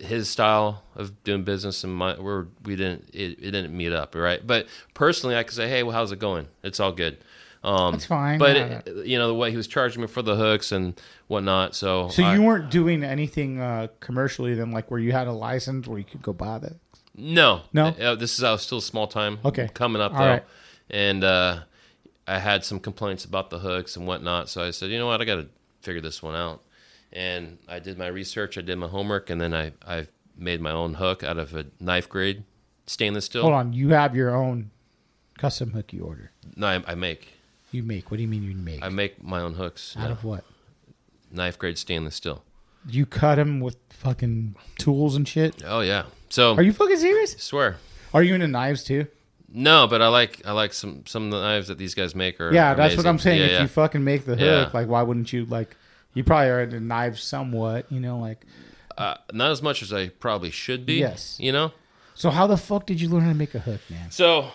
his 0.00 0.28
style 0.30 0.82
of 0.96 1.22
doing 1.24 1.44
business 1.44 1.84
and 1.84 1.94
my 1.94 2.18
we're 2.18 2.46
we 2.64 2.74
didn't 2.76 3.10
it, 3.12 3.38
it 3.40 3.50
didn't 3.52 3.76
meet 3.76 3.92
up 3.92 4.14
right. 4.14 4.44
But 4.46 4.66
personally, 4.94 5.36
I 5.36 5.42
could 5.42 5.54
say, 5.54 5.68
hey, 5.68 5.82
well, 5.82 5.92
how's 5.94 6.10
it 6.12 6.18
going? 6.18 6.48
It's 6.62 6.80
all 6.80 6.92
good. 6.92 7.18
Um, 7.62 7.92
That's 7.92 8.06
fine, 8.06 8.38
But 8.38 8.56
yeah. 8.56 8.80
it, 8.86 9.06
you 9.06 9.18
know 9.18 9.28
the 9.28 9.34
way 9.34 9.50
he 9.50 9.56
was 9.58 9.66
charging 9.66 10.00
me 10.00 10.06
for 10.08 10.22
the 10.22 10.34
hooks 10.36 10.72
and 10.72 10.98
whatnot. 11.28 11.74
So 11.74 12.08
So 12.08 12.22
I- 12.24 12.34
you 12.34 12.42
weren't 12.42 12.70
doing 12.70 13.04
anything 13.04 13.60
uh, 13.60 13.88
commercially 14.00 14.54
then, 14.54 14.70
like 14.70 14.90
where 14.90 14.98
you 14.98 15.12
had 15.12 15.26
a 15.26 15.32
license 15.32 15.86
where 15.86 15.98
you 15.98 16.04
could 16.04 16.22
go 16.22 16.32
buy 16.32 16.58
that. 16.58 16.76
No, 17.14 17.62
No? 17.74 17.88
Uh, 17.88 18.14
this 18.14 18.38
is 18.38 18.44
I 18.44 18.52
was 18.52 18.62
still 18.62 18.80
small 18.80 19.06
time. 19.06 19.40
Okay. 19.44 19.68
coming 19.74 20.00
up 20.00 20.12
All 20.14 20.20
though, 20.20 20.26
right. 20.30 20.44
and 20.88 21.22
uh, 21.22 21.60
I 22.26 22.38
had 22.38 22.64
some 22.64 22.80
complaints 22.80 23.26
about 23.26 23.50
the 23.50 23.58
hooks 23.58 23.94
and 23.96 24.06
whatnot. 24.06 24.48
So 24.48 24.62
I 24.64 24.70
said, 24.70 24.88
you 24.90 24.98
know 24.98 25.08
what, 25.08 25.20
I 25.20 25.26
got 25.26 25.36
to 25.36 25.48
figure 25.82 26.00
this 26.00 26.22
one 26.22 26.34
out. 26.34 26.62
And 27.12 27.58
I 27.68 27.78
did 27.80 27.98
my 27.98 28.06
research, 28.06 28.56
I 28.56 28.60
did 28.60 28.76
my 28.78 28.86
homework, 28.86 29.30
and 29.30 29.40
then 29.40 29.52
I 29.54 29.72
I 29.86 30.06
made 30.36 30.60
my 30.60 30.70
own 30.70 30.94
hook 30.94 31.22
out 31.24 31.38
of 31.38 31.54
a 31.54 31.66
knife 31.80 32.08
grade 32.08 32.44
stainless 32.86 33.24
steel. 33.26 33.42
Hold 33.42 33.54
on, 33.54 33.72
you 33.72 33.90
have 33.90 34.14
your 34.14 34.34
own 34.34 34.70
custom 35.38 35.72
hook 35.72 35.92
you 35.92 36.02
order. 36.04 36.30
No, 36.56 36.66
I, 36.66 36.82
I 36.86 36.94
make 36.94 37.28
You 37.72 37.82
make. 37.82 38.10
What 38.10 38.16
do 38.18 38.22
you 38.22 38.28
mean 38.28 38.42
you 38.42 38.54
make? 38.54 38.82
I 38.82 38.88
make 38.88 39.22
my 39.22 39.40
own 39.40 39.54
hooks. 39.54 39.96
Out 39.98 40.10
of 40.10 40.24
what? 40.24 40.44
knife 41.32 41.58
grade 41.58 41.78
stainless 41.78 42.16
steel. 42.16 42.42
You 42.88 43.06
cut 43.06 43.36
them 43.36 43.60
with 43.60 43.76
fucking 43.90 44.56
tools 44.78 45.14
and 45.14 45.26
shit. 45.28 45.62
Oh 45.66 45.80
yeah. 45.80 46.04
So 46.28 46.54
Are 46.56 46.62
you 46.62 46.72
fucking 46.72 46.96
serious? 46.96 47.32
swear. 47.38 47.76
Are 48.14 48.22
you 48.22 48.34
into 48.34 48.48
knives 48.48 48.82
too? 48.84 49.06
No, 49.52 49.86
but 49.88 50.00
I 50.00 50.08
like 50.08 50.42
I 50.44 50.52
like 50.52 50.72
some 50.72 51.04
some 51.06 51.24
of 51.26 51.30
the 51.32 51.40
knives 51.40 51.68
that 51.68 51.78
these 51.78 51.94
guys 51.94 52.14
make 52.14 52.40
are 52.40 52.52
Yeah, 52.52 52.74
that's 52.74 52.96
what. 52.96 53.06
I'm 53.06 53.18
saying. 53.18 53.38
Yeah, 53.40 53.44
if 53.46 53.50
yeah. 53.52 53.62
you 53.62 53.68
fucking 53.68 54.02
make 54.04 54.24
the 54.24 54.32
hook, 54.36 54.40
Yeah. 54.40 54.70
like 54.72 54.88
why 54.88 55.02
wouldn't 55.02 55.32
you 55.32 55.44
like? 55.46 55.76
You 56.14 56.24
probably 56.24 56.48
are 56.48 56.62
into 56.62 56.80
knives 56.80 57.22
somewhat, 57.22 57.90
you 57.90 58.00
know. 58.00 58.18
Like, 58.18 58.44
uh, 58.98 59.16
not 59.32 59.50
as 59.50 59.62
much 59.62 59.82
as 59.82 59.92
I 59.92 60.08
probably 60.08 60.50
should 60.50 60.84
be. 60.84 60.94
Yes. 60.94 61.36
You 61.40 61.52
know. 61.52 61.72
so 62.14 62.30
how 62.30 62.46
the 62.46 62.56
fuck 62.56 62.86
did 62.86 63.00
you 63.00 63.08
learn 63.08 63.22
how 63.22 63.28
to 63.28 63.34
make 63.34 63.54
a 63.54 63.60
hook, 63.60 63.80
man? 63.88 64.10
So 64.10 64.50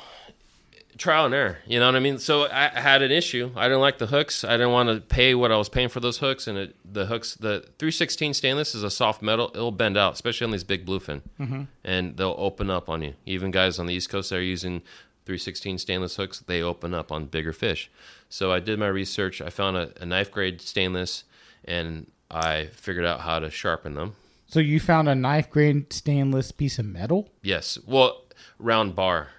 trial 0.97 1.25
and 1.25 1.33
error, 1.33 1.57
you 1.65 1.79
know 1.79 1.87
what 1.87 1.95
I 1.95 1.99
mean? 1.99 2.19
So 2.19 2.47
I 2.49 2.67
had 2.69 3.01
an 3.01 3.11
issue. 3.11 3.51
I 3.55 3.63
didn't 3.63 3.81
like 3.81 3.97
the 3.97 4.07
hooks. 4.07 4.43
I 4.43 4.51
didn't 4.51 4.71
want 4.71 4.89
to 4.89 5.01
pay 5.01 5.35
what 5.35 5.51
I 5.51 5.57
was 5.57 5.69
paying 5.69 5.89
for 5.89 5.99
those 5.99 6.19
hooks. 6.19 6.47
And 6.47 6.57
it, 6.57 6.75
the 6.85 7.07
hooks, 7.07 7.35
the 7.35 7.61
316 7.79 8.33
stainless 8.33 8.75
is 8.75 8.83
a 8.83 8.89
soft 8.89 9.21
metal. 9.21 9.51
It'll 9.53 9.71
bend 9.71 9.97
out, 9.97 10.13
especially 10.13 10.45
on 10.45 10.51
these 10.51 10.63
big 10.63 10.85
bluefin, 10.85 11.21
mm-hmm. 11.39 11.63
and 11.83 12.17
they'll 12.17 12.35
open 12.37 12.69
up 12.69 12.89
on 12.89 13.01
you. 13.01 13.13
Even 13.25 13.51
guys 13.51 13.79
on 13.79 13.85
the 13.85 13.93
East 13.93 14.09
Coast 14.09 14.29
that 14.29 14.37
are 14.37 14.41
using 14.41 14.81
316 15.25 15.79
stainless 15.79 16.15
hooks, 16.15 16.39
they 16.39 16.61
open 16.61 16.93
up 16.93 17.11
on 17.11 17.25
bigger 17.25 17.53
fish. 17.53 17.89
So 18.29 18.51
I 18.51 18.59
did 18.59 18.79
my 18.79 18.87
research. 18.87 19.41
I 19.41 19.49
found 19.49 19.77
a, 19.77 19.91
a 20.01 20.05
knife 20.05 20.31
grade 20.31 20.61
stainless, 20.61 21.23
and 21.65 22.09
I 22.31 22.67
figured 22.73 23.05
out 23.05 23.21
how 23.21 23.39
to 23.39 23.49
sharpen 23.49 23.95
them. 23.95 24.15
So 24.47 24.59
you 24.59 24.79
found 24.79 25.09
a 25.09 25.15
knife 25.15 25.49
grade 25.49 25.91
stainless 25.91 26.51
piece 26.51 26.79
of 26.79 26.85
metal? 26.85 27.29
Yes, 27.41 27.77
well, 27.85 28.23
round 28.59 28.95
bar, 28.95 29.29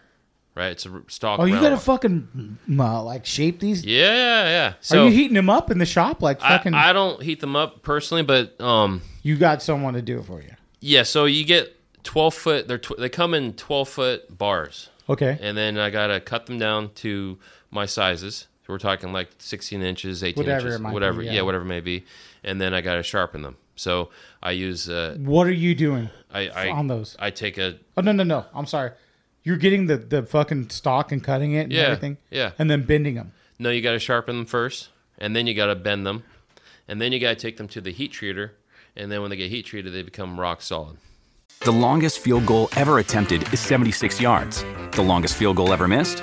right? 0.55 0.73
It's 0.73 0.85
a 0.87 1.03
stock. 1.09 1.39
Oh, 1.41 1.45
you 1.45 1.55
gotta 1.55 1.71
bar. 1.71 1.79
fucking 1.79 2.59
uh, 2.79 3.03
like 3.03 3.25
shape 3.25 3.61
these. 3.61 3.85
Yeah, 3.85 4.49
yeah. 4.49 4.73
So 4.81 5.03
Are 5.05 5.09
you 5.09 5.13
heating 5.15 5.35
them 5.35 5.49
up 5.49 5.71
in 5.71 5.79
the 5.79 5.87
shop? 5.87 6.23
Like 6.23 6.43
I, 6.43 6.57
fucking, 6.59 6.75
I 6.75 6.93
don't 6.93 7.23
heat 7.23 7.41
them 7.41 7.55
up 7.57 7.83
personally, 7.83 8.23
but 8.25 8.61
um, 8.61 9.01
you 9.23 9.37
got 9.37 9.63
someone 9.63 9.95
to 9.95 10.03
do 10.03 10.19
it 10.19 10.25
for 10.25 10.43
you. 10.43 10.51
yeah. 10.81 11.05
So 11.05 11.25
you 11.27 11.45
get 11.45 11.75
twelve 12.03 12.35
foot. 12.35 12.67
They're 12.69 12.79
tw- 12.79 12.99
they 12.99 13.09
come 13.09 13.33
in 13.33 13.53
twelve 13.55 13.89
foot 13.89 14.37
bars, 14.37 14.91
Okay. 15.09 15.39
and 15.41 15.57
then 15.57 15.79
I 15.79 15.91
gotta 15.91 16.21
cut 16.21 16.47
them 16.47 16.59
down 16.59 16.91
to 16.97 17.39
my 17.71 17.87
sizes. 17.87 18.49
So 18.67 18.73
we're 18.73 18.79
talking 18.79 19.13
like 19.13 19.29
sixteen 19.39 19.81
inches, 19.83 20.25
eighteen 20.25 20.43
Whatever 20.45 20.67
inches, 20.67 20.75
it 20.81 20.83
might 20.83 20.91
be, 20.91 20.95
whatever. 20.95 21.23
yeah. 21.23 21.33
yeah. 21.33 21.43
whatever 21.43 21.65
it 21.65 21.69
may 21.69 21.81
be. 21.81 22.05
And 22.43 22.61
then 22.61 22.75
I 22.75 22.81
gotta 22.81 23.03
sharpen 23.05 23.43
them. 23.43 23.57
So 23.77 24.09
I 24.43 24.53
use 24.53 24.89
uh, 24.89 25.17
What 25.21 25.47
are 25.47 25.53
you 25.53 25.75
doing 25.75 26.11
I, 26.33 26.49
I 26.49 26.71
on 26.71 26.89
those? 26.89 27.15
I 27.19 27.31
take 27.31 27.59
a 27.59 27.79
Oh 27.97 28.03
no 28.03 28.11
no 28.13 28.25
no! 28.25 28.45
I'm 28.55 28.67
sorry. 28.67 28.91
You're 29.45 29.57
getting 29.59 29.87
the 29.87 29.97
the 29.99 30.23
fucking 30.25 30.71
stock 30.71 31.13
and 31.13 31.23
cutting 31.23 31.53
it 31.53 31.61
and 31.65 31.73
Yeah, 31.73 31.83
everything. 31.83 32.17
yeah. 32.31 32.53
And 32.59 32.69
then 32.69 32.83
bending 32.85 33.15
them. 33.15 33.33
No, 33.59 33.71
you 33.71 33.81
got 33.83 33.93
to 33.93 33.99
sharpen 34.01 34.37
them 34.37 34.47
first, 34.47 34.89
and 35.19 35.37
then 35.37 35.47
you 35.47 35.55
got 35.55 35.67
to 35.67 35.75
bend 35.77 36.05
them, 36.05 36.25
and 36.89 37.01
then 37.01 37.13
you 37.13 37.21
got 37.21 37.31
to 37.31 37.37
take 37.37 37.57
them 37.59 37.69
to 37.69 37.81
the 37.81 37.93
heat 37.93 38.13
treater, 38.13 38.51
and 38.97 39.11
then 39.13 39.21
when 39.23 39.31
they 39.31 39.37
get 39.37 39.51
heat 39.51 39.65
treated, 39.67 39.95
they 39.95 40.03
become 40.03 40.39
rock 40.41 40.61
solid. 40.61 40.97
The 41.61 41.71
longest 41.73 42.19
field 42.19 42.45
goal 42.45 42.69
ever 42.77 42.99
attempted 42.99 43.51
is 43.55 43.61
76 43.61 44.21
yards. 44.21 44.63
The 44.93 45.03
longest 45.03 45.37
field 45.37 45.57
goal 45.57 45.73
ever 45.73 45.89
missed? 45.89 46.23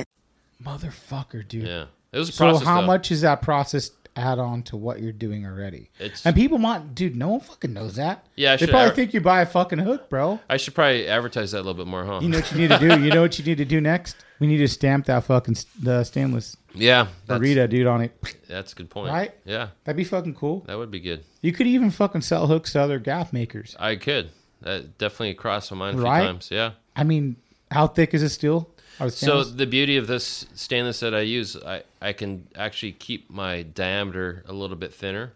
Motherfucker, 0.63 1.47
dude. 1.47 1.67
Yeah, 1.67 1.85
it 2.11 2.17
was 2.19 2.29
a 2.29 2.31
So 2.31 2.45
process. 2.49 2.67
how 2.67 2.81
though. 2.81 2.87
much 2.87 3.11
is 3.11 3.21
that 3.21 3.41
process 3.41 3.91
add 4.17 4.39
on 4.39 4.61
to 4.63 4.75
what 4.75 4.99
you're 5.01 5.11
doing 5.13 5.45
already? 5.45 5.89
It's- 5.97 6.25
and 6.25 6.35
people 6.35 6.57
might, 6.57 6.93
dude. 6.93 7.15
No 7.15 7.29
one 7.29 7.39
fucking 7.39 7.71
knows 7.73 7.95
that. 7.95 8.25
Yeah, 8.35 8.53
I 8.53 8.57
they 8.57 8.67
probably 8.67 8.93
think 8.95 9.13
you 9.13 9.21
buy 9.21 9.41
a 9.41 9.45
fucking 9.45 9.79
hook, 9.79 10.09
bro. 10.09 10.39
I 10.49 10.57
should 10.57 10.75
probably 10.75 11.07
advertise 11.07 11.51
that 11.51 11.57
a 11.59 11.63
little 11.63 11.73
bit 11.73 11.87
more, 11.87 12.03
huh? 12.03 12.19
You 12.21 12.29
know 12.29 12.39
what 12.39 12.51
you 12.51 12.57
need 12.57 12.69
to 12.69 12.77
do. 12.79 13.01
You 13.01 13.11
know 13.11 13.21
what 13.21 13.39
you 13.39 13.45
need 13.45 13.57
to 13.59 13.65
do 13.65 13.79
next. 13.79 14.17
We 14.39 14.47
need 14.47 14.57
to 14.57 14.67
stamp 14.67 15.05
that 15.05 15.23
fucking 15.23 15.55
the 15.81 16.03
stainless 16.03 16.57
yeah, 16.73 17.07
burrito, 17.27 17.69
dude, 17.69 17.85
on 17.87 18.01
it. 18.01 18.11
that's 18.49 18.73
a 18.73 18.75
good 18.75 18.89
point. 18.89 19.09
Right? 19.11 19.31
Yeah, 19.45 19.67
That'd 19.83 19.97
be 19.97 20.03
fucking 20.03 20.33
cool. 20.35 20.61
that 20.67 20.77
would 20.77 20.89
be 20.91 20.99
good. 20.99 21.23
You 21.41 21.51
could 21.53 21.67
even 21.67 21.91
fucking 21.91 22.21
sell 22.21 22.47
hooks 22.47 22.73
to 22.73 22.81
other 22.81 22.97
gaff 22.99 23.31
makers. 23.31 23.75
I 23.79 23.95
could. 23.95 24.31
That 24.61 24.97
definitely 24.97 25.33
crossed 25.35 25.71
my 25.71 25.77
mind 25.77 25.95
a 25.97 26.01
few 26.01 26.05
Right? 26.09 26.23
times. 26.25 26.49
Yeah. 26.51 26.71
I 26.95 27.03
mean, 27.03 27.35
how 27.71 27.87
thick 27.87 28.13
is 28.13 28.21
a 28.23 28.29
steel? 28.29 28.69
So 29.09 29.43
the 29.43 29.65
beauty 29.65 29.97
of 29.97 30.07
this 30.07 30.45
stainless 30.53 30.99
that 30.99 31.13
I 31.15 31.21
use, 31.21 31.55
I, 31.55 31.83
I 32.01 32.13
can 32.13 32.47
actually 32.55 32.91
keep 32.93 33.29
my 33.29 33.63
diameter 33.63 34.43
a 34.47 34.53
little 34.53 34.75
bit 34.75 34.93
thinner, 34.93 35.33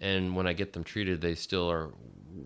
and 0.00 0.34
when 0.36 0.46
I 0.46 0.52
get 0.52 0.72
them 0.72 0.84
treated, 0.84 1.20
they 1.20 1.34
still 1.34 1.70
are 1.70 1.90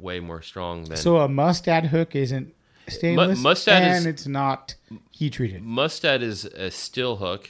way 0.00 0.20
more 0.20 0.42
strong 0.42 0.84
than. 0.84 0.96
So 0.96 1.18
a 1.18 1.28
mustad 1.28 1.86
hook 1.86 2.16
isn't 2.16 2.54
stainless, 2.88 3.38
mustad 3.38 3.82
and 3.82 3.96
is- 3.98 4.06
it's 4.06 4.26
not 4.26 4.74
heat 5.10 5.34
treated. 5.34 5.62
Mustad 5.62 6.22
is 6.22 6.44
a 6.44 6.70
steel 6.70 7.16
hook, 7.16 7.48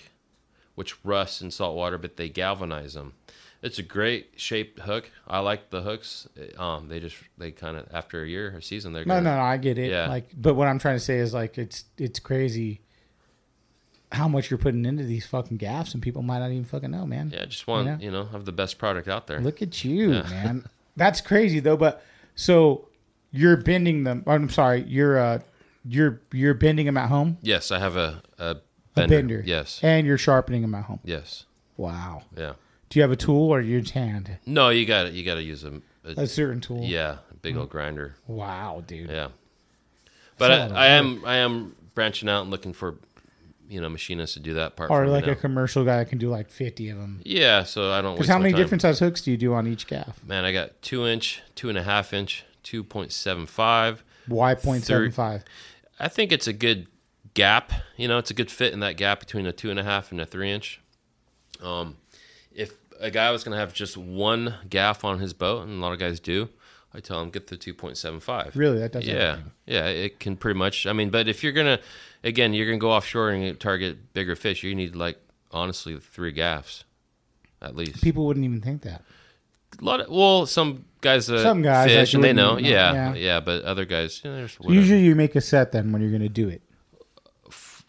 which 0.75 1.03
rusts 1.05 1.41
in 1.41 1.51
salt 1.51 1.77
water, 1.77 1.99
but 1.99 2.17
they 2.17 2.29
galvanize 2.29 2.95
them. 2.95 3.15
It's 3.63 3.79
a 3.79 3.83
great 3.83 4.33
shaped 4.37 4.81
hook. 4.81 5.09
I 5.27 5.39
like 5.39 5.71
the 5.71 5.83
hooks. 5.83 6.27
Um, 6.59 6.89
they 6.89 6.99
just 6.99 7.17
they 7.39 7.53
kind 7.53 7.77
of 7.77 7.87
after 7.93 8.23
a 8.25 8.29
year 8.29 8.57
or 8.57 8.61
season 8.61 8.93
they're 8.93 9.05
No, 9.05 9.15
gonna, 9.15 9.31
no, 9.31 9.37
no, 9.37 9.43
I 9.43 9.57
get 9.57 9.79
it. 9.79 9.91
Yeah. 9.91 10.09
Like, 10.09 10.29
but 10.37 10.55
what 10.55 10.67
I'm 10.69 10.79
trying 10.81 10.97
to 10.97 11.01
say 11.01 11.19
is 11.19 11.33
like 11.33 11.59
it's 11.59 11.85
it's 11.97 12.19
crazy 12.19 12.81
how 14.11 14.29
much 14.29 14.51
you're 14.51 14.59
putting 14.59 14.85
into 14.85 15.05
these 15.05 15.25
fucking 15.27 15.57
gaffs, 15.57 15.95
and 15.95 16.03
people 16.03 16.23
might 16.23 16.41
not 16.41 16.51
even 16.51 16.65
fucking 16.65 16.91
know, 16.91 17.07
man. 17.07 17.31
Yeah, 17.33 17.47
just 17.47 17.67
want 17.67 17.87
You 17.87 17.93
know? 17.93 17.99
you 18.01 18.11
know 18.11 18.25
have 18.27 18.45
the 18.45 18.53
best 18.53 18.79
product 18.79 19.09
out 19.09 19.27
there. 19.27 19.41
Look 19.41 19.63
at 19.63 19.85
you, 19.85 20.11
man. 20.11 20.67
That's 20.97 21.21
crazy 21.21 21.61
though. 21.61 21.77
But 21.77 22.05
so 22.35 22.89
you're 23.31 23.57
bending 23.57 24.05
them. 24.05 24.25
I'm 24.27 24.51
sorry, 24.51 24.83
you're 24.89 25.19
uh, 25.19 25.39
you're 25.85 26.21
you're 26.33 26.55
bending 26.55 26.87
them 26.87 26.97
at 26.97 27.09
home. 27.09 27.39
Yes, 27.43 27.71
I 27.71 27.79
have 27.79 27.97
a 27.97 28.23
a 28.39 28.45
A 28.51 28.57
bender. 28.95 29.17
bender. 29.17 29.43
Yes, 29.47 29.79
and 29.83 30.07
you're 30.07 30.19
sharpening 30.19 30.63
them 30.63 30.75
at 30.75 30.85
home. 30.85 31.01
yes, 31.05 31.47
Wow. 31.77 32.25
yeah. 32.37 32.55
Do 32.93 32.99
you 32.99 33.03
have 33.05 33.11
a 33.11 33.17
tool 33.17 33.49
or 33.49 33.63
you 33.63 33.81
just 33.81 33.95
hand 33.95 34.37
No, 34.45 34.69
you 34.69 34.85
got 34.85 35.05
to 35.05 35.11
You 35.11 35.25
got 35.25 35.37
to 35.37 35.43
use 35.43 35.65
a, 35.65 35.81
a 36.05 36.23
a 36.23 36.27
certain 36.27 36.61
tool? 36.61 36.83
yeah, 36.83 37.17
a 37.31 37.35
big 37.37 37.57
old 37.57 37.71
grinder. 37.71 38.17
Wow, 38.27 38.85
dude. 38.87 39.09
Yeah, 39.09 39.29
but 40.37 40.49
That's 40.49 40.71
a 40.73 40.75
lot 40.75 40.79
I, 40.83 40.85
I 40.85 40.89
am 40.91 41.23
I 41.25 41.37
am 41.37 41.75
branching 41.95 42.29
out 42.29 42.43
and 42.43 42.51
looking 42.51 42.75
for 42.75 42.99
you 43.67 43.81
know 43.81 43.89
machinists 43.89 44.35
to 44.35 44.41
do 44.41 44.53
that 44.55 44.77
part. 44.77 44.91
Or 44.91 45.01
for 45.01 45.07
me 45.07 45.11
like 45.11 45.25
now. 45.25 45.33
a 45.33 45.37
commercial 45.37 45.87
guy 45.87 45.97
that 45.97 46.11
can 46.11 46.19
do 46.19 46.29
like 46.29 46.51
50 46.51 46.91
of 46.91 46.99
them. 46.99 47.23
yeah. 47.25 47.63
So 47.63 47.91
I 47.93 48.03
don't. 48.03 48.13
Because 48.13 48.25
waste 48.25 48.31
how 48.31 48.37
my 48.37 48.43
many 48.43 48.53
time. 48.53 48.61
different 48.61 48.83
size 48.83 48.99
hooks 48.99 49.23
do 49.23 49.31
you 49.31 49.39
do 49.39 49.55
on 49.55 49.67
each 49.67 49.87
gaff? 49.87 50.23
Man, 50.27 50.45
I 50.45 50.53
got 50.53 50.83
two 50.83 51.07
inch, 51.07 51.41
two 51.55 51.71
and 51.71 51.79
a 51.79 51.83
half 51.83 52.13
inch, 52.13 52.45
two 52.63 52.85
point 52.85 53.11
seven 53.11 53.47
five. 53.47 54.05
Why 54.27 54.55
point 54.55 54.85
seven 54.85 55.11
five. 55.13 55.45
I 55.99 56.09
think 56.09 56.31
it's 56.31 56.47
a 56.47 56.53
good 56.53 56.89
gap. 57.33 57.73
You 57.97 58.07
know, 58.07 58.19
it's 58.19 58.31
a 58.31 58.35
good 58.35 58.51
fit 58.51 58.75
in 58.75 58.81
that 58.81 58.99
gap 58.99 59.21
between 59.21 59.47
a 59.47 59.53
two 59.53 59.71
and 59.71 59.79
a 59.79 59.83
half 59.83 60.13
and 60.13 60.21
a 60.21 60.27
three 60.27 60.51
inch. 60.51 60.79
Um, 61.63 61.97
if 62.55 62.75
a 63.01 63.11
guy 63.11 63.31
was 63.31 63.45
going 63.45 63.53
to 63.55 63.59
have 63.59 63.73
just 63.73 63.97
one 63.97 64.55
gaff 64.69 65.05
on 65.05 65.19
his 65.19 65.33
boat, 65.33 65.63
and 65.67 65.79
a 65.79 65.81
lot 65.81 65.93
of 65.93 65.99
guys 65.99 66.21
do, 66.21 66.49
I 66.95 67.01
tell 67.01 67.21
him 67.23 67.31
get 67.31 67.47
the 67.49 67.57
two 67.57 67.75
point 67.75 67.97
seven 67.97 68.21
five. 68.21 68.55
Really, 68.57 68.79
that 68.79 68.93
does 68.93 69.07
Yeah, 69.07 69.15
everything. 69.15 69.53
yeah, 69.67 69.87
it 69.87 70.21
can 70.21 70.37
pretty 70.37 70.59
much. 70.59 70.87
I 70.87 70.93
mean, 70.93 71.11
but 71.11 71.29
if 71.29 71.43
you're 71.43 71.53
gonna, 71.53 71.79
again, 72.23 72.53
you're 72.55 72.67
gonna 72.67 72.79
go 72.79 72.93
offshore 72.93 73.31
and 73.31 73.59
target 73.59 74.13
bigger 74.13 74.37
fish, 74.37 74.63
you 74.63 74.75
need 74.75 74.95
like 74.97 75.19
honestly 75.51 75.99
three 75.99 76.33
gaffs, 76.33 76.85
at 77.61 77.75
least. 77.77 78.03
People 78.03 78.27
wouldn't 78.27 78.45
even 78.45 78.61
think 78.61 78.83
that. 78.83 79.03
a 79.81 79.85
lot 79.85 80.01
of 80.01 80.09
well, 80.11 80.47
some 80.47 80.85
guys 81.01 81.27
that 81.29 81.41
Some 81.43 81.63
guys, 81.63 81.89
fish 81.89 82.11
like, 82.11 82.15
and 82.15 82.25
they 82.25 82.33
know, 82.33 82.59
yeah, 82.59 82.93
yeah. 82.93 83.15
yeah, 83.15 83.41
But 83.41 83.65
other 83.65 83.85
guys, 83.85 84.21
you 84.25 84.31
know. 84.31 84.47
Usually, 84.69 85.01
you 85.03 85.15
make 85.15 85.35
a 85.35 85.41
set 85.41 85.73
then 85.73 85.93
when 85.93 86.01
you're 86.03 86.11
going 86.11 86.23
to 86.23 86.29
do 86.29 86.49
it. 86.49 86.63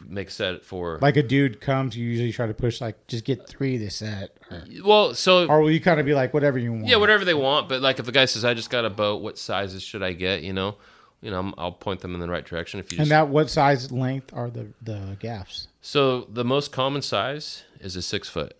Make 0.07 0.29
set 0.29 0.63
for 0.63 0.99
Like 1.01 1.17
a 1.17 1.23
dude 1.23 1.61
comes, 1.61 1.95
you 1.97 2.05
usually 2.05 2.31
try 2.31 2.47
to 2.47 2.53
push 2.53 2.81
like 2.81 3.05
just 3.07 3.25
get 3.25 3.47
three 3.47 3.77
this 3.77 3.95
set, 3.97 4.37
or, 4.51 4.63
well, 4.83 5.13
so 5.15 5.47
or 5.47 5.61
will 5.61 5.71
you 5.71 5.81
kind 5.81 5.99
of 5.99 6.05
be 6.05 6.13
like 6.13 6.33
whatever 6.33 6.57
you 6.57 6.71
want? 6.73 6.85
yeah, 6.87 6.97
whatever 6.97 7.25
they 7.25 7.33
want. 7.33 7.69
But 7.69 7.81
like 7.81 7.99
if 7.99 8.07
a 8.07 8.11
guy 8.11 8.25
says, 8.25 8.43
"I 8.45 8.53
just 8.53 8.69
got 8.69 8.85
a 8.85 8.89
boat, 8.89 9.21
what 9.21 9.37
sizes 9.37 9.83
should 9.83 10.03
I 10.03 10.13
get?" 10.13 10.43
You 10.43 10.53
know, 10.53 10.75
you 11.21 11.31
know, 11.31 11.39
I'm, 11.39 11.53
I'll 11.57 11.71
point 11.71 12.01
them 12.01 12.13
in 12.13 12.19
the 12.19 12.29
right 12.29 12.45
direction. 12.45 12.79
If 12.79 12.91
you 12.91 12.97
just 12.97 13.09
And 13.09 13.11
that 13.11 13.29
what 13.29 13.49
size 13.49 13.91
length 13.91 14.31
are 14.33 14.49
the 14.49 14.67
the 14.81 15.17
gaffs? 15.19 15.67
So 15.81 16.21
the 16.31 16.45
most 16.45 16.71
common 16.71 17.01
size 17.01 17.63
is 17.79 17.95
a 17.95 18.01
six 18.01 18.29
foot, 18.29 18.55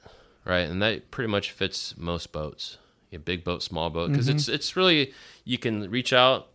right? 0.46 0.68
And 0.70 0.82
that 0.82 1.12
pretty 1.12 1.30
much 1.30 1.52
fits 1.52 1.96
most 1.98 2.32
boats. 2.32 2.78
A 3.12 3.20
big 3.20 3.44
boat, 3.44 3.62
small 3.62 3.89
boat, 3.91 4.10
because 4.12 4.28
Mm-hmm. 4.28 4.38
it's 4.38 4.48
it's 4.50 4.76
really 4.76 5.14
you 5.46 5.58
can 5.60 5.89
reach 5.91 6.12
out, 6.14 6.48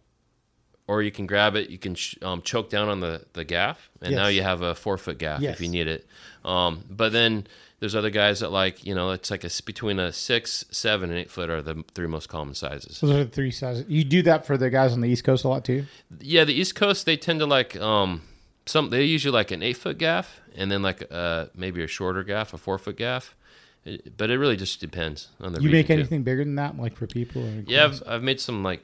or 0.89 1.03
you 1.03 1.13
can 1.13 1.27
grab 1.27 1.55
it. 1.55 1.71
You 1.71 1.79
can 1.79 1.95
um, 2.23 2.43
choke 2.43 2.69
down 2.71 2.89
on 2.89 2.99
the 3.01 3.25
the 3.35 3.45
gaff, 3.45 3.89
and 4.03 4.17
now 4.17 4.27
you 4.27 4.43
have 4.43 4.63
a 4.63 4.75
four 4.75 4.99
foot 4.99 5.19
gaff 5.19 5.41
Yes. 5.41 5.55
if 5.55 5.61
you 5.61 5.69
need 5.69 5.87
it. 5.87 6.07
Um, 6.45 6.83
but 6.91 7.13
then 7.13 7.47
there's 7.81 7.95
other 7.95 8.11
guys 8.11 8.41
that 8.41 8.51
like 8.51 8.85
you 8.85 8.95
know 8.95 9.11
it's 9.13 9.31
like 9.31 9.45
a 9.45 9.51
between 9.65 9.99
a 10.01 10.13
six, 10.13 10.65
seven, 10.73 11.11
and 11.11 11.19
eight 11.19 11.31
foot 11.31 11.49
are 11.51 11.63
the 11.63 11.85
three 11.95 12.09
most 12.09 12.29
common 12.29 12.55
sizes. 12.55 13.01
Those 13.01 13.11
are 13.13 13.25
the 13.25 13.31
three 13.31 13.51
sizes. 13.53 13.85
You 13.87 14.03
do 14.03 14.23
that 14.23 14.47
for 14.47 14.57
the 14.57 14.71
guys 14.71 14.93
on 14.93 15.01
the 15.01 15.09
East 15.09 15.23
Coast 15.25 15.45
a 15.45 15.49
lot 15.49 15.65
too. 15.65 15.85
Yeah, 16.21 16.43
the 16.45 16.55
East 16.55 16.75
Coast 16.75 17.07
they 17.07 17.17
tend 17.17 17.39
to 17.41 17.47
like 17.47 17.77
um 17.77 18.23
some 18.67 18.91
they 18.91 19.05
usually 19.05 19.33
like 19.33 19.51
an 19.53 19.63
eight 19.63 19.77
foot 19.77 19.99
gaff 19.99 20.41
and 20.57 20.71
then 20.73 20.83
like 20.83 21.05
uh 21.11 21.47
maybe 21.55 21.83
a 21.85 21.87
shorter 21.87 22.25
gaff, 22.25 22.53
a 22.55 22.59
four 22.59 22.79
foot 22.79 22.97
gaff. 22.97 23.35
It- 23.85 24.17
but 24.17 24.29
it 24.31 24.39
really 24.39 24.57
just 24.57 24.81
depends 24.81 25.29
on 25.41 25.53
the. 25.53 25.63
You 25.63 25.71
make 25.71 25.87
too. 25.87 25.93
anything 25.95 26.23
bigger 26.25 26.45
than 26.45 26.57
that, 26.57 26.77
like 26.77 26.97
for 26.97 27.07
people? 27.07 27.43
Or 27.47 27.63
Yeah, 27.67 27.85
I've, 27.85 28.03
I've 28.07 28.23
made 28.23 28.41
some 28.41 28.63
like 28.65 28.83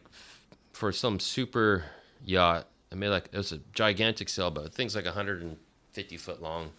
for 0.75 0.93
some 0.93 1.19
super 1.19 1.85
yacht. 2.25 2.67
I 2.93 2.97
made 2.97 3.09
like 3.09 3.29
it 3.33 3.37
was 3.37 3.53
a 3.53 3.59
gigantic 3.73 4.29
sailboat. 4.29 4.73
Thing's 4.75 4.95
like 4.95 5.05
150 5.07 6.17
foot 6.19 6.43
long. 6.43 6.71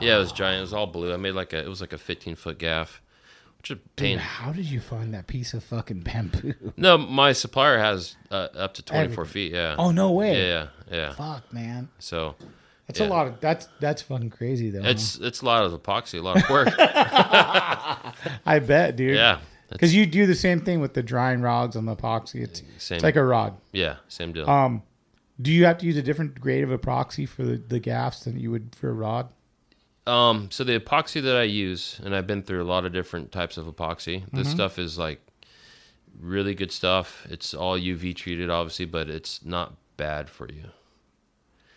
Yeah, 0.00 0.16
it 0.16 0.18
was 0.18 0.32
giant. 0.32 0.58
It 0.58 0.62
was 0.62 0.72
all 0.74 0.86
blue. 0.86 1.12
I 1.12 1.16
made 1.16 1.32
like 1.32 1.52
a 1.52 1.58
it 1.62 1.68
was 1.68 1.80
like 1.80 1.92
a 1.92 1.98
15 1.98 2.34
foot 2.34 2.58
gaff, 2.58 3.00
which 3.58 3.70
is 3.70 3.76
a 3.78 3.80
pain. 3.96 4.16
Dude, 4.16 4.20
how 4.20 4.52
did 4.52 4.66
you 4.66 4.80
find 4.80 5.14
that 5.14 5.26
piece 5.26 5.54
of 5.54 5.64
fucking 5.64 6.00
bamboo? 6.00 6.54
No, 6.76 6.98
my 6.98 7.32
supplier 7.32 7.78
has 7.78 8.16
uh, 8.30 8.48
up 8.56 8.74
to 8.74 8.82
24 8.82 9.04
Everything. 9.24 9.32
feet. 9.32 9.52
Yeah. 9.52 9.76
Oh 9.78 9.90
no 9.90 10.10
way! 10.12 10.46
Yeah, 10.48 10.66
yeah. 10.90 11.12
Fuck, 11.14 11.50
man. 11.52 11.88
So 11.98 12.34
That's 12.86 13.00
Yeah. 13.00 13.06
a 13.06 13.08
lot 13.08 13.26
of 13.28 13.40
that's 13.40 13.68
that's 13.80 14.02
fucking 14.02 14.30
crazy 14.30 14.68
though. 14.70 14.82
huh? 14.82 14.88
it's 14.90 15.16
it's 15.18 15.40
a 15.40 15.44
lot 15.46 15.64
of 15.64 15.72
epoxy, 15.82 16.18
a 16.18 16.22
lot 16.22 16.42
of 16.42 16.50
work. 16.50 16.68
I 16.78 18.58
bet, 18.58 18.96
dude. 18.96 19.16
yeah. 19.16 19.38
Because 19.74 19.94
you 19.94 20.06
do 20.06 20.24
the 20.24 20.36
same 20.36 20.60
thing 20.60 20.80
with 20.80 20.94
the 20.94 21.02
drying 21.02 21.42
rods 21.42 21.74
on 21.74 21.84
the 21.84 21.96
epoxy. 21.96 22.42
It's 22.42 22.62
Same. 22.78 22.96
it's 22.96 23.04
like 23.04 23.16
a 23.16 23.24
rod. 23.24 23.56
Yeah, 23.72 23.96
same 24.06 24.32
deal. 24.32 24.48
Um, 24.48 24.84
do 25.42 25.52
you 25.52 25.64
have 25.64 25.78
to 25.78 25.86
use 25.86 25.96
a 25.96 26.02
different 26.02 26.40
grade 26.40 26.62
of 26.62 26.70
epoxy 26.70 27.28
for 27.28 27.42
the, 27.42 27.56
the 27.56 27.80
gaffs 27.80 28.24
than 28.24 28.38
you 28.38 28.52
would 28.52 28.76
for 28.76 28.90
a 28.90 28.92
rod? 28.92 29.28
Um, 30.06 30.48
so 30.52 30.62
the 30.64 30.78
epoxy 30.78 31.20
that 31.22 31.36
I 31.36 31.42
use, 31.42 32.00
and 32.04 32.14
I've 32.14 32.26
been 32.26 32.42
through 32.42 32.62
a 32.62 32.64
lot 32.64 32.84
of 32.84 32.92
different 32.92 33.32
types 33.32 33.56
of 33.56 33.66
epoxy. 33.66 34.22
Mm-hmm. 34.22 34.36
This 34.36 34.50
stuff 34.50 34.78
is 34.78 34.96
like 34.96 35.20
really 36.20 36.54
good 36.54 36.70
stuff. 36.70 37.26
It's 37.28 37.52
all 37.52 37.76
UV 37.76 38.14
treated, 38.14 38.50
obviously, 38.50 38.84
but 38.84 39.08
it's 39.08 39.44
not 39.44 39.74
bad 39.96 40.30
for 40.30 40.48
you. 40.48 40.70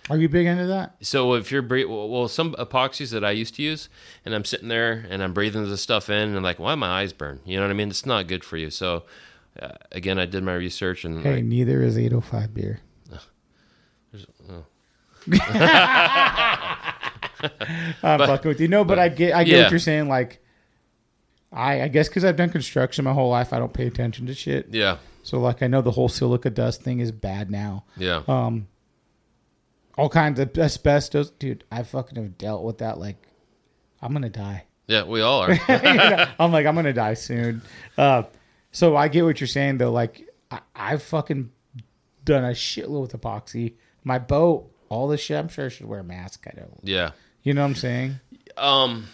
Are 0.09 0.17
you 0.17 0.29
big 0.29 0.45
into 0.47 0.67
that? 0.67 0.95
So 1.01 1.33
if 1.33 1.51
you're 1.51 1.61
bre- 1.61 1.87
well, 1.87 2.27
some 2.27 2.53
epoxies 2.55 3.11
that 3.11 3.23
I 3.25 3.31
used 3.31 3.55
to 3.55 3.61
use, 3.61 3.89
and 4.23 4.33
I'm 4.33 4.45
sitting 4.45 4.69
there 4.69 5.05
and 5.09 5.21
I'm 5.21 5.33
breathing 5.33 5.67
the 5.69 5.77
stuff 5.77 6.09
in, 6.09 6.29
and 6.29 6.37
I'm 6.37 6.43
like, 6.43 6.59
why 6.59 6.75
my 6.75 6.87
eyes 7.01 7.11
burn? 7.13 7.41
You 7.45 7.57
know 7.57 7.63
what 7.63 7.71
I 7.71 7.73
mean? 7.73 7.89
It's 7.89 8.05
not 8.05 8.27
good 8.27 8.43
for 8.43 8.55
you. 8.57 8.69
So 8.69 9.03
uh, 9.61 9.71
again, 9.91 10.17
I 10.19 10.25
did 10.25 10.43
my 10.43 10.53
research, 10.55 11.03
and 11.03 11.23
Hey, 11.23 11.41
neither 11.41 11.81
is 11.81 11.97
805 11.97 12.53
beer. 12.53 12.79
I'm 18.03 18.19
fucking 18.19 18.49
with 18.49 18.59
you. 18.61 18.67
No, 18.67 18.83
but 18.83 18.99
I 18.99 19.09
get 19.09 19.33
I 19.35 19.43
get 19.43 19.55
yeah. 19.57 19.61
what 19.63 19.71
you're 19.71 19.79
saying. 19.79 20.07
Like, 20.07 20.39
I 21.51 21.83
I 21.83 21.87
guess 21.87 22.07
because 22.07 22.23
I've 22.25 22.35
done 22.35 22.49
construction 22.49 23.05
my 23.05 23.13
whole 23.13 23.29
life, 23.29 23.53
I 23.53 23.59
don't 23.59 23.73
pay 23.73 23.87
attention 23.87 24.25
to 24.27 24.33
shit. 24.33 24.67
yeah, 24.71 24.97
So 25.23 25.39
like, 25.39 25.61
I 25.61 25.67
know 25.67 25.81
the 25.81 25.91
whole 25.91 26.09
silica 26.09 26.49
dust 26.49 26.81
thing 26.81 26.99
is 26.99 27.11
bad 27.11 27.51
now. 27.51 27.85
yeah, 27.97 28.23
Um, 28.27 28.67
all 29.97 30.09
kinds 30.09 30.39
of 30.39 30.57
asbestos, 30.57 31.31
dude. 31.31 31.63
I 31.71 31.83
fucking 31.83 32.15
have 32.21 32.37
dealt 32.37 32.63
with 32.63 32.77
that. 32.79 32.99
Like, 32.99 33.17
I'm 34.01 34.13
gonna 34.13 34.29
die. 34.29 34.65
yeah. 34.87 35.03
We 35.03 35.21
all 35.21 35.41
are. 35.41 35.51
I'm 36.39 36.51
like, 36.51 36.65
I'm 36.65 36.75
gonna 36.75 36.93
die 36.93 37.15
soon. 37.15 37.61
Uh, 37.97 38.23
so 38.71 38.95
I 38.95 39.07
get 39.07 39.25
what 39.25 39.39
you're 39.41 39.47
saying 39.47 39.77
though. 39.79 39.91
Like, 39.91 40.27
I, 40.51 40.59
I've 40.75 41.03
fucking 41.03 41.51
done 42.23 42.43
a 42.45 42.49
shitload 42.51 43.01
with 43.01 43.19
epoxy. 43.19 43.73
My 44.03 44.19
boat, 44.19 44.71
all 44.89 45.07
this 45.07 45.21
shit. 45.21 45.37
I'm 45.37 45.49
sure 45.49 45.65
I 45.65 45.69
should 45.69 45.87
wear 45.87 45.99
a 45.99 46.03
mask. 46.03 46.45
I 46.47 46.55
don't. 46.55 46.79
yeah. 46.83 47.11
You 47.43 47.53
know 47.53 47.61
what 47.61 47.69
I'm 47.69 47.75
saying? 47.75 48.19
Um, 48.57 49.07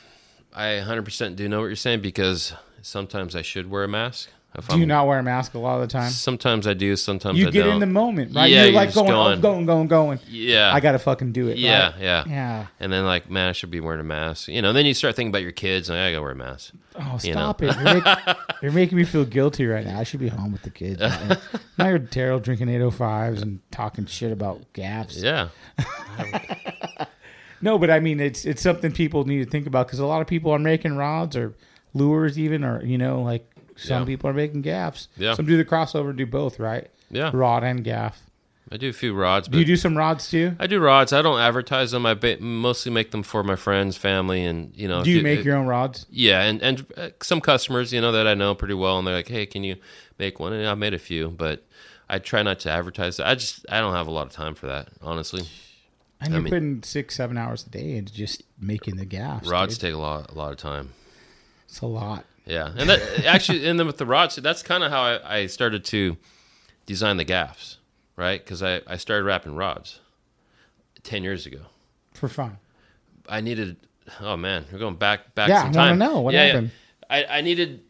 I 0.54 0.82
100% 0.84 1.36
do 1.36 1.48
know 1.48 1.60
what 1.60 1.68
you're 1.68 1.76
saying 1.76 2.02
because 2.02 2.54
sometimes 2.82 3.36
I 3.36 3.42
should 3.44 3.70
wear 3.70 3.84
a 3.84 3.88
mask. 3.88 4.30
If 4.56 4.68
Do 4.68 4.78
you 4.80 4.86
not 4.86 5.08
wear 5.08 5.18
a 5.18 5.24
mask 5.24 5.56
a 5.56 5.60
lot 5.60 5.76
of 5.76 5.82
the 5.82 5.88
time? 5.88 6.12
Sometimes 6.12 6.68
I 6.68 6.74
do. 6.76 6.96
Sometimes 6.96 7.40
You 7.40 7.48
I 7.48 7.52
get 7.52 7.64
don't. 7.64 7.74
in 7.76 7.80
the 7.80 7.86
moment, 7.88 8.36
right? 8.36 8.46
Yeah, 8.52 8.58
you're 8.64 8.66
you're 8.68 8.76
like 8.76 8.94
going, 8.94 9.08
going. 9.08 9.38
oh, 9.40 9.42
going, 9.42 9.66
going, 9.66 9.88
going. 9.88 10.20
Yeah. 10.30 10.72
I 10.72 10.80
gotta 10.80 11.00
fucking 11.00 11.32
do 11.32 11.48
it. 11.48 11.58
Yeah, 11.58 11.92
right? 11.92 12.00
yeah, 12.00 12.24
yeah. 12.28 12.68
And 12.80 12.94
then 12.94 13.04
like, 13.06 13.32
man, 13.32 13.50
I 13.50 13.52
should 13.54 13.72
be 13.72 13.80
wearing 13.80 14.00
a 14.00 14.04
mask. 14.04 14.48
You 14.50 14.62
know. 14.62 14.70
And 14.70 14.78
Then 14.78 14.86
you 14.86 14.94
start 14.94 15.16
thinking 15.16 15.32
about 15.32 15.42
your 15.42 15.52
kids, 15.54 15.90
and 15.90 15.98
I 15.98 16.12
gotta 16.12 16.22
wear 16.22 16.32
a 16.32 16.36
mask. 16.36 16.74
Oh, 16.96 17.18
You 17.24 17.34
know. 17.34 17.40
stop 17.40 17.64
it! 17.64 17.76
You're, 17.76 17.94
make, 17.96 18.38
you're 18.62 18.72
making 18.72 18.98
me 19.00 19.04
feel 19.06 19.26
guilty 19.26 19.66
right 19.66 19.84
now. 19.86 20.00
I 20.00 20.04
should 20.04 20.20
be 20.20 20.28
home 20.28 20.52
with 20.52 20.62
the 20.62 20.70
kids. 20.70 21.00
now 21.78 21.88
you're 21.88 21.98
Daryl 22.00 22.40
drinking 22.40 22.68
805s 22.68 23.42
and 23.42 23.60
talking 23.72 24.06
shit 24.06 24.32
about 24.32 24.62
gaffs. 24.74 25.18
Yeah, 25.18 25.48
No, 27.62 27.78
but 27.80 27.90
I 27.90 28.00
mean, 28.02 28.20
it's 28.20 28.46
it's 28.46 28.62
something 28.62 28.92
people 28.92 29.24
need 29.26 29.44
to 29.44 29.50
think 29.50 29.68
about 29.68 29.88
because 29.88 30.00
a 30.00 30.06
lot 30.06 30.22
of 30.22 30.28
people 30.28 30.52
are 30.52 30.60
making 30.60 30.98
rods 30.98 31.38
or 31.38 31.56
lures, 31.94 32.38
even, 32.38 32.64
or 32.64 32.84
you 32.84 32.98
know, 32.98 33.22
like 33.22 33.50
some 33.76 34.02
Yeah. 34.02 34.06
people 34.06 34.30
are 34.30 34.34
making 34.34 34.62
gaffs. 34.62 35.08
Yeah. 35.18 35.34
Some 35.36 35.46
do 35.46 35.58
the 35.58 35.66
crossover, 35.66 36.16
do 36.16 36.26
both, 36.26 36.60
right? 36.60 36.90
yeah. 37.10 37.32
Rod 37.34 37.64
and 37.64 37.84
gaff. 37.84 38.22
I 38.72 38.78
do 38.78 38.90
a 38.90 38.94
few 38.94 39.14
rods, 39.14 39.48
but 39.48 39.54
Do 39.54 39.60
you 39.60 39.66
do 39.66 39.76
some 39.76 39.96
rods 39.96 40.30
too? 40.32 40.56
I 40.58 40.66
do 40.68 40.80
rods. 40.80 41.14
I 41.14 41.22
don't 41.22 41.40
advertise 41.40 41.92
them. 41.92 42.06
I 42.08 42.16
ba- 42.16 42.38
mostly 42.40 42.92
make 42.92 43.12
them 43.12 43.22
for 43.22 43.44
my 43.44 43.56
friends, 43.56 43.98
family, 43.98 44.44
and 44.46 44.72
you 44.76 44.88
know. 44.88 45.04
Do 45.04 45.12
you 45.12 45.22
make 45.22 45.44
your 45.44 45.58
own 45.58 45.68
rods? 45.68 46.08
Yeah, 46.10 46.42
and 46.42 46.60
and 46.64 46.86
uh, 46.98 47.10
some 47.22 47.40
customers, 47.42 47.94
you 47.94 48.02
know, 48.02 48.12
that 48.14 48.26
I 48.26 48.34
know 48.34 48.56
pretty 48.56 48.74
well, 48.74 48.98
and 48.98 49.06
they're 49.06 49.14
like, 49.16 49.28
"Hey, 49.28 49.46
can 49.46 49.64
you 49.64 49.76
make 50.18 50.40
one?" 50.40 50.54
And 50.54 50.66
I 50.68 50.74
made 50.74 50.94
a 50.96 50.98
few, 50.98 51.28
but 51.30 51.64
I 52.10 52.18
try 52.18 52.42
not 52.42 52.60
to 52.62 52.72
advertise. 52.72 53.20
I 53.20 53.36
just 53.36 53.64
I 53.70 53.80
don't 53.80 53.94
have 53.94 54.08
a 54.08 54.12
lot 54.12 54.26
of 54.28 54.32
time 54.34 54.56
for 54.56 54.66
that, 54.68 54.88
honestly. 55.04 55.44
And 56.22 56.34
I 56.34 56.38
you're 56.38 56.42
mean- 56.44 56.52
putting 56.54 56.84
six, 56.84 57.16
seven 57.16 57.38
hours 57.38 57.68
a 57.68 57.70
day 57.70 57.98
into 57.98 58.12
just 58.14 58.42
making 58.60 58.96
the 58.96 59.06
gaffs. 59.06 59.48
Rods 59.48 59.78
dude. 59.78 59.82
take 59.90 59.94
a 59.94 59.98
lot 60.02 60.32
a 60.32 60.34
lot 60.36 60.52
of 60.52 60.58
time. 60.58 60.94
It's 61.68 61.82
a 61.82 61.86
lot. 61.86 62.26
Yeah, 62.46 62.72
and 62.78 62.90
that 62.90 63.26
actually, 63.26 63.66
and 63.68 63.80
then 63.80 63.88
with 63.88 63.98
the 63.98 64.06
rods, 64.06 64.36
that's 64.36 64.64
kind 64.64 64.84
of 64.84 64.92
how 64.92 65.02
I, 65.02 65.38
I 65.40 65.46
started 65.48 65.86
to 65.86 66.18
design 66.86 67.18
the 67.18 67.24
gaffs, 67.24 67.78
right? 68.18 68.44
Because 68.44 68.62
I 68.62 68.82
I 68.88 68.98
started 68.98 69.24
wrapping 69.26 69.56
rods 69.56 70.00
ten 71.04 71.24
years 71.24 71.46
ago. 71.46 71.60
for 72.14 72.28
fun. 72.30 72.58
I 73.30 73.40
needed 73.42 73.78
oh 74.20 74.36
man, 74.36 74.66
we're 74.72 74.80
going 74.80 74.96
back 74.96 75.34
back 75.36 75.50
Yeah, 75.50 75.62
some 75.64 75.70
I 75.72 75.88
time. 75.90 75.98
know. 75.98 76.20
What 76.22 76.34
yeah, 76.34 76.46
happened? 76.48 76.72
Yeah. 77.10 77.16
I, 77.30 77.38
I 77.38 77.42
needed 77.42 77.82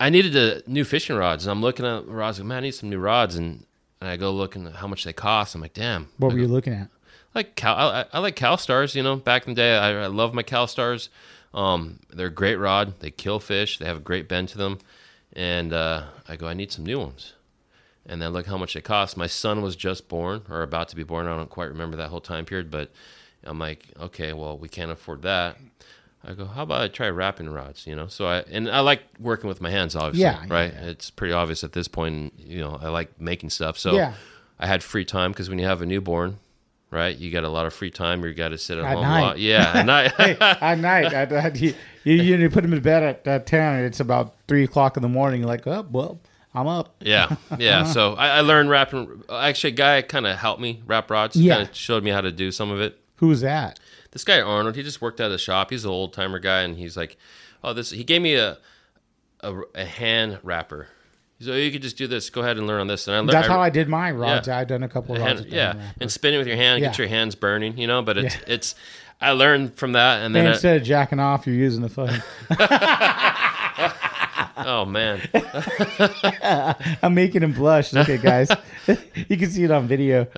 I 0.00 0.10
needed 0.10 0.36
a 0.36 0.62
new 0.70 0.84
fishing 0.84 1.16
rods, 1.16 1.46
and 1.46 1.50
I'm 1.52 1.60
looking 1.62 1.86
at 1.86 2.06
rods. 2.08 2.38
Like, 2.38 2.46
man, 2.48 2.58
I 2.58 2.60
need 2.60 2.72
some 2.72 2.90
new 2.90 2.98
rods, 2.98 3.36
and, 3.36 3.64
and 4.00 4.10
I 4.10 4.16
go 4.16 4.32
looking 4.32 4.66
at 4.66 4.74
how 4.76 4.88
much 4.88 5.04
they 5.04 5.12
cost. 5.12 5.54
I'm 5.54 5.60
like, 5.60 5.74
damn. 5.74 6.08
What 6.18 6.30
I 6.30 6.34
were 6.34 6.38
go, 6.40 6.42
you 6.42 6.48
looking 6.48 6.72
at? 6.72 6.88
like 7.34 7.54
Cal, 7.54 7.76
I, 7.76 8.04
I 8.12 8.18
like 8.18 8.34
Calstars. 8.34 8.94
You 8.96 9.02
know, 9.04 9.16
back 9.16 9.46
in 9.46 9.54
the 9.54 9.60
day, 9.62 9.76
I, 9.78 10.02
I 10.02 10.06
love 10.08 10.34
my 10.34 10.42
Calstars. 10.42 11.08
Um, 11.54 12.00
they're 12.10 12.28
a 12.28 12.30
great 12.30 12.56
rod. 12.56 13.00
They 13.00 13.10
kill 13.10 13.38
fish. 13.40 13.78
They 13.78 13.84
have 13.86 13.96
a 13.98 14.00
great 14.00 14.28
bend 14.28 14.48
to 14.50 14.58
them. 14.58 14.78
And 15.34 15.72
uh, 15.72 16.04
I 16.28 16.36
go, 16.36 16.46
I 16.46 16.54
need 16.54 16.72
some 16.72 16.84
new 16.86 16.98
ones. 16.98 17.34
And 18.04 18.20
then 18.20 18.32
look 18.32 18.46
how 18.46 18.58
much 18.58 18.74
they 18.74 18.80
cost. 18.80 19.16
My 19.16 19.26
son 19.26 19.62
was 19.62 19.76
just 19.76 20.08
born 20.08 20.42
or 20.50 20.62
about 20.62 20.88
to 20.88 20.96
be 20.96 21.02
born. 21.04 21.26
I 21.26 21.36
don't 21.36 21.48
quite 21.50 21.68
remember 21.68 21.96
that 21.98 22.10
whole 22.10 22.20
time 22.20 22.44
period, 22.44 22.70
but 22.70 22.90
I'm 23.44 23.58
like, 23.58 23.86
okay, 24.00 24.32
well, 24.32 24.58
we 24.58 24.68
can't 24.68 24.90
afford 24.90 25.22
that. 25.22 25.56
I 26.24 26.34
go, 26.34 26.44
how 26.46 26.62
about 26.62 26.82
I 26.82 26.88
try 26.88 27.08
wrapping 27.10 27.48
rods? 27.48 27.86
You 27.86 27.96
know, 27.96 28.06
so 28.06 28.26
I 28.26 28.38
and 28.50 28.68
I 28.70 28.80
like 28.80 29.02
working 29.18 29.48
with 29.48 29.60
my 29.60 29.70
hands, 29.70 29.96
obviously, 29.96 30.22
Yeah, 30.22 30.44
right? 30.48 30.72
yeah. 30.72 30.86
It's 30.90 31.10
pretty 31.10 31.32
obvious 31.34 31.64
at 31.64 31.72
this 31.72 31.88
point. 31.88 32.34
You 32.38 32.60
know, 32.60 32.78
I 32.80 32.88
like 32.90 33.20
making 33.20 33.50
stuff, 33.50 33.76
so 33.78 33.94
Yeah. 33.94 34.14
I 34.58 34.66
had 34.68 34.82
free 34.84 35.04
time 35.04 35.32
because 35.32 35.48
when 35.48 35.58
you 35.58 35.64
have 35.66 35.82
a 35.82 35.86
newborn, 35.86 36.38
right, 36.92 37.16
you 37.16 37.30
got 37.30 37.44
a 37.44 37.48
lot 37.48 37.66
of 37.66 37.72
free 37.74 37.90
time. 37.90 38.22
You 38.24 38.34
got 38.34 38.50
to 38.50 38.58
sit 38.58 38.78
at, 38.78 38.84
At 38.84 38.94
home 38.94 39.02
night. 39.02 39.18
a 39.18 39.22
lot. 39.22 39.38
Yeah, 39.38 39.72
at 39.74 39.86
night. 39.86 40.12
hey, 40.12 40.36
at 40.40 40.78
night, 40.78 41.12
at, 41.12 41.32
at, 41.32 41.60
you, 41.60 41.74
you, 42.04 42.14
you 42.14 42.50
put 42.50 42.64
him 42.64 42.70
to 42.72 42.80
bed 42.80 43.02
at, 43.02 43.26
at 43.26 43.46
10, 43.46 43.76
and 43.76 43.84
it's 43.86 44.00
about 44.00 44.34
3 44.48 44.64
o'clock 44.64 44.96
in 44.96 45.02
the 45.02 45.08
morning. 45.08 45.40
You're 45.40 45.48
like, 45.48 45.66
oh, 45.66 45.86
well, 45.90 46.20
I'm 46.54 46.66
up. 46.66 46.94
Yeah, 47.00 47.34
yeah. 47.58 47.84
So 47.84 48.14
I, 48.14 48.28
I 48.28 48.40
learned 48.40 48.68
wrapping. 48.70 49.24
Actually, 49.30 49.72
a 49.72 49.76
guy 49.76 50.02
kind 50.02 50.26
of 50.26 50.36
helped 50.38 50.60
me 50.60 50.82
wrap 50.86 51.10
rods. 51.10 51.34
Yeah. 51.34 51.56
kind 51.56 51.68
of 51.68 51.74
showed 51.74 52.04
me 52.04 52.10
how 52.10 52.20
to 52.20 52.30
do 52.30 52.52
some 52.52 52.70
of 52.70 52.80
it. 52.80 52.98
Who's 53.16 53.40
that? 53.40 53.80
This 54.10 54.24
guy 54.24 54.40
Arnold, 54.42 54.76
he 54.76 54.82
just 54.82 55.00
worked 55.00 55.20
at 55.20 55.30
a 55.30 55.38
shop. 55.38 55.70
He's 55.70 55.84
an 55.84 55.90
old 55.90 56.12
timer 56.12 56.38
guy, 56.38 56.60
and 56.60 56.76
he's 56.76 56.96
like, 56.96 57.16
"Oh, 57.64 57.72
this." 57.72 57.90
He 57.90 58.04
gave 58.04 58.20
me 58.20 58.34
a 58.34 58.58
a, 59.40 59.60
a 59.74 59.84
hand 59.86 60.38
wrapper. 60.42 60.88
He's 61.42 61.48
like, 61.48 61.56
"Oh, 61.56 61.58
you 61.58 61.72
could 61.72 61.82
just 61.82 61.96
do 61.96 62.06
this. 62.06 62.30
Go 62.30 62.40
ahead 62.42 62.56
and 62.56 62.68
learn 62.68 62.82
on 62.82 62.86
this." 62.86 63.08
And 63.08 63.16
I 63.16 63.18
learned. 63.18 63.30
That's 63.30 63.48
how 63.48 63.60
I 63.60 63.68
did 63.68 63.88
my 63.88 64.12
rods. 64.12 64.46
Yeah. 64.46 64.58
I've 64.58 64.68
done 64.68 64.84
a 64.84 64.88
couple 64.88 65.16
of 65.16 65.22
rods. 65.22 65.44
yeah, 65.46 65.74
yeah. 65.74 65.90
and 66.00 66.08
spinning 66.10 66.38
with 66.38 66.46
your 66.46 66.56
hand, 66.56 66.80
get 66.82 66.98
your 66.98 67.08
hands 67.08 67.34
burning, 67.34 67.76
you 67.78 67.88
know. 67.88 68.00
But 68.00 68.18
it's 68.18 68.36
Yeah. 68.36 68.42
it's. 68.46 68.74
I 69.20 69.32
learned 69.32 69.74
from 69.74 69.92
that, 69.92 70.22
and 70.22 70.32
then 70.36 70.42
And 70.42 70.50
I- 70.50 70.52
instead 70.52 70.76
of 70.76 70.84
jacking 70.84 71.18
off, 71.18 71.44
you're 71.48 71.56
using 71.56 71.82
the 71.82 71.88
fucking. 71.88 72.22
oh 74.66 74.84
man, 74.84 75.20
I'm 77.02 77.14
making 77.14 77.42
him 77.42 77.52
blush. 77.54 77.92
Look 77.92 78.08
at 78.08 78.22
guys. 78.22 78.50
you 78.86 79.36
can 79.36 79.50
see 79.50 79.64
it 79.64 79.72
on 79.72 79.88
video. 79.88 80.28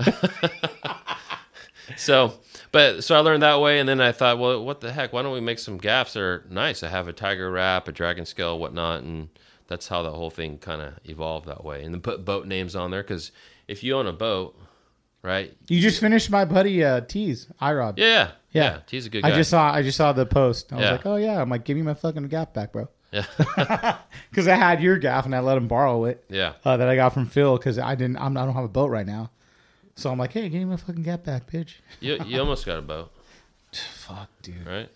So, 1.96 2.32
but 2.72 3.05
so 3.05 3.14
I 3.14 3.18
learned 3.18 3.42
that 3.42 3.61
way, 3.61 3.78
and 3.78 3.86
then 3.86 4.00
I 4.00 4.12
thought, 4.12 4.38
well, 4.38 4.64
what 4.64 4.80
the 4.80 4.90
heck? 4.90 5.12
Why 5.12 5.20
don't 5.22 5.34
we 5.34 5.40
make 5.40 5.59
some 5.59 5.76
gaffs 5.76 6.14
that 6.14 6.22
are 6.22 6.44
nice? 6.48 6.82
I 6.82 6.88
have 6.88 7.09
a 7.09 7.12
tiger 7.12 7.50
wrap, 7.50 7.88
a 7.88 7.92
dragon 7.92 8.24
scale, 8.24 8.59
whatnot, 8.59 9.02
and 9.02 9.28
that's 9.67 9.89
how 9.89 10.03
the 10.03 10.11
whole 10.11 10.31
thing 10.31 10.59
kind 10.59 10.81
of 10.83 10.95
evolved 11.05 11.47
that 11.47 11.65
way. 11.65 11.83
And 11.85 11.93
then 11.95 12.01
put 12.01 12.25
boat 12.25 12.47
names 12.47 12.75
on 12.77 12.91
there 12.91 13.03
because 13.03 13.33
if 13.69 13.83
you 13.83 13.95
own 13.97 14.07
a 14.07 14.12
boat, 14.12 14.59
right? 15.23 15.57
You 15.69 15.81
just 15.81 16.01
finished 16.01 16.31
my 16.31 16.45
buddy 16.45 16.85
uh, 16.85 17.01
Tease 17.03 17.47
iRod. 17.62 17.95
Yeah, 17.99 18.07
yeah, 18.07 18.31
Yeah. 18.53 18.62
yeah. 18.62 18.79
He's 18.91 19.07
a 19.07 19.11
good 19.11 19.23
guy. 19.23 19.29
I 19.31 19.33
just 19.35 19.51
saw 19.51 19.73
I 19.73 19.83
just 19.83 19.97
saw 19.97 20.12
the 20.12 20.27
post. 20.27 20.73
I 20.73 20.77
was 20.77 20.83
Yeah. 20.85 20.93
like, 20.93 21.07
oh 21.07 21.17
yeah. 21.17 21.41
I'm 21.41 21.49
like, 21.49 21.65
give 21.65 21.77
me 21.77 21.83
my 21.83 21.95
fucking 21.95 22.29
gaff 22.29 22.53
back, 22.53 22.73
bro. 22.73 22.89
yeah, 23.12 23.25
Because 24.31 24.49
I 24.49 24.57
had 24.57 24.83
your 24.83 24.99
gaff 24.99 25.25
and 25.25 25.35
I 25.35 25.41
let 25.41 25.57
him 25.57 25.69
borrow 25.69 26.05
it. 26.05 26.25
yeah. 26.29 26.55
Uh, 26.65 26.77
that 26.77 26.89
I 26.89 26.97
got 26.97 27.15
from 27.15 27.27
Phil 27.27 27.57
because 27.57 27.79
I 27.79 27.95
didn't. 27.95 28.17
I'm, 28.19 28.37
I 28.37 28.45
don't 28.45 28.55
have 28.55 28.65
a 28.65 28.69
boat 28.69 28.91
right 28.91 29.07
now. 29.07 29.31
So 29.97 30.11
I'm 30.11 30.19
like, 30.19 30.33
hey, 30.33 30.49
give 30.49 30.59
me 30.59 30.65
my 30.65 30.77
fucking 30.77 31.05
gaff 31.05 31.23
back, 31.23 31.49
bitch. 31.51 31.75
You 32.01 32.19
you 32.27 32.41
almost 32.41 32.67
got 32.67 32.79
a 32.79 32.83
boat, 32.83 33.12
Fuck, 33.73 34.29
dude. 34.43 34.67
right? 34.67 34.89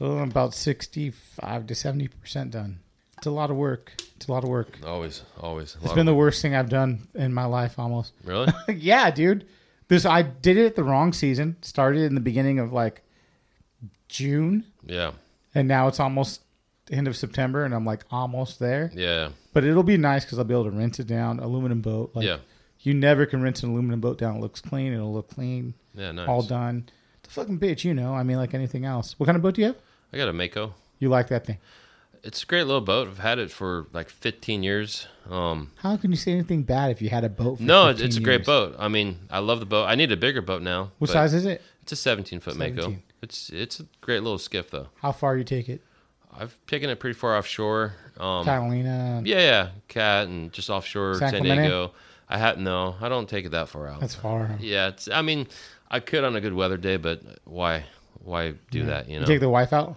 Well, 0.00 0.18
I'm 0.18 0.30
about 0.30 0.52
65 0.54 1.66
to 1.68 1.74
70 1.74 2.08
percent 2.08 2.50
done. 2.50 2.80
It's 3.18 3.26
a 3.26 3.30
lot 3.30 3.50
of 3.50 3.56
work. 3.56 3.92
It's 4.16 4.28
a 4.28 4.32
lot 4.32 4.44
of 4.44 4.50
work. 4.50 4.78
Always, 4.86 5.22
always. 5.40 5.76
It's 5.82 5.92
been 5.92 6.06
the 6.06 6.14
worst 6.14 6.40
thing 6.42 6.54
I've 6.54 6.68
done 6.68 7.08
in 7.14 7.32
my 7.34 7.44
life, 7.46 7.78
almost. 7.78 8.12
really. 8.24 8.52
yeah, 8.68 9.10
dude. 9.10 9.46
This 9.88 10.04
I 10.06 10.22
did 10.22 10.56
it 10.56 10.76
the 10.76 10.84
wrong 10.84 11.12
season. 11.12 11.56
Started 11.62 12.02
in 12.02 12.14
the 12.14 12.20
beginning 12.20 12.58
of 12.58 12.72
like 12.72 13.02
June, 14.08 14.64
Yeah, 14.86 15.12
and 15.54 15.66
now 15.68 15.88
it's 15.88 16.00
almost 16.00 16.42
end 16.90 17.08
of 17.08 17.16
September, 17.16 17.64
and 17.64 17.74
I'm 17.74 17.84
like 17.84 18.04
almost 18.10 18.58
there. 18.58 18.90
yeah, 18.94 19.30
But 19.52 19.64
it'll 19.64 19.82
be 19.82 19.96
nice 19.96 20.24
because 20.24 20.38
I'll 20.38 20.44
be 20.44 20.54
able 20.54 20.64
to 20.64 20.70
rinse 20.70 21.00
it 21.00 21.06
down. 21.06 21.40
Aluminum 21.40 21.80
boat. 21.80 22.12
Like, 22.14 22.26
yeah, 22.26 22.38
You 22.80 22.94
never 22.94 23.26
can 23.26 23.42
rinse 23.42 23.62
an 23.62 23.70
aluminum 23.70 24.00
boat 24.00 24.18
down. 24.18 24.36
It 24.36 24.40
looks 24.40 24.60
clean. 24.60 24.92
It'll 24.92 25.12
look 25.12 25.30
clean. 25.30 25.74
yeah. 25.94 26.12
Nice. 26.12 26.28
All 26.28 26.42
done. 26.42 26.88
The 27.22 27.30
fucking 27.30 27.58
bitch, 27.58 27.84
you 27.84 27.94
know. 27.94 28.14
I 28.14 28.22
mean, 28.22 28.36
like 28.36 28.54
anything 28.54 28.84
else. 28.84 29.18
What 29.18 29.26
kind 29.26 29.36
of 29.36 29.42
boat 29.42 29.54
do 29.54 29.62
you 29.62 29.68
have? 29.68 29.76
I 30.12 30.16
got 30.18 30.28
a 30.28 30.32
Mako. 30.32 30.74
You 30.98 31.08
like 31.08 31.28
that 31.28 31.44
thing? 31.46 31.58
It's 32.24 32.42
a 32.42 32.46
great 32.46 32.64
little 32.64 32.80
boat. 32.80 33.06
I've 33.08 33.18
had 33.18 33.38
it 33.38 33.50
for 33.50 33.86
like 33.92 34.08
15 34.08 34.62
years. 34.62 35.06
Um, 35.30 35.72
How 35.76 35.96
can 35.96 36.10
you 36.10 36.16
say 36.16 36.32
anything 36.32 36.62
bad 36.62 36.90
if 36.90 37.00
you 37.02 37.10
had 37.10 37.22
a 37.24 37.28
boat? 37.28 37.58
For 37.58 37.62
no, 37.64 37.88
it- 37.88 37.92
15 37.98 38.06
it's 38.06 38.16
a 38.16 38.20
great 38.20 38.44
boat. 38.44 38.74
I 38.78 38.88
mean, 38.88 39.18
I 39.30 39.38
love 39.40 39.60
the 39.60 39.66
boat. 39.66 39.84
I 39.86 39.94
need 39.94 40.10
a 40.10 40.16
bigger 40.16 40.40
boat 40.42 40.62
now. 40.62 40.92
What 40.98 41.10
size 41.10 41.34
is 41.34 41.44
it? 41.44 41.62
It's 41.82 41.92
a 41.92 41.96
17 41.96 42.40
foot 42.40 42.56
Mako. 42.56 42.96
It's 43.22 43.50
it's 43.50 43.80
a 43.80 43.86
great 44.00 44.22
little 44.22 44.38
skiff 44.38 44.70
though. 44.70 44.88
How 45.00 45.12
far 45.12 45.36
you 45.36 45.44
take 45.44 45.68
it? 45.68 45.82
I've 46.36 46.58
taken 46.66 46.90
it 46.90 46.98
pretty 46.98 47.14
far 47.14 47.36
offshore. 47.36 47.94
Um, 48.18 48.44
Catalina. 48.44 49.22
yeah, 49.24 49.38
yeah, 49.38 49.68
cat 49.88 50.26
and 50.26 50.52
just 50.52 50.68
offshore 50.68 51.14
San 51.14 51.30
San? 51.30 51.42
Diego. 51.42 51.92
I 52.28 52.38
had 52.38 52.58
no, 52.58 52.96
I 53.00 53.08
don't 53.08 53.28
take 53.28 53.44
it 53.46 53.50
that 53.50 53.68
far 53.68 53.86
out. 53.86 54.00
That's 54.00 54.14
far. 54.14 54.56
yeah, 54.60 54.88
it's. 54.88 55.08
I 55.08 55.22
mean, 55.22 55.46
I 55.90 56.00
could 56.00 56.24
on 56.24 56.34
a 56.36 56.40
good 56.40 56.54
weather 56.54 56.76
day, 56.76 56.96
but 56.96 57.22
why, 57.44 57.84
why 58.14 58.54
do 58.70 58.84
that? 58.86 59.08
You 59.08 59.20
You 59.20 59.26
take 59.26 59.40
the 59.40 59.48
wife 59.48 59.72
out? 59.72 59.96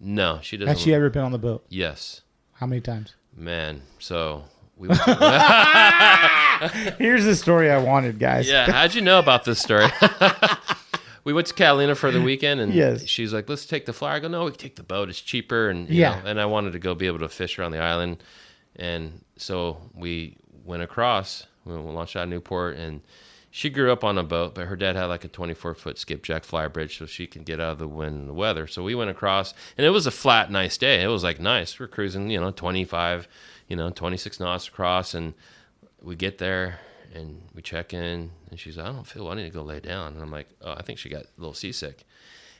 No, 0.00 0.38
she 0.42 0.56
doesn't. 0.56 0.68
Has 0.74 0.80
she 0.80 0.94
ever 0.94 1.10
been 1.10 1.22
on 1.22 1.32
the 1.32 1.38
boat? 1.38 1.64
yes, 1.68 2.22
How 2.54 2.66
many 2.66 2.80
times? 2.80 3.14
man. 3.36 3.82
So 3.98 4.44
we. 4.76 4.88
Went 4.88 5.00
Here's 6.98 7.24
the 7.24 7.36
story 7.36 7.70
I 7.70 7.78
wanted, 7.78 8.18
guys. 8.18 8.48
Yeah, 8.48 8.70
how'd 8.70 8.94
you 8.94 9.00
know 9.02 9.18
about 9.18 9.44
this 9.44 9.58
story? 9.60 9.86
we 11.24 11.32
went 11.32 11.46
to 11.48 11.54
Catalina 11.54 11.94
for 11.94 12.10
the 12.10 12.20
weekend, 12.20 12.60
and 12.60 12.72
Yes. 12.74 13.06
she's 13.06 13.32
like, 13.32 13.48
"Let's 13.48 13.66
take 13.66 13.86
the 13.86 13.92
flyer." 13.92 14.16
I 14.16 14.18
go, 14.20 14.28
"No, 14.28 14.44
we 14.44 14.50
can 14.50 14.58
take 14.60 14.76
the 14.76 14.82
boat. 14.82 15.08
It's 15.08 15.20
cheaper." 15.20 15.68
And 15.70 15.88
you 15.88 16.00
Yeah. 16.02 16.20
know, 16.20 16.26
and 16.30 16.40
I 16.40 16.46
wanted 16.46 16.72
to 16.72 16.78
go 16.78 16.94
be 16.94 17.06
able 17.06 17.18
to 17.20 17.28
fish 17.28 17.58
around 17.58 17.72
the 17.72 17.78
island, 17.80 18.22
and 18.76 19.24
so 19.36 19.90
we 19.94 20.36
went 20.64 20.82
across. 20.82 21.46
We 21.64 21.74
launched 21.74 22.16
out 22.16 22.24
of 22.24 22.28
Newport, 22.30 22.76
and 22.76 23.00
she 23.50 23.68
grew 23.70 23.90
up 23.90 24.04
on 24.04 24.16
a 24.16 24.22
boat, 24.22 24.54
but 24.54 24.66
her 24.66 24.76
dad 24.76 24.96
had 24.96 25.06
like 25.06 25.24
a 25.24 25.28
24 25.28 25.74
foot 25.74 25.98
skipjack 25.98 26.44
flyer 26.44 26.68
bridge, 26.68 26.98
so 26.98 27.06
she 27.06 27.26
could 27.26 27.44
get 27.44 27.60
out 27.60 27.72
of 27.72 27.78
the 27.78 27.88
wind 27.88 28.20
and 28.20 28.28
the 28.28 28.34
weather. 28.34 28.66
So 28.66 28.82
we 28.82 28.94
went 28.94 29.10
across, 29.10 29.54
and 29.76 29.86
it 29.86 29.90
was 29.90 30.06
a 30.06 30.10
flat, 30.10 30.50
nice 30.50 30.78
day. 30.78 31.02
It 31.02 31.08
was 31.08 31.24
like 31.24 31.40
nice. 31.40 31.78
We're 31.78 31.88
cruising, 31.88 32.30
you 32.30 32.40
know, 32.40 32.50
25, 32.50 33.26
you 33.68 33.76
know, 33.76 33.90
26 33.90 34.38
knots 34.40 34.68
across, 34.68 35.14
and 35.14 35.34
we 36.02 36.16
get 36.16 36.38
there 36.38 36.78
and 37.14 37.42
we 37.54 37.62
check 37.62 37.92
in 37.92 38.30
and 38.50 38.58
she's 38.58 38.76
like, 38.76 38.86
I 38.86 38.92
don't 38.92 39.06
feel 39.06 39.24
well. 39.24 39.32
I 39.32 39.36
need 39.36 39.44
to 39.44 39.50
go 39.50 39.62
lay 39.62 39.80
down. 39.80 40.14
And 40.14 40.22
I'm 40.22 40.30
like, 40.30 40.48
oh, 40.62 40.72
I 40.72 40.82
think 40.82 40.98
she 40.98 41.08
got 41.08 41.22
a 41.22 41.28
little 41.38 41.54
seasick. 41.54 42.04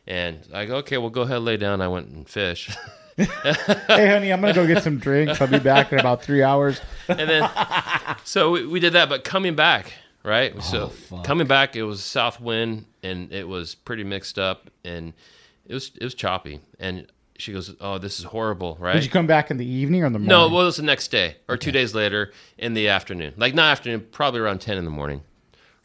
And 0.07 0.41
I 0.53 0.67
go, 0.67 0.77
okay, 0.79 0.99
well, 0.99 1.11
go 1.11 1.23
ahead, 1.23 1.43
lay 1.43 1.57
down. 1.57 1.81
I 1.81 1.89
went 1.89 2.09
and 2.09 2.29
fish. 2.29 2.71
Hey, 3.17 4.09
honey, 4.09 4.33
I'm 4.33 4.41
gonna 4.41 4.55
go 4.55 4.67
get 4.67 4.83
some 4.83 4.97
drinks. 4.97 5.43
I'll 5.43 5.47
be 5.49 5.59
back 5.59 5.93
in 5.93 5.99
about 5.99 6.23
three 6.23 6.43
hours. 6.43 6.81
and 7.07 7.29
then, 7.29 7.51
so 8.25 8.53
we, 8.53 8.67
we 8.67 8.81
did 8.81 8.95
that. 8.95 9.11
But 9.11 9.25
coming 9.25 9.55
back, 9.55 9.93
right? 10.25 10.53
Oh, 10.57 10.61
so 10.61 10.93
coming 11.25 11.47
back, 11.47 11.77
it 11.77 11.85
was 11.85 12.03
south 12.03 12.41
wind 12.41 12.87
and 13.03 13.33
it 13.33 13.49
was 13.49 13.75
pretty 13.75 14.05
mixed 14.05 14.39
up 14.39 14.71
and 14.85 15.13
it 15.67 15.75
was 15.75 15.93
it 16.01 16.05
was 16.05 16.15
choppy. 16.15 16.61
And 16.79 17.07
she 17.39 17.53
goes, 17.53 17.75
oh, 17.81 17.99
this 17.99 18.19
is 18.19 18.27
horrible, 18.27 18.77
right? 18.79 18.95
Did 18.95 19.05
you 19.05 19.11
come 19.11 19.27
back 19.27 19.51
in 19.51 19.57
the 19.57 19.67
evening 19.67 20.03
or 20.03 20.07
in 20.07 20.13
the 20.13 20.19
morning? 20.19 20.29
no, 20.29 20.49
well, 20.49 20.63
it 20.63 20.67
was 20.67 20.77
the 20.77 20.83
next 20.83 21.09
day 21.09 21.37
or 21.49 21.57
two 21.57 21.73
days 21.73 21.95
later 21.95 22.33
in 22.59 22.75
the 22.75 22.89
afternoon. 22.89 23.35
Like 23.37 23.55
not 23.55 23.71
afternoon, 23.71 24.07
probably 24.13 24.41
around 24.41 24.61
10 24.61 24.77
in 24.77 24.85
the 24.85 24.91
morning, 24.91 25.23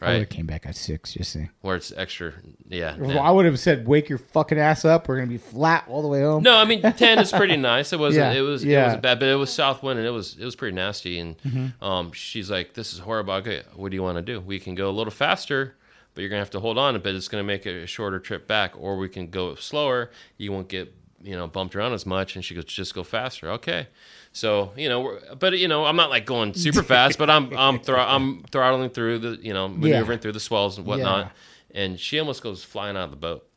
I 0.02 0.06
would 0.08 0.12
have 0.14 0.22
right? 0.24 0.30
came 0.30 0.46
back 0.46 0.66
at 0.66 0.76
six. 0.76 1.14
Just 1.14 1.32
saying. 1.32 1.50
Where 1.62 1.76
it's 1.76 1.92
extra, 1.96 2.34
yeah. 2.68 2.98
Well, 2.98 3.18
I 3.20 3.32
would 3.32 3.46
have 3.46 3.58
said, 3.60 3.88
"Wake 3.88 4.10
your 4.10 4.18
fucking 4.18 4.60
ass 4.60 4.84
up. 4.86 5.08
We're 5.08 5.16
gonna 5.16 5.28
be 5.28 5.38
flat 5.38 5.86
all 5.88 6.02
the 6.02 6.08
way 6.10 6.22
home." 6.22 6.44
No, 6.44 6.58
I 6.58 6.66
mean 6.66 6.82
ten 6.98 7.18
is 7.20 7.32
pretty 7.32 7.56
nice. 7.58 7.94
It 7.94 8.00
wasn't. 8.00 8.34
Yeah, 8.34 8.40
It 8.40 8.42
was. 8.42 8.64
It 8.64 8.70
yeah. 8.70 8.84
wasn't 8.86 9.04
bad, 9.04 9.20
but 9.20 9.30
it 9.30 9.36
was 9.36 9.52
south 9.54 9.82
wind 9.84 9.98
and 9.98 10.08
it 10.08 10.12
was. 10.12 10.36
It 10.40 10.44
was 10.46 10.56
pretty 10.56 10.76
nasty. 10.76 11.18
And 11.20 11.38
Mm-hmm. 11.40 11.84
um, 11.84 12.12
she's 12.12 12.52
like, 12.52 12.74
"This 12.74 12.94
is 12.94 13.00
horrible. 13.00 13.34
Okay, 13.36 13.64
what 13.76 13.90
do 13.90 13.96
you 13.96 14.04
want 14.04 14.18
to 14.18 14.22
do? 14.22 14.40
We 14.42 14.60
can 14.60 14.76
go 14.76 14.90
a 14.90 14.92
little 14.92 15.12
faster, 15.12 15.76
but 16.14 16.22
you're 16.22 16.30
gonna 16.30 16.40
have 16.40 16.50
to 16.52 16.60
hold 16.60 16.78
on 16.78 16.96
a 16.96 17.00
bit. 17.00 17.16
It's 17.16 17.30
gonna 17.30 17.44
make 17.44 17.66
it 17.66 17.82
a 17.82 17.88
shorter 17.88 18.20
trip 18.20 18.48
back, 18.48 18.74
or 18.78 18.98
we 18.98 19.08
can 19.10 19.28
go 19.30 19.56
slower. 19.56 20.12
You 20.38 20.52
won't 20.52 20.68
get 20.68 20.94
you 21.24 21.36
know 21.38 21.48
bumped 21.48 21.74
around 21.76 21.94
as 21.94 22.06
much." 22.06 22.36
And 22.36 22.44
she 22.44 22.54
goes, 22.54 22.66
"Just 22.66 22.94
go 22.94 23.04
faster." 23.04 23.50
Okay. 23.52 23.88
So 24.36 24.74
you 24.76 24.90
know, 24.90 25.00
we're, 25.00 25.36
but 25.36 25.58
you 25.58 25.70
know, 25.70 25.86
I'm 25.86 25.96
not 25.96 26.10
like 26.10 26.26
going 26.26 26.54
super 26.54 26.84
fast, 26.94 27.18
but 27.18 27.30
I'm 27.30 27.56
I'm 27.58 27.80
thro- 27.80 27.96
I'm 28.04 28.44
throttling 28.52 28.90
through 28.90 29.20
the 29.20 29.40
you 29.42 29.54
know 29.54 29.70
maneuvering 29.70 30.20
through 30.20 30.34
the 30.34 30.42
swells 30.42 30.78
and 30.78 30.86
whatnot. 30.86 31.32
And 31.74 31.98
she 31.98 32.20
almost 32.20 32.44
goes 32.44 32.62
flying 32.62 32.98
out 32.98 33.06
of 33.06 33.12
the 33.12 33.16
boat. 33.18 33.48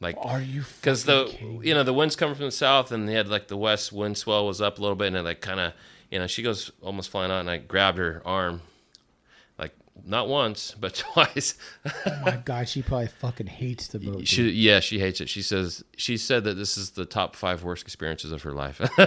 Like 0.00 0.16
Are 0.18 0.40
you? 0.40 0.64
because 0.80 1.04
the 1.04 1.26
kidding 1.26 1.62
you 1.64 1.74
know 1.74 1.82
the 1.82 1.92
wind's 1.92 2.16
coming 2.16 2.34
from 2.34 2.46
the 2.46 2.50
south 2.50 2.92
and 2.92 3.06
they 3.06 3.12
had 3.12 3.28
like 3.28 3.48
the 3.48 3.56
west 3.58 3.92
wind 3.92 4.16
swell 4.16 4.46
was 4.46 4.60
up 4.60 4.78
a 4.78 4.80
little 4.80 4.96
bit 4.96 5.08
and 5.08 5.16
it 5.16 5.22
like 5.22 5.40
kind 5.42 5.60
of 5.60 5.72
you 6.10 6.18
know 6.18 6.26
she 6.26 6.42
goes 6.42 6.70
almost 6.82 7.10
flying 7.10 7.30
out 7.30 7.40
and 7.40 7.50
I 7.50 7.58
grabbed 7.58 7.98
her 7.98 8.22
arm 8.24 8.62
not 10.04 10.28
once, 10.28 10.74
but 10.78 10.94
twice. 11.12 11.54
Oh 11.84 12.20
my 12.24 12.36
god, 12.44 12.68
she 12.68 12.82
probably 12.82 13.08
fucking 13.08 13.46
hates 13.46 13.88
the 13.88 13.98
boat. 13.98 14.26
she, 14.28 14.48
yeah, 14.50 14.80
she 14.80 14.98
hates 14.98 15.20
it. 15.20 15.28
She 15.28 15.42
says 15.42 15.82
she 15.96 16.16
said 16.16 16.44
that 16.44 16.54
this 16.54 16.76
is 16.76 16.90
the 16.90 17.04
top 17.04 17.34
five 17.36 17.64
worst 17.64 17.82
experiences 17.82 18.32
of 18.32 18.42
her 18.42 18.52
life. 18.52 18.80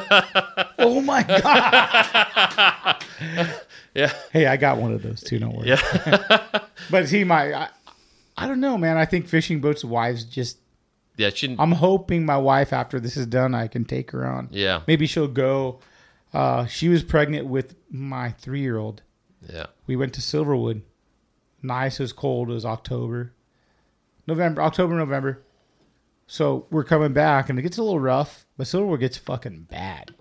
oh 0.80 1.02
my 1.02 1.24
god. 1.24 3.04
yeah, 3.96 4.14
Hey, 4.32 4.46
I 4.48 4.58
got 4.58 4.78
one 4.78 4.94
of 4.94 5.02
those 5.04 5.22
too. 5.22 5.40
Don't 5.40 5.56
worry. 5.56 5.70
yeah, 5.70 6.60
But 6.90 7.08
see, 7.08 7.24
my 7.24 7.54
I, 7.54 7.70
I 8.38 8.48
don't 8.48 8.60
know, 8.60 8.78
man. 8.78 8.98
I 8.98 9.06
think 9.06 9.28
fishing 9.28 9.60
boats 9.62 9.84
wives 9.84 10.24
just. 10.24 10.58
yeah. 11.18 11.30
She, 11.34 11.56
I'm 11.60 11.74
hoping 11.74 12.26
my 12.26 12.38
wife, 12.38 12.72
after 12.74 13.00
this 13.00 13.18
is 13.18 13.26
done, 13.28 13.54
I 13.56 13.68
can 13.68 13.86
take 13.86 14.12
her 14.12 14.26
on. 14.26 14.50
yeah, 14.52 14.82
Maybe 14.88 15.06
she'll 15.08 15.28
go. 15.28 15.80
Uh, 16.34 16.66
she 16.68 16.90
was 16.90 17.04
pregnant 17.04 17.48
with 17.48 17.76
my 17.90 18.32
three 18.32 18.62
year 18.62 18.78
old. 18.78 19.02
Yeah, 19.48 19.68
We 19.88 19.96
went 19.96 20.14
to 20.16 20.22
Silverwood. 20.22 20.82
Nice 21.62 22.00
as 22.00 22.14
cold 22.14 22.52
as 22.52 22.64
October, 22.66 23.34
November, 24.28 24.62
October, 24.62 24.96
November. 24.96 25.42
So 26.28 26.68
we're 26.70 26.84
coming 26.84 27.12
back, 27.14 27.50
and 27.50 27.58
it 27.60 27.64
gets 27.64 27.78
a 27.78 27.84
little 27.84 28.00
rough, 28.00 28.46
but 28.58 28.68
Silverwood 28.68 29.00
gets 29.02 29.18
fucking 29.18 29.68
bad. 29.70 30.14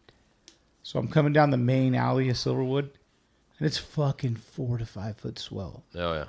So 0.83 0.99
I'm 0.99 1.09
coming 1.09 1.33
down 1.33 1.51
the 1.51 1.57
main 1.57 1.95
alley 1.95 2.29
of 2.29 2.37
Silverwood, 2.37 2.91
and 3.59 3.67
it's 3.67 3.79
fucking 3.79 4.37
four 4.37 4.79
to 4.79 4.87
five 4.87 5.17
foot 5.19 5.39
swell. 5.39 5.85
oh 5.95 6.15
yeah. 6.15 6.25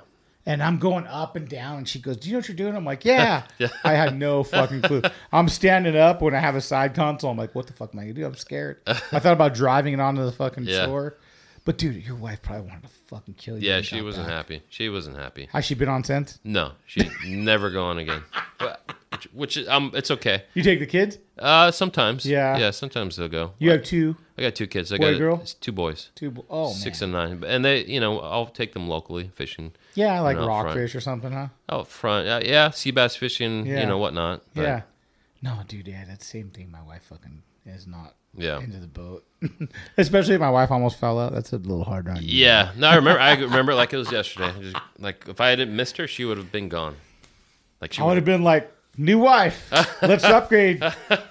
And 0.46 0.62
I'm 0.62 0.78
going 0.78 1.06
up 1.06 1.36
and 1.36 1.48
down, 1.48 1.78
and 1.78 1.88
she 1.88 1.98
goes, 2.00 2.16
"Do 2.16 2.28
you 2.28 2.32
know 2.34 2.38
what 2.38 2.48
you're 2.48 2.56
doing?" 2.56 2.74
I'm 2.76 2.84
like, 2.84 3.04
"Yeah." 3.04 3.42
Yeah. 3.58 3.68
I 3.84 3.92
had 3.92 4.16
no 4.18 4.42
fucking 4.42 4.82
clue. 4.82 5.02
I'm 5.32 5.48
standing 5.48 5.96
up 5.96 6.22
when 6.22 6.34
I 6.34 6.38
have 6.40 6.56
a 6.56 6.60
side 6.62 6.94
console. 6.94 7.30
I'm 7.30 7.36
like, 7.36 7.54
"What 7.54 7.66
the 7.66 7.72
fuck 7.74 7.90
am 7.94 7.98
I 8.00 8.02
gonna 8.04 8.14
do?" 8.14 8.24
I'm 8.26 8.34
scared. 8.34 8.78
I 8.86 8.94
thought 9.18 9.32
about 9.34 9.54
driving 9.54 9.92
it 9.94 10.00
onto 10.00 10.24
the 10.24 10.32
fucking 10.32 10.64
Yeah. 10.64 10.86
shore, 10.86 11.18
but 11.64 11.78
dude, 11.78 12.04
your 12.06 12.16
wife 12.16 12.42
probably 12.42 12.68
wanted 12.68 12.82
to 12.84 12.88
fucking 12.88 13.34
kill 13.34 13.56
you. 13.58 13.68
Yeah, 13.68 13.74
when 13.74 13.78
you 13.78 13.84
she 13.84 13.96
got 13.96 14.04
wasn't 14.04 14.26
back. 14.26 14.36
happy. 14.36 14.62
She 14.68 14.88
wasn't 14.88 15.16
happy. 15.16 15.48
Has 15.52 15.64
she 15.64 15.74
been 15.74 15.88
on 15.88 16.04
since? 16.04 16.38
No, 16.44 16.72
she 16.86 17.08
never 17.26 17.70
go 17.70 17.84
on 17.84 17.98
again. 17.98 18.22
But, 18.58 18.80
which, 19.12 19.24
which 19.32 19.56
is- 19.56 19.68
um, 19.68 19.90
it's 19.94 20.10
okay. 20.10 20.44
You 20.54 20.62
take 20.62 20.78
the 20.80 20.86
kids? 20.86 21.18
Uh, 21.38 21.70
sometimes. 21.70 22.24
Yeah. 22.26 22.58
yeah. 22.58 22.70
Sometimes 22.70 23.16
they'll 23.16 23.28
go. 23.28 23.52
You 23.58 23.70
have 23.72 23.82
two, 23.82 24.16
I 24.38 24.42
got 24.42 24.54
two 24.54 24.66
kids. 24.66 24.92
I 24.92 24.98
Boy, 24.98 25.12
got 25.12 25.18
girl? 25.18 25.42
two 25.60 25.72
boys, 25.72 26.10
two. 26.14 26.30
bo- 26.30 26.44
Oh 26.50 26.72
six 26.72 27.00
man, 27.00 27.14
and 27.14 27.40
nine, 27.40 27.50
and 27.50 27.64
they, 27.64 27.84
you 27.84 28.00
know, 28.00 28.20
I'll 28.20 28.46
take 28.46 28.72
them 28.72 28.88
locally 28.88 29.30
fishing 29.34 29.72
yeah, 29.94 30.20
like 30.20 30.36
know, 30.36 30.44
front. 30.46 30.66
rockfish 30.66 30.94
or 30.94 31.00
something, 31.00 31.32
huh? 31.32 31.48
out 31.68 31.88
front. 31.88 32.28
Uh, 32.28 32.40
yeah, 32.44 32.70
sea 32.70 32.90
bass 32.90 33.16
fishing, 33.16 33.66
Yeah. 33.66 33.80
you 33.80 33.86
know, 33.86 33.98
whatnot. 33.98 34.42
But, 34.54 34.62
yeah. 34.62 34.82
No, 35.42 35.60
dude, 35.66 35.88
yeah, 35.88 36.04
that's 36.06 36.18
the 36.18 36.30
same 36.38 36.50
thing. 36.50 36.70
My 36.70 36.82
wife 36.82 37.04
fucking 37.04 37.42
is 37.66 37.86
not 37.86 38.14
yeah, 38.36 38.58
into 38.60 38.78
the 38.78 38.86
boat, 38.86 39.24
especially 39.98 40.34
if 40.34 40.40
my 40.40 40.50
wife 40.50 40.70
almost 40.70 40.98
fell 40.98 41.18
out. 41.18 41.32
That's 41.32 41.52
a 41.52 41.58
little 41.58 41.84
hard 41.84 42.08
on 42.08 42.16
you. 42.16 42.22
yeah. 42.46 42.72
No, 42.76 42.88
I 42.88 42.96
remember. 42.96 43.20
I 43.20 43.34
remember 43.36 43.74
like 43.74 43.92
it 43.92 43.96
was 43.98 44.10
yesterday. 44.12 44.52
Just, 44.60 44.76
like 44.98 45.24
if 45.28 45.40
I 45.40 45.50
hadn't 45.50 45.74
missed 45.74 45.96
her, 45.96 46.06
she 46.06 46.24
would 46.24 46.36
have 46.38 46.52
been 46.52 46.68
gone. 46.68 46.96
Like 47.80 47.92
she 47.92 48.02
I 48.02 48.06
would 48.06 48.16
have 48.16 48.24
been 48.26 48.44
like, 48.44 48.70
new 48.98 49.18
wife. 49.18 49.70
Let's 50.02 50.24
upgrade. 50.38 50.82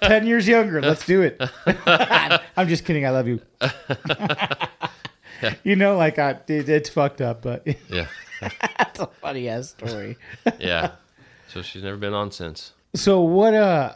10 0.02 0.26
years 0.26 0.48
younger. 0.48 0.82
Let's 0.82 1.06
do 1.06 1.22
it. 1.22 1.40
I'm 1.86 2.68
just 2.68 2.84
kidding. 2.84 3.06
I 3.06 3.10
love 3.10 3.28
you. 3.28 3.40
You 5.64 5.74
know, 5.76 5.96
like, 5.96 6.18
I, 6.18 6.32
it, 6.48 6.68
it's 6.68 6.90
fucked 6.90 7.22
up, 7.22 7.40
but 7.40 7.66
Yeah, 7.88 8.08
that's 8.76 9.00
a 9.00 9.06
funny 9.06 9.48
ass 9.48 9.70
story. 9.70 10.18
yeah. 10.58 10.92
So 11.48 11.62
she's 11.62 11.82
never 11.82 11.96
been 11.96 12.12
on 12.12 12.30
since. 12.30 12.72
So, 12.94 13.20
what, 13.22 13.54
uh, 13.54 13.94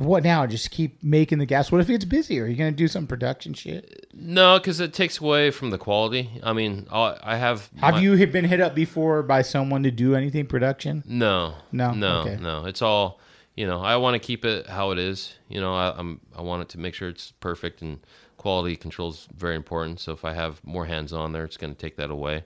what 0.00 0.22
now? 0.24 0.46
Just 0.46 0.70
keep 0.70 1.02
making 1.02 1.38
the 1.38 1.46
gaffs. 1.46 1.70
What 1.70 1.80
if 1.80 1.90
it's 1.90 2.04
busy? 2.04 2.40
Are 2.40 2.46
you 2.46 2.56
going 2.56 2.72
to 2.72 2.76
do 2.76 2.88
some 2.88 3.06
production 3.06 3.52
shit? 3.54 4.06
No, 4.14 4.58
because 4.58 4.80
it 4.80 4.92
takes 4.94 5.20
away 5.20 5.50
from 5.50 5.70
the 5.70 5.78
quality. 5.78 6.30
I 6.42 6.52
mean, 6.52 6.86
I'll, 6.90 7.18
I 7.22 7.36
have. 7.36 7.68
Have 7.80 7.94
my- 7.94 8.00
you 8.00 8.26
been 8.26 8.44
hit 8.46 8.60
up 8.60 8.74
before 8.74 9.22
by 9.22 9.42
someone 9.42 9.82
to 9.82 9.90
do 9.90 10.14
anything 10.14 10.46
production? 10.46 11.02
No, 11.06 11.54
No? 11.72 11.92
no, 11.92 12.20
Okay. 12.20 12.38
no. 12.40 12.64
It's 12.64 12.82
all 12.82 13.20
you 13.56 13.66
know. 13.66 13.80
I 13.80 13.96
want 13.96 14.14
to 14.14 14.18
keep 14.26 14.44
it 14.44 14.66
how 14.68 14.90
it 14.92 14.98
is. 14.98 15.34
You 15.48 15.60
know, 15.60 15.74
I, 15.74 15.94
I'm 15.98 16.20
I 16.36 16.42
want 16.42 16.62
it 16.62 16.68
to 16.70 16.78
make 16.78 16.94
sure 16.94 17.08
it's 17.08 17.32
perfect 17.40 17.82
and 17.82 17.98
quality 18.38 18.76
control 18.76 19.10
is 19.10 19.28
very 19.36 19.54
important. 19.54 20.00
So 20.00 20.12
if 20.12 20.24
I 20.24 20.32
have 20.32 20.64
more 20.64 20.86
hands 20.86 21.12
on 21.12 21.32
there, 21.32 21.44
it's 21.44 21.58
going 21.58 21.74
to 21.74 21.78
take 21.78 21.96
that 21.96 22.10
away. 22.10 22.44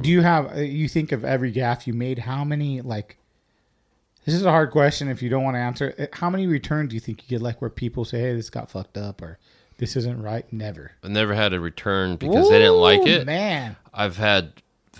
Do 0.00 0.10
you 0.10 0.20
have, 0.20 0.52
uh, 0.56 0.60
you 0.60 0.88
think 0.88 1.10
of 1.10 1.24
every 1.24 1.50
gaff 1.50 1.86
you 1.86 1.94
made, 1.94 2.18
how 2.20 2.44
many, 2.44 2.82
like, 2.82 3.16
this 4.26 4.34
is 4.34 4.44
a 4.44 4.50
hard 4.50 4.70
question 4.70 5.08
if 5.08 5.22
you 5.22 5.30
don't 5.30 5.42
want 5.44 5.54
to 5.54 5.60
answer. 5.60 5.94
it. 5.96 6.14
How 6.14 6.28
many 6.28 6.46
returns 6.46 6.90
do 6.90 6.94
you 6.96 7.00
think 7.00 7.22
you 7.22 7.28
get, 7.38 7.42
like, 7.42 7.60
where 7.62 7.70
people 7.70 8.04
say, 8.04 8.20
hey, 8.20 8.34
this 8.34 8.50
got 8.50 8.70
fucked 8.70 8.98
up 8.98 9.22
or 9.22 9.38
this 9.78 9.96
isn't 9.96 10.20
right? 10.22 10.50
Never. 10.52 10.92
I 11.02 11.08
never 11.08 11.34
had 11.34 11.52
a 11.54 11.60
return 11.60 12.16
because 12.16 12.48
they 12.50 12.58
didn't 12.58 12.76
like 12.76 13.06
it. 13.06 13.24
Man. 13.26 13.76
I've 13.94 14.16
had, 14.18 14.52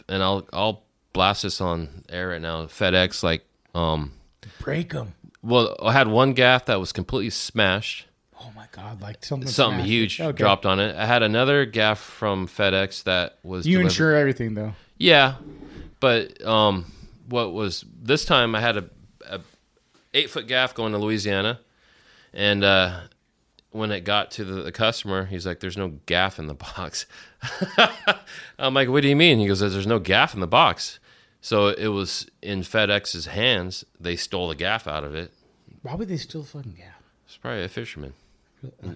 and 0.08 0.22
I'll 0.22 0.48
I'll 0.52 0.84
blast 1.12 1.42
this 1.42 1.60
on 1.60 2.04
air 2.08 2.28
right 2.28 2.40
now. 2.40 2.64
FedEx 2.66 3.22
like 3.22 3.44
um. 3.74 4.12
Break 4.60 4.92
them. 4.92 5.14
Well, 5.42 5.76
I 5.82 5.92
had 5.92 6.08
one 6.08 6.32
gaff 6.32 6.64
that 6.66 6.80
was 6.80 6.92
completely 6.92 7.30
smashed. 7.30 8.06
Oh, 8.40 8.50
my 8.54 8.66
God. 8.72 9.00
Like, 9.00 9.24
something, 9.24 9.48
Something 9.48 9.78
smashed 9.80 9.88
huge. 9.90 10.20
Okay. 10.20 10.36
dropped 10.36 10.66
on 10.66 10.78
it. 10.80 10.94
I 10.96 11.06
had 11.06 11.22
another 11.22 11.64
gaff 11.66 11.98
from 12.00 12.46
FedEx 12.48 13.04
that 13.04 13.38
was 13.42 13.66
You 13.66 13.74
delivered- 13.78 13.90
insure 13.90 14.14
everything, 14.16 14.54
though. 14.54 14.74
Yeah, 14.98 15.34
but 16.00 16.44
um, 16.44 16.86
what 17.28 17.52
was 17.52 17.84
this 18.02 18.24
time? 18.24 18.54
I 18.54 18.60
had 18.60 18.76
a 18.76 18.84
eight 20.16 20.30
foot 20.30 20.46
gaff 20.46 20.74
going 20.74 20.92
to 20.92 20.98
Louisiana, 20.98 21.60
and 22.32 22.64
uh, 22.64 23.00
when 23.70 23.92
it 23.92 24.00
got 24.00 24.30
to 24.32 24.44
the, 24.44 24.62
the 24.62 24.72
customer, 24.72 25.26
he's 25.26 25.46
like, 25.46 25.60
"There's 25.60 25.76
no 25.76 25.88
gaff 26.06 26.38
in 26.38 26.46
the 26.46 26.54
box." 26.54 27.06
I'm 28.58 28.74
like, 28.74 28.88
"What 28.88 29.02
do 29.02 29.08
you 29.08 29.16
mean?" 29.16 29.38
He 29.38 29.46
goes, 29.46 29.60
"There's 29.60 29.86
no 29.86 29.98
gaff 29.98 30.34
in 30.34 30.40
the 30.40 30.46
box." 30.46 30.98
So 31.40 31.68
it 31.68 31.88
was 31.88 32.26
in 32.42 32.62
FedEx's 32.62 33.26
hands. 33.26 33.84
They 34.00 34.16
stole 34.16 34.48
the 34.48 34.56
gaff 34.56 34.88
out 34.88 35.04
of 35.04 35.14
it. 35.14 35.32
Why 35.82 35.94
would 35.94 36.08
they 36.08 36.16
still 36.16 36.42
fucking 36.42 36.72
gaff? 36.72 37.02
It's 37.26 37.36
probably 37.36 37.62
a 37.62 37.68
fisherman. 37.68 38.14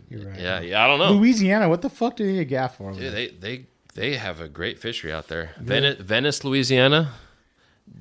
You're 0.09 0.29
right. 0.29 0.41
Yeah, 0.41 0.61
yeah. 0.61 0.85
I 0.85 0.89
don't 0.89 0.99
know. 0.99 1.13
Louisiana, 1.13 1.69
what 1.69 1.83
the 1.83 1.91
fuck 1.91 2.17
do 2.17 2.27
they 2.27 2.45
get 2.45 2.49
gaff 2.49 2.77
for? 2.79 2.95
they 2.95 3.29
they 3.29 3.67
they 3.95 4.17
have 4.17 4.41
a 4.41 4.49
great 4.49 4.79
fishery 4.79 5.13
out 5.13 5.29
there. 5.29 5.51
Venice, 5.61 6.01
Venice, 6.01 6.43
Louisiana. 6.45 7.13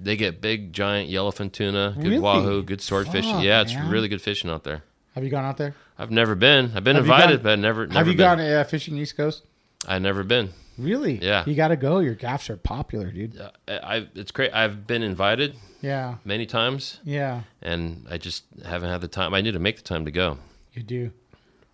They 0.01 0.15
get 0.15 0.39
big, 0.41 0.71
giant 0.73 1.09
yellowfin 1.09 1.51
tuna, 1.51 1.93
good 1.97 2.03
Really? 2.05 2.19
wahoo, 2.19 2.63
good 2.63 2.82
swordfish. 2.82 3.25
Fuck, 3.25 3.43
Yeah, 3.43 3.61
it's 3.61 3.73
man. 3.73 3.89
really 3.89 4.07
good 4.07 4.21
fishing 4.21 4.49
out 4.49 4.63
there. 4.63 4.84
Have 5.15 5.23
you 5.23 5.30
gone 5.30 5.43
out 5.45 5.57
there? 5.57 5.75
I've 5.97 6.11
never 6.11 6.36
been. 6.36 6.71
I've 6.75 6.84
been 6.84 6.95
Have 6.95 7.05
invited, 7.05 7.38
gone- 7.38 7.43
but 7.43 7.51
I've 7.53 7.59
never, 7.59 7.88
never 7.88 7.97
Have 7.99 8.07
you 8.07 8.13
been. 8.13 8.17
gone 8.17 8.39
uh, 8.39 8.63
fishing 8.63 8.97
East 8.97 9.17
Coast? 9.17 9.43
I've 9.88 10.01
never 10.01 10.23
been. 10.23 10.49
Really? 10.77 11.15
Yeah. 11.21 11.43
You 11.45 11.55
got 11.55 11.69
to 11.69 11.75
go. 11.75 11.99
Your 11.99 12.13
gaffs 12.15 12.49
are 12.49 12.55
popular, 12.55 13.11
dude. 13.11 13.38
Uh, 13.38 13.49
I, 13.67 14.07
it's 14.15 14.32
great. 14.32 14.53
I've 14.53 14.88
been 14.88 15.03
invited 15.03 15.55
Yeah. 15.82 16.15
many 16.23 16.45
times, 16.45 16.99
Yeah. 17.03 17.41
and 17.61 18.05
I 18.09 18.17
just 18.17 18.43
haven't 18.63 18.89
had 18.89 19.01
the 19.01 19.09
time. 19.09 19.34
I 19.34 19.41
need 19.41 19.51
to 19.53 19.59
make 19.59 19.75
the 19.77 19.82
time 19.84 20.05
to 20.05 20.11
go. 20.11 20.38
You 20.73 20.84
do. 20.84 21.11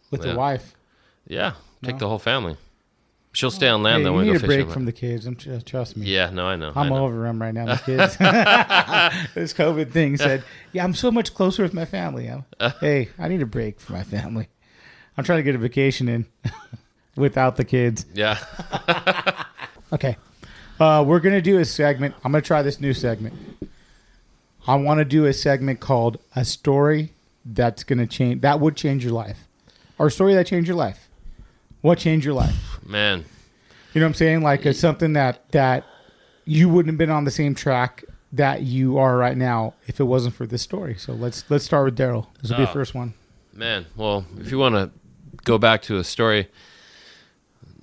With 0.10 0.26
Yeah. 0.26 0.32
the 0.34 0.38
wife. 0.40 0.74
Yeah, 1.28 1.54
take 1.84 1.96
No. 1.96 2.00
the 2.00 2.08
whole 2.10 2.20
family. 2.20 2.58
She'll 3.36 3.52
stay 3.52 3.68
on 3.68 3.84
land 3.84 4.06
though 4.06 4.12
you 4.12 4.18
we 4.18 4.32
need 4.32 4.40
go 4.40 4.46
a 4.46 4.48
break 4.48 4.70
from 4.70 4.86
the 4.86 4.94
kids. 4.94 5.26
I'm, 5.26 5.36
trust 5.36 5.98
me. 5.98 6.06
yeah, 6.08 6.30
no, 6.30 6.48
I 6.48 6.56
know. 6.56 6.72
I 6.74 6.82
I'm 6.82 6.90
know. 6.90 7.06
over 7.06 7.24
them 7.24 7.42
right 7.42 7.54
now, 7.54 7.66
the 7.66 7.82
kids. 7.86 8.16
this 9.36 9.54
COVID 9.54 9.92
thing 9.92 10.16
said, 10.16 10.42
yeah, 10.72 10.86
I'm 10.86 10.94
so 10.94 11.12
much 11.12 11.34
closer 11.34 11.62
with 11.62 11.74
my 11.74 11.84
family. 11.84 12.28
I'm, 12.28 12.46
hey, 12.80 13.10
I 13.20 13.28
need 13.28 13.42
a 13.42 13.46
break 13.46 13.82
for 13.82 13.92
my 13.92 14.04
family. 14.04 14.48
I'm 15.18 15.26
trying 15.26 15.40
to 15.40 15.44
get 15.44 15.54
a 15.54 15.58
vacation 15.58 16.08
in 16.08 16.26
without 17.18 17.58
the 17.58 17.66
kids. 17.66 18.06
Yeah, 18.14 18.38
Okay. 19.92 20.18
Uh, 20.80 21.04
we're 21.08 21.20
going 21.20 21.36
to 21.36 21.42
do 21.42 21.60
a 21.60 21.66
segment. 21.66 22.16
I'm 22.24 22.32
going 22.32 22.42
to 22.42 22.48
try 22.48 22.62
this 22.62 22.80
new 22.80 22.94
segment. 22.94 23.34
I 24.68 24.76
want 24.76 25.00
to 25.00 25.06
do 25.06 25.26
a 25.26 25.34
segment 25.34 25.80
called 25.80 26.20
A 26.36 26.44
Story 26.44 27.14
That's 27.46 27.84
Going 27.84 28.00
to 28.00 28.08
Change, 28.08 28.42
That 28.42 28.60
Would 28.60 28.76
Change 28.76 29.04
Your 29.04 29.14
Life. 29.14 29.48
Or 29.98 30.08
a 30.08 30.12
story 30.12 30.34
that 30.34 30.48
changed 30.48 30.68
your 30.68 30.76
life. 30.76 31.05
What 31.86 32.00
changed 32.00 32.26
your 32.26 32.34
life? 32.34 32.80
man. 32.84 33.26
You 33.94 34.02
know 34.02 34.08
what 34.08 34.10
I'm 34.10 34.14
saying? 34.16 34.42
Like 34.42 34.66
it's 34.66 34.80
something 34.80 35.14
that 35.14 35.52
that 35.52 35.86
you 36.46 36.68
wouldn't 36.68 36.94
have 36.94 36.98
been 36.98 37.12
on 37.12 37.24
the 37.26 37.32
same 37.32 37.54
track 37.54 38.04
that 38.34 38.64
you 38.64 38.98
are 38.98 39.16
right 39.18 39.38
now 39.38 39.76
if 39.88 40.00
it 40.00 40.04
wasn't 40.06 40.34
for 40.36 40.48
this 40.48 40.62
story. 40.64 40.96
So 40.98 41.14
let's 41.14 41.44
let's 41.50 41.64
start 41.64 41.86
with 41.86 41.96
Daryl. 41.98 42.26
This 42.42 42.50
will 42.50 42.58
be 42.58 42.64
the 42.66 42.70
Oh. 42.72 42.74
first 42.74 42.96
one. 42.96 43.14
Man, 43.54 43.86
well, 43.96 44.26
if 44.40 44.50
you 44.52 44.58
want 44.58 44.74
to 44.76 44.90
go 45.44 45.58
back 45.60 45.82
to 45.84 45.98
a 45.98 46.04
story, 46.04 46.50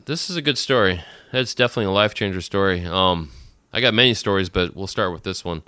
this 0.06 0.28
is 0.28 0.36
a 0.36 0.42
good 0.42 0.58
story. 0.58 1.00
It's 1.32 1.54
definitely 1.54 1.84
a 1.86 1.90
life 1.92 2.12
changer 2.12 2.40
story. 2.42 2.84
Um, 2.84 3.30
I 3.72 3.80
got 3.80 3.94
many 3.94 4.12
stories, 4.14 4.48
but 4.50 4.74
we'll 4.76 4.86
start 4.88 5.12
with 5.12 5.22
this 5.22 5.44
one. 5.44 5.62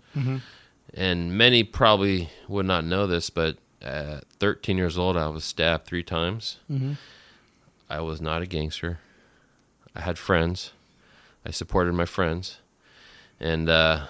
And 0.93 1.39
many 1.39 1.63
probably 1.65 2.29
would 2.49 2.67
not 2.67 2.85
know 2.85 3.07
this, 3.07 3.31
but 3.31 3.57
at 3.81 4.25
13 4.41 4.77
years 4.77 4.99
old, 4.99 5.17
I 5.17 5.29
was 5.29 5.45
stabbed 5.45 5.87
three 5.87 6.03
times. 6.03 6.59
I 7.89 8.01
was 8.01 8.21
not 8.21 8.43
a 8.43 8.47
gangster. 8.47 8.99
I 9.95 10.01
had 10.01 10.19
friends. 10.19 10.73
I 11.47 11.51
supported 11.51 11.93
my 11.93 12.07
friends, 12.07 12.59
and 13.39 13.69
uh, 13.69 14.07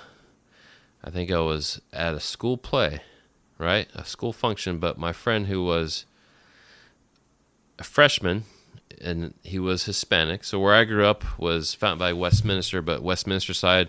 I 1.03 1.11
think 1.11 1.31
I 1.31 1.41
was 1.41 1.81
at 1.93 2.15
a 2.15 2.21
school 2.21 2.57
play 2.57 3.01
right? 3.59 3.89
A 3.95 4.05
school 4.05 4.33
function, 4.33 4.79
but 4.79 4.99
my 4.99 5.13
friend 5.13 5.47
who 5.47 5.65
was 5.65 6.07
a 7.79 7.85
freshman 7.85 8.45
and 9.01 9.35
he 9.43 9.59
was 9.59 9.85
Hispanic. 9.85 10.45
So 10.45 10.59
where 10.59 10.75
I 10.75 10.85
grew 10.85 11.05
up 11.07 11.39
was 11.39 11.75
found 11.75 11.99
by 11.99 12.13
Westminster, 12.13 12.81
but 12.81 13.03
Westminster 13.03 13.55
side, 13.55 13.89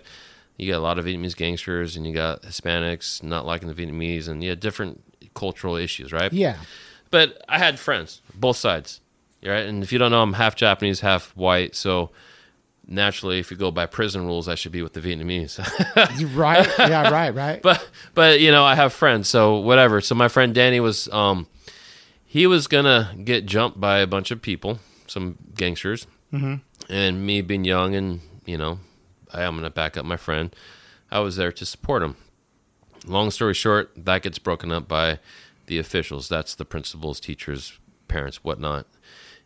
you 0.58 0.72
got 0.72 0.78
a 0.78 0.80
lot 0.80 0.98
of 0.98 1.06
Vietnamese 1.06 1.36
gangsters, 1.36 1.96
and 1.96 2.08
you 2.08 2.14
got 2.14 2.42
Hispanics 2.44 3.22
not 3.22 3.46
liking 3.46 3.68
the 3.68 3.74
Vietnamese, 3.74 4.28
and 4.28 4.44
you 4.44 4.50
had 4.50 4.60
different 4.60 5.04
cultural 5.34 5.76
issues, 5.76 6.12
right? 6.14 6.32
Yeah. 6.32 6.58
But 7.12 7.44
I 7.48 7.60
had 7.60 7.78
friends, 7.78 8.22
both 8.34 8.58
sides, 8.58 9.02
right? 9.46 9.66
And 9.66 9.84
if 9.84 9.92
you 9.92 10.00
don't 10.00 10.12
know, 10.12 10.22
I'm 10.22 10.34
half 10.34 10.56
Japanese, 10.56 11.00
half 11.02 11.36
white, 11.36 11.76
so 11.76 12.12
naturally, 12.88 13.40
if 13.40 13.52
you 13.52 13.58
go 13.58 13.72
by 13.72 13.86
prison 13.86 14.26
rules, 14.26 14.48
I 14.48 14.56
should 14.56 14.72
be 14.72 14.82
with 14.82 14.94
the 14.94 15.02
Vietnamese. 15.02 15.60
Right? 16.36 16.68
Yeah, 16.78 17.10
right, 17.10 17.34
right. 17.34 17.62
but 17.62 17.88
but 18.14 18.40
you 18.40 18.52
know 18.52 18.64
I 18.64 18.76
have 18.76 18.94
friends, 18.94 19.30
so 19.30 19.58
whatever. 19.60 20.02
So 20.02 20.16
my 20.16 20.28
friend 20.28 20.54
Danny 20.54 20.80
was 20.80 21.08
um 21.10 21.48
he 22.26 22.48
was 22.48 22.68
gonna 22.68 23.16
get 23.24 23.46
jumped 23.46 23.80
by 23.80 24.00
a 24.00 24.08
bunch 24.08 24.32
of 24.32 24.42
people, 24.42 24.80
some 25.08 25.38
gangsters, 25.56 26.08
mm-hmm. 26.34 26.56
and 26.90 27.26
me 27.26 27.42
being 27.42 27.64
young 27.64 27.96
and 27.96 28.22
you 28.46 28.58
know 28.58 28.80
I 29.34 29.44
am 29.44 29.56
gonna 29.56 29.70
back 29.70 29.98
up 29.98 30.06
my 30.06 30.18
friend. 30.18 30.56
I 31.12 31.20
was 31.20 31.38
there 31.38 31.52
to 31.52 31.66
support 31.66 32.04
him. 32.04 32.18
Long 33.06 33.32
story 33.32 33.54
short, 33.54 33.92
that 33.96 34.24
gets 34.24 34.40
broken 34.40 34.72
up 34.72 34.88
by 34.88 35.20
the 35.68 35.78
officials. 35.78 36.28
That's 36.28 36.56
the 36.56 36.66
principals, 36.66 37.20
teachers, 37.20 37.80
parents, 38.08 38.44
whatnot. 38.44 38.88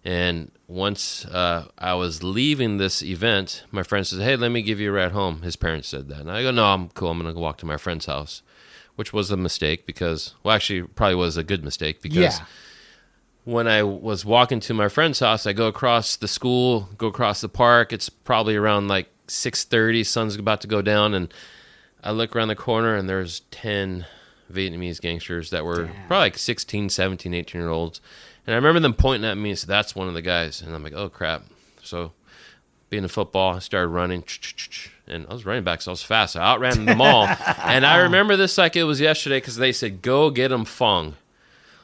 And 0.06 0.52
once 0.68 1.26
uh, 1.26 1.68
I 1.78 1.94
was 1.96 2.24
leaving 2.24 2.78
this 2.78 3.04
event, 3.04 3.66
my 3.72 3.84
friend 3.84 4.08
says, 4.08 4.20
"Hey, 4.20 4.36
let 4.36 4.50
me 4.50 4.62
give 4.62 4.80
you 4.80 4.90
a 4.90 4.94
ride 4.94 5.12
home." 5.12 5.42
His 5.42 5.56
parents 5.56 5.90
said 5.90 6.08
that, 6.08 6.22
and 6.22 6.32
I 6.32 6.42
go, 6.44 6.52
"No, 6.52 6.66
I'm 6.66 6.90
cool. 6.90 7.12
I'm 7.12 7.22
going 7.22 7.34
to 7.34 7.40
walk 7.40 7.58
to 7.58 7.66
my 7.66 7.78
friend's 7.78 8.06
house," 8.06 8.42
which 8.96 9.12
was 9.12 9.30
a 9.30 9.38
mistake 9.38 9.86
because, 9.86 10.36
well, 10.44 10.56
actually, 10.56 10.84
probably 10.84 11.16
was 11.16 11.36
a 11.36 11.44
good 11.44 11.64
mistake 11.66 12.02
because 12.02 12.40
yeah. 12.40 12.46
when 13.44 13.68
I 13.68 13.84
was 13.84 14.24
walking 14.24 14.62
to 14.62 14.74
my 14.74 14.88
friend's 14.88 15.20
house, 15.20 15.46
I 15.46 15.54
go 15.54 15.68
across 15.68 16.16
the 16.16 16.30
school, 16.30 16.90
go 16.98 17.08
across 17.08 17.42
the 17.42 17.50
park. 17.50 17.92
It's 17.92 18.08
probably 18.08 18.56
around 18.56 18.88
like 18.88 19.10
six 19.28 19.66
thirty. 19.66 20.06
Sun's 20.06 20.36
about 20.36 20.62
to 20.62 20.68
go 20.68 20.82
down, 20.82 21.14
and 21.14 21.34
I 22.02 22.12
look 22.12 22.36
around 22.36 22.48
the 22.48 22.56
corner, 22.56 22.96
and 22.96 23.10
there's 23.10 23.42
ten 23.52 24.06
Vietnamese 24.52 25.00
gangsters 25.00 25.50
that 25.52 25.64
were 25.66 25.90
probably 26.08 26.18
like 26.18 26.38
16, 26.38 26.90
17, 26.90 27.34
18 27.34 27.62
year 27.62 27.70
olds. 27.70 28.02
And 28.50 28.56
I 28.56 28.58
remember 28.58 28.80
them 28.80 28.96
pointing 28.96 29.30
at 29.30 29.38
me 29.38 29.52
and 29.52 29.60
said, 29.60 29.70
"That's 29.70 29.96
one 29.96 30.08
of 30.08 30.16
the 30.16 30.24
guys." 30.24 30.60
And 30.60 30.74
I'm 30.74 30.82
like, 30.82 30.96
"Oh 30.96 31.08
crap!" 31.08 31.44
So, 31.84 32.14
being 32.90 33.04
a 33.04 33.08
football, 33.08 33.58
I 33.58 33.60
started 33.60 33.90
running, 33.90 34.24
and 35.06 35.28
I 35.30 35.34
was 35.34 35.46
running 35.46 35.64
back, 35.64 35.84
so 35.84 35.92
I 35.92 35.94
was 35.94 36.02
fast. 36.02 36.36
I 36.36 36.42
outran 36.42 36.86
them 36.86 37.00
all, 37.00 37.28
and 37.64 37.86
I 37.86 37.98
remember 37.98 38.36
this 38.36 38.58
like 38.58 38.76
it 38.76 38.86
was 38.86 39.00
yesterday 39.00 39.38
because 39.38 39.58
they 39.58 39.72
said, 39.72 40.02
"Go 40.02 40.32
get 40.32 40.52
him, 40.52 40.66
Fong." 40.66 41.14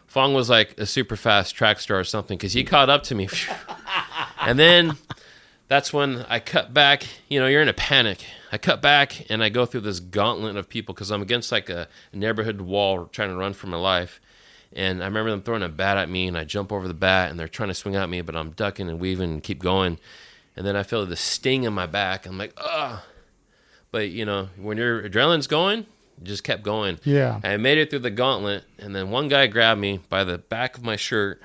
Fong 0.07 0.33
was 0.33 0.49
like 0.49 0.73
a 0.79 0.87
super 0.87 1.15
fast 1.15 1.53
track 1.53 1.79
star 1.79 1.99
or 1.99 2.03
something 2.03 2.35
because 2.35 2.53
he 2.53 2.63
caught 2.63 2.89
up 2.89 3.03
to 3.03 3.13
me, 3.13 3.29
and 4.41 4.57
then 4.57 4.97
that's 5.67 5.93
when 5.93 6.25
I 6.27 6.39
cut 6.39 6.73
back. 6.73 7.03
You 7.29 7.39
know, 7.39 7.45
you're 7.45 7.61
in 7.61 7.69
a 7.69 7.73
panic. 7.73 8.25
I 8.51 8.57
cut 8.57 8.81
back 8.81 9.29
and 9.29 9.43
I 9.43 9.49
go 9.49 9.67
through 9.67 9.81
this 9.81 9.99
gauntlet 9.99 10.55
of 10.55 10.67
people 10.67 10.95
because 10.95 11.11
I'm 11.11 11.21
against 11.21 11.51
like 11.51 11.69
a 11.69 11.87
neighborhood 12.11 12.61
wall 12.61 13.05
trying 13.05 13.29
to 13.29 13.35
run 13.35 13.53
for 13.53 13.67
my 13.67 13.77
life. 13.77 14.19
And 14.75 15.01
I 15.01 15.05
remember 15.05 15.31
them 15.31 15.41
throwing 15.41 15.63
a 15.63 15.69
bat 15.69 15.97
at 15.97 16.09
me, 16.09 16.27
and 16.27 16.37
I 16.37 16.43
jump 16.43 16.71
over 16.71 16.87
the 16.87 16.93
bat, 16.93 17.31
and 17.31 17.39
they're 17.39 17.47
trying 17.47 17.69
to 17.69 17.73
swing 17.73 17.95
at 17.95 18.09
me, 18.09 18.21
but 18.21 18.35
I'm 18.35 18.51
ducking 18.51 18.89
and 18.89 18.99
weaving 18.99 19.31
and 19.31 19.41
keep 19.41 19.59
going. 19.59 19.97
And 20.57 20.67
then 20.67 20.75
I 20.75 20.83
feel 20.83 21.05
the 21.05 21.15
sting 21.15 21.63
in 21.63 21.73
my 21.73 21.85
back. 21.85 22.25
I'm 22.25 22.37
like, 22.37 22.53
ugh. 22.57 22.99
But 23.91 24.09
you 24.09 24.25
know, 24.25 24.49
when 24.57 24.77
your 24.77 25.07
adrenaline's 25.07 25.47
going, 25.47 25.85
you 26.19 26.25
just 26.25 26.43
kept 26.43 26.63
going. 26.63 26.99
Yeah. 27.05 27.39
I 27.41 27.55
made 27.55 27.77
it 27.77 27.89
through 27.89 27.99
the 27.99 28.11
gauntlet, 28.11 28.65
and 28.77 28.93
then 28.93 29.09
one 29.09 29.29
guy 29.29 29.47
grabbed 29.47 29.79
me 29.79 30.01
by 30.09 30.25
the 30.25 30.37
back 30.37 30.77
of 30.77 30.83
my 30.83 30.97
shirt, 30.97 31.41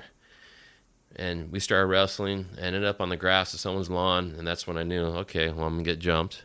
and 1.15 1.49
we 1.51 1.61
started 1.61 1.87
wrestling. 1.87 2.47
I 2.57 2.63
ended 2.63 2.83
up 2.83 2.99
on 2.99 3.07
the 3.07 3.17
grass 3.17 3.53
of 3.53 3.61
someone's 3.61 3.89
lawn, 3.89 4.35
and 4.37 4.45
that's 4.45 4.67
when 4.67 4.77
I 4.77 4.83
knew, 4.83 5.05
okay, 5.05 5.49
well, 5.49 5.65
I'm 5.65 5.75
gonna 5.75 5.83
get 5.83 5.99
jumped. 5.99 6.43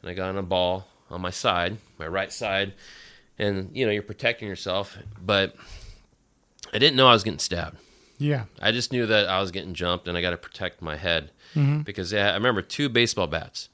And 0.00 0.10
I 0.10 0.14
got 0.14 0.30
on 0.30 0.38
a 0.38 0.42
ball 0.42 0.88
on 1.10 1.20
my 1.20 1.30
side, 1.30 1.76
my 1.98 2.06
right 2.06 2.32
side, 2.32 2.72
and 3.38 3.70
you 3.74 3.84
know, 3.84 3.92
you're 3.92 4.02
protecting 4.02 4.48
yourself, 4.48 4.96
but 5.20 5.54
I 6.76 6.78
didn't 6.78 6.96
know 6.96 7.08
I 7.08 7.14
was 7.14 7.24
getting 7.24 7.38
stabbed. 7.38 7.78
Yeah. 8.18 8.44
I 8.60 8.70
just 8.70 8.92
knew 8.92 9.06
that 9.06 9.28
I 9.28 9.40
was 9.40 9.50
getting 9.50 9.72
jumped, 9.72 10.06
and 10.06 10.16
I 10.16 10.20
got 10.20 10.32
to 10.32 10.36
protect 10.36 10.82
my 10.82 10.96
head 10.96 11.30
mm-hmm. 11.54 11.80
because 11.80 12.12
yeah, 12.12 12.32
I 12.32 12.34
remember 12.34 12.60
two 12.60 12.90
baseball 12.90 13.26
bats. 13.26 13.70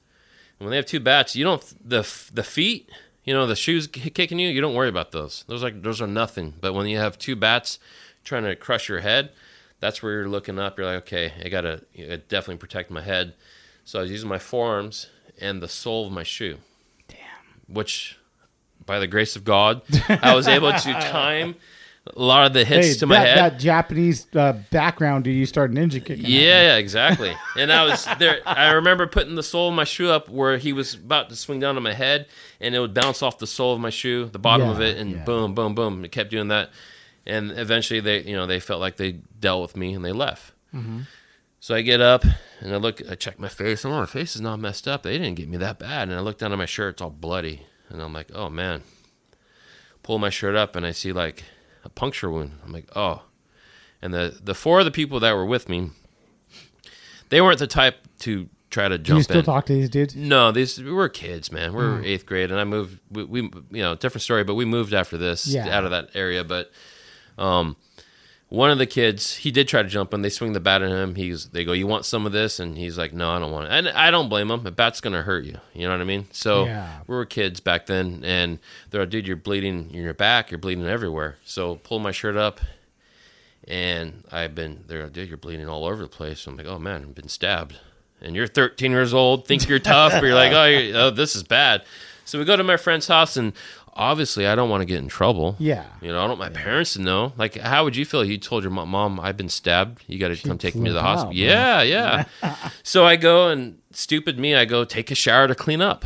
And 0.57 0.65
when 0.65 0.71
they 0.71 0.77
have 0.77 0.85
two 0.85 1.01
bats, 1.01 1.35
you 1.35 1.43
don't 1.43 1.61
the 1.85 2.07
the 2.33 2.43
feet, 2.43 2.89
you 3.25 3.33
know, 3.33 3.45
the 3.45 3.57
shoes 3.57 3.87
kicking 3.87 4.39
you. 4.39 4.47
You 4.47 4.61
don't 4.61 4.73
worry 4.73 4.87
about 4.87 5.11
those. 5.11 5.43
Those 5.49 5.61
like 5.61 5.81
those 5.81 6.01
are 6.01 6.07
nothing. 6.07 6.53
But 6.61 6.71
when 6.71 6.87
you 6.87 6.97
have 6.97 7.17
two 7.17 7.35
bats 7.35 7.77
trying 8.23 8.43
to 8.43 8.55
crush 8.55 8.87
your 8.87 9.01
head, 9.01 9.31
that's 9.81 10.01
where 10.01 10.13
you're 10.13 10.29
looking 10.29 10.57
up. 10.57 10.77
You're 10.77 10.87
like, 10.87 11.03
okay, 11.03 11.33
I 11.43 11.49
gotta, 11.49 11.81
I 11.97 12.01
gotta 12.03 12.17
definitely 12.19 12.59
protect 12.59 12.89
my 12.89 13.01
head. 13.01 13.33
So 13.83 13.99
I 13.99 14.03
was 14.03 14.11
using 14.11 14.29
my 14.29 14.39
forearms 14.39 15.07
and 15.41 15.61
the 15.61 15.67
sole 15.67 16.07
of 16.07 16.13
my 16.13 16.23
shoe. 16.23 16.59
Damn. 17.09 17.17
Which, 17.67 18.17
by 18.85 18.99
the 18.99 19.07
grace 19.07 19.35
of 19.35 19.43
God, 19.43 19.81
I 20.07 20.35
was 20.35 20.47
able 20.47 20.71
to 20.71 20.93
time 20.93 21.55
a 22.05 22.21
lot 22.21 22.45
of 22.45 22.53
the 22.53 22.65
hits 22.65 22.87
Hey, 22.87 22.93
to 22.95 23.07
my 23.07 23.15
that, 23.15 23.27
head. 23.27 23.37
that 23.37 23.59
Japanese 23.59 24.27
uh, 24.35 24.53
background, 24.71 25.23
do 25.23 25.31
you 25.31 25.45
start 25.45 25.71
ninja 25.71 26.03
kicking? 26.03 26.25
Yeah, 26.25 26.61
yeah, 26.61 26.75
exactly. 26.75 27.33
And 27.57 27.71
I 27.71 27.85
was 27.85 28.05
there. 28.19 28.41
I 28.45 28.71
remember 28.71 29.07
putting 29.07 29.35
the 29.35 29.43
sole 29.43 29.69
of 29.69 29.75
my 29.75 29.85
shoe 29.85 30.09
up 30.09 30.27
where 30.27 30.57
he 30.57 30.73
was 30.73 30.95
about 30.95 31.29
to 31.29 31.35
swing 31.35 31.59
down 31.61 31.77
on 31.77 31.83
my 31.83 31.93
head, 31.93 32.27
and 32.59 32.75
it 32.75 32.79
would 32.79 32.93
bounce 32.93 33.21
off 33.21 33.37
the 33.37 33.47
sole 33.47 33.73
of 33.73 33.79
my 33.79 33.89
shoe, 33.89 34.25
the 34.25 34.39
bottom 34.39 34.67
of 34.69 34.81
it, 34.81 34.97
and 34.97 35.11
yeah. 35.11 35.23
boom, 35.23 35.53
boom, 35.55 35.75
boom. 35.75 36.03
It 36.03 36.11
kept 36.11 36.29
doing 36.29 36.49
that, 36.49 36.71
and 37.25 37.51
eventually 37.51 38.01
they, 38.01 38.21
you 38.23 38.35
know, 38.35 38.45
they 38.45 38.59
felt 38.59 38.81
like 38.81 38.97
they 38.97 39.19
dealt 39.39 39.61
with 39.61 39.77
me 39.77 39.93
and 39.93 40.03
they 40.03 40.11
left. 40.11 40.53
Mm-hmm. 40.75 41.01
So 41.61 41.73
I 41.73 41.81
get 41.81 42.01
up 42.01 42.25
and 42.59 42.73
I 42.73 42.77
look, 42.77 43.01
I 43.09 43.15
check 43.15 43.39
my 43.39 43.47
face. 43.47 43.85
oh, 43.85 43.89
my 43.89 44.05
face 44.05 44.35
is 44.35 44.41
not 44.41 44.59
messed 44.59 44.85
up. 44.89 45.03
They 45.03 45.17
didn't 45.17 45.35
get 45.35 45.47
me 45.47 45.55
that 45.57 45.79
bad. 45.79 46.09
And 46.09 46.17
I 46.17 46.19
look 46.19 46.37
down 46.37 46.51
at 46.51 46.57
my 46.57 46.65
shirt; 46.65 46.95
it's 46.95 47.01
all 47.01 47.09
bloody, 47.09 47.65
and 47.87 48.01
I'm 48.01 48.11
like, 48.11 48.27
oh 48.33 48.49
man. 48.49 48.83
Pull 50.01 50.19
my 50.19 50.29
shirt 50.29 50.57
up 50.57 50.75
and 50.75 50.85
I 50.85 50.91
see 50.91 51.13
like 51.13 51.45
a 51.83 51.89
puncture 51.89 52.29
wound. 52.31 52.59
I'm 52.65 52.71
like, 52.71 52.87
oh. 52.95 53.23
And 54.01 54.13
the 54.13 54.37
the 54.43 54.53
four 54.55 54.79
of 54.79 54.85
the 54.85 54.91
people 54.91 55.19
that 55.21 55.33
were 55.33 55.45
with 55.45 55.69
me, 55.69 55.89
they 57.29 57.41
weren't 57.41 57.59
the 57.59 57.67
type 57.67 57.95
to 58.19 58.49
try 58.69 58.87
to 58.89 58.97
Do 58.97 59.03
jump 59.03 59.17
you 59.19 59.23
still 59.23 59.39
in. 59.39 59.45
talk 59.45 59.65
to 59.67 59.73
these 59.73 59.89
dudes? 59.89 60.15
No, 60.15 60.51
these 60.51 60.77
we 60.81 60.91
were 60.91 61.07
kids, 61.09 61.51
man. 61.51 61.73
We 61.73 61.83
are 61.83 61.97
Hmm. 61.97 62.05
eighth 62.05 62.25
grade, 62.25 62.51
and 62.51 62.59
I 62.59 62.63
moved. 62.63 62.99
We, 63.11 63.23
we, 63.23 63.41
you 63.71 63.81
know, 63.81 63.95
different 63.95 64.23
story, 64.23 64.43
but 64.43 64.55
we 64.55 64.65
moved 64.65 64.93
after 64.93 65.17
this 65.17 65.47
Yeah. 65.47 65.75
out 65.77 65.85
of 65.85 65.91
that 65.91 66.09
area. 66.15 66.43
But 66.43 66.71
um, 67.37 67.75
one 68.53 68.69
of 68.69 68.77
the 68.77 68.85
kids, 68.85 69.37
he 69.37 69.49
did 69.49 69.67
try 69.67 69.81
to 69.81 69.89
jump 69.89 70.13
in. 70.13 70.21
They 70.21 70.29
swing 70.29 70.53
the 70.53 70.59
bat 70.59 70.83
at 70.83 70.91
him. 70.91 71.15
He's 71.15 71.47
they 71.47 71.65
go, 71.65 71.71
"You 71.73 71.87
want 71.87 72.05
some 72.05 72.27
of 72.27 72.31
this?" 72.33 72.59
And 72.59 72.77
he's 72.77 72.99
like, 72.99 73.11
"No, 73.11 73.31
I 73.31 73.39
don't 73.39 73.51
want 73.51 73.65
it." 73.65 73.71
And 73.71 73.89
I 73.89 74.11
don't 74.11 74.29
blame 74.29 74.51
him. 74.51 74.65
A 74.67 74.71
bat's 74.71 75.01
gonna 75.01 75.23
hurt 75.23 75.43
you. 75.43 75.57
You 75.73 75.85
know 75.87 75.91
what 75.91 76.01
I 76.01 76.03
mean? 76.03 76.27
So 76.31 76.65
Yeah. 76.65 76.99
we 77.07 77.15
were 77.15 77.25
kids 77.25 77.59
back 77.59 77.87
then, 77.87 78.21
and 78.23 78.59
they're 78.91 79.01
like, 79.01 79.09
"Dude, 79.09 79.25
you're 79.25 79.35
bleeding 79.37 79.89
in 79.91 80.03
your 80.03 80.13
back. 80.13 80.51
You're 80.51 80.59
bleeding 80.59 80.85
everywhere." 80.85 81.37
So 81.43 81.75
pull 81.77 81.97
my 81.97 82.11
shirt 82.11 82.37
up. 82.37 82.61
And 83.67 84.23
I've 84.31 84.53
been 84.53 84.83
there, 84.87 85.07
dude. 85.07 85.29
You're 85.29 85.37
bleeding 85.37 85.69
all 85.69 85.85
over 85.85 86.01
the 86.01 86.09
place. 86.09 86.45
I'm 86.47 86.57
like, 86.57 86.65
oh 86.67 86.77
man, 86.79 87.01
I've 87.03 87.15
been 87.15 87.29
stabbed. 87.29 87.77
And 88.21 88.35
you're 88.35 88.45
13 88.47 88.91
years 88.91 89.13
old, 89.13 89.47
think 89.47 89.67
you're 89.69 89.79
tough, 89.79 90.11
but 90.11 90.23
you're 90.23 90.35
like, 90.35 90.51
oh, 90.51 90.65
you're, 90.65 90.97
oh, 90.97 91.09
this 91.09 91.35
is 91.35 91.43
bad. 91.43 91.83
So 92.25 92.39
we 92.39 92.45
go 92.45 92.55
to 92.57 92.63
my 92.63 92.77
friend's 92.77 93.07
house, 93.07 93.35
and 93.37 93.53
obviously, 93.95 94.47
I 94.47 94.55
don't 94.55 94.69
want 94.69 94.81
to 94.81 94.85
get 94.85 94.97
in 94.99 95.07
trouble. 95.07 95.55
Yeah. 95.59 95.85
You 96.01 96.09
know, 96.09 96.19
I 96.19 96.27
don't 96.27 96.37
want 96.39 96.53
my 96.53 96.59
parents 96.61 96.93
to 96.93 97.01
know. 97.01 97.33
Like, 97.37 97.55
how 97.57 97.83
would 97.83 97.95
you 97.95 98.05
feel? 98.05 98.21
if 98.21 98.29
You 98.29 98.37
told 98.37 98.63
your 98.63 98.71
mom, 98.71 98.89
"Mom, 98.89 99.19
I've 99.19 99.37
been 99.37 99.49
stabbed. 99.49 100.03
You 100.07 100.19
got 100.19 100.29
to 100.35 100.47
come 100.47 100.57
take 100.57 100.75
me 100.75 100.85
to 100.89 100.93
the 100.93 100.99
flip 100.99 101.05
out, 101.09 101.15
hospital." 101.17 101.35
yeah, 101.35 101.81
yeah. 101.81 102.25
so 102.83 103.05
I 103.05 103.15
go, 103.15 103.49
and 103.49 103.79
stupid 103.91 104.37
me, 104.39 104.55
I 104.55 104.65
go 104.65 104.83
take 104.85 105.11
a 105.11 105.15
shower 105.15 105.47
to 105.47 105.55
clean 105.55 105.81
up. 105.81 106.05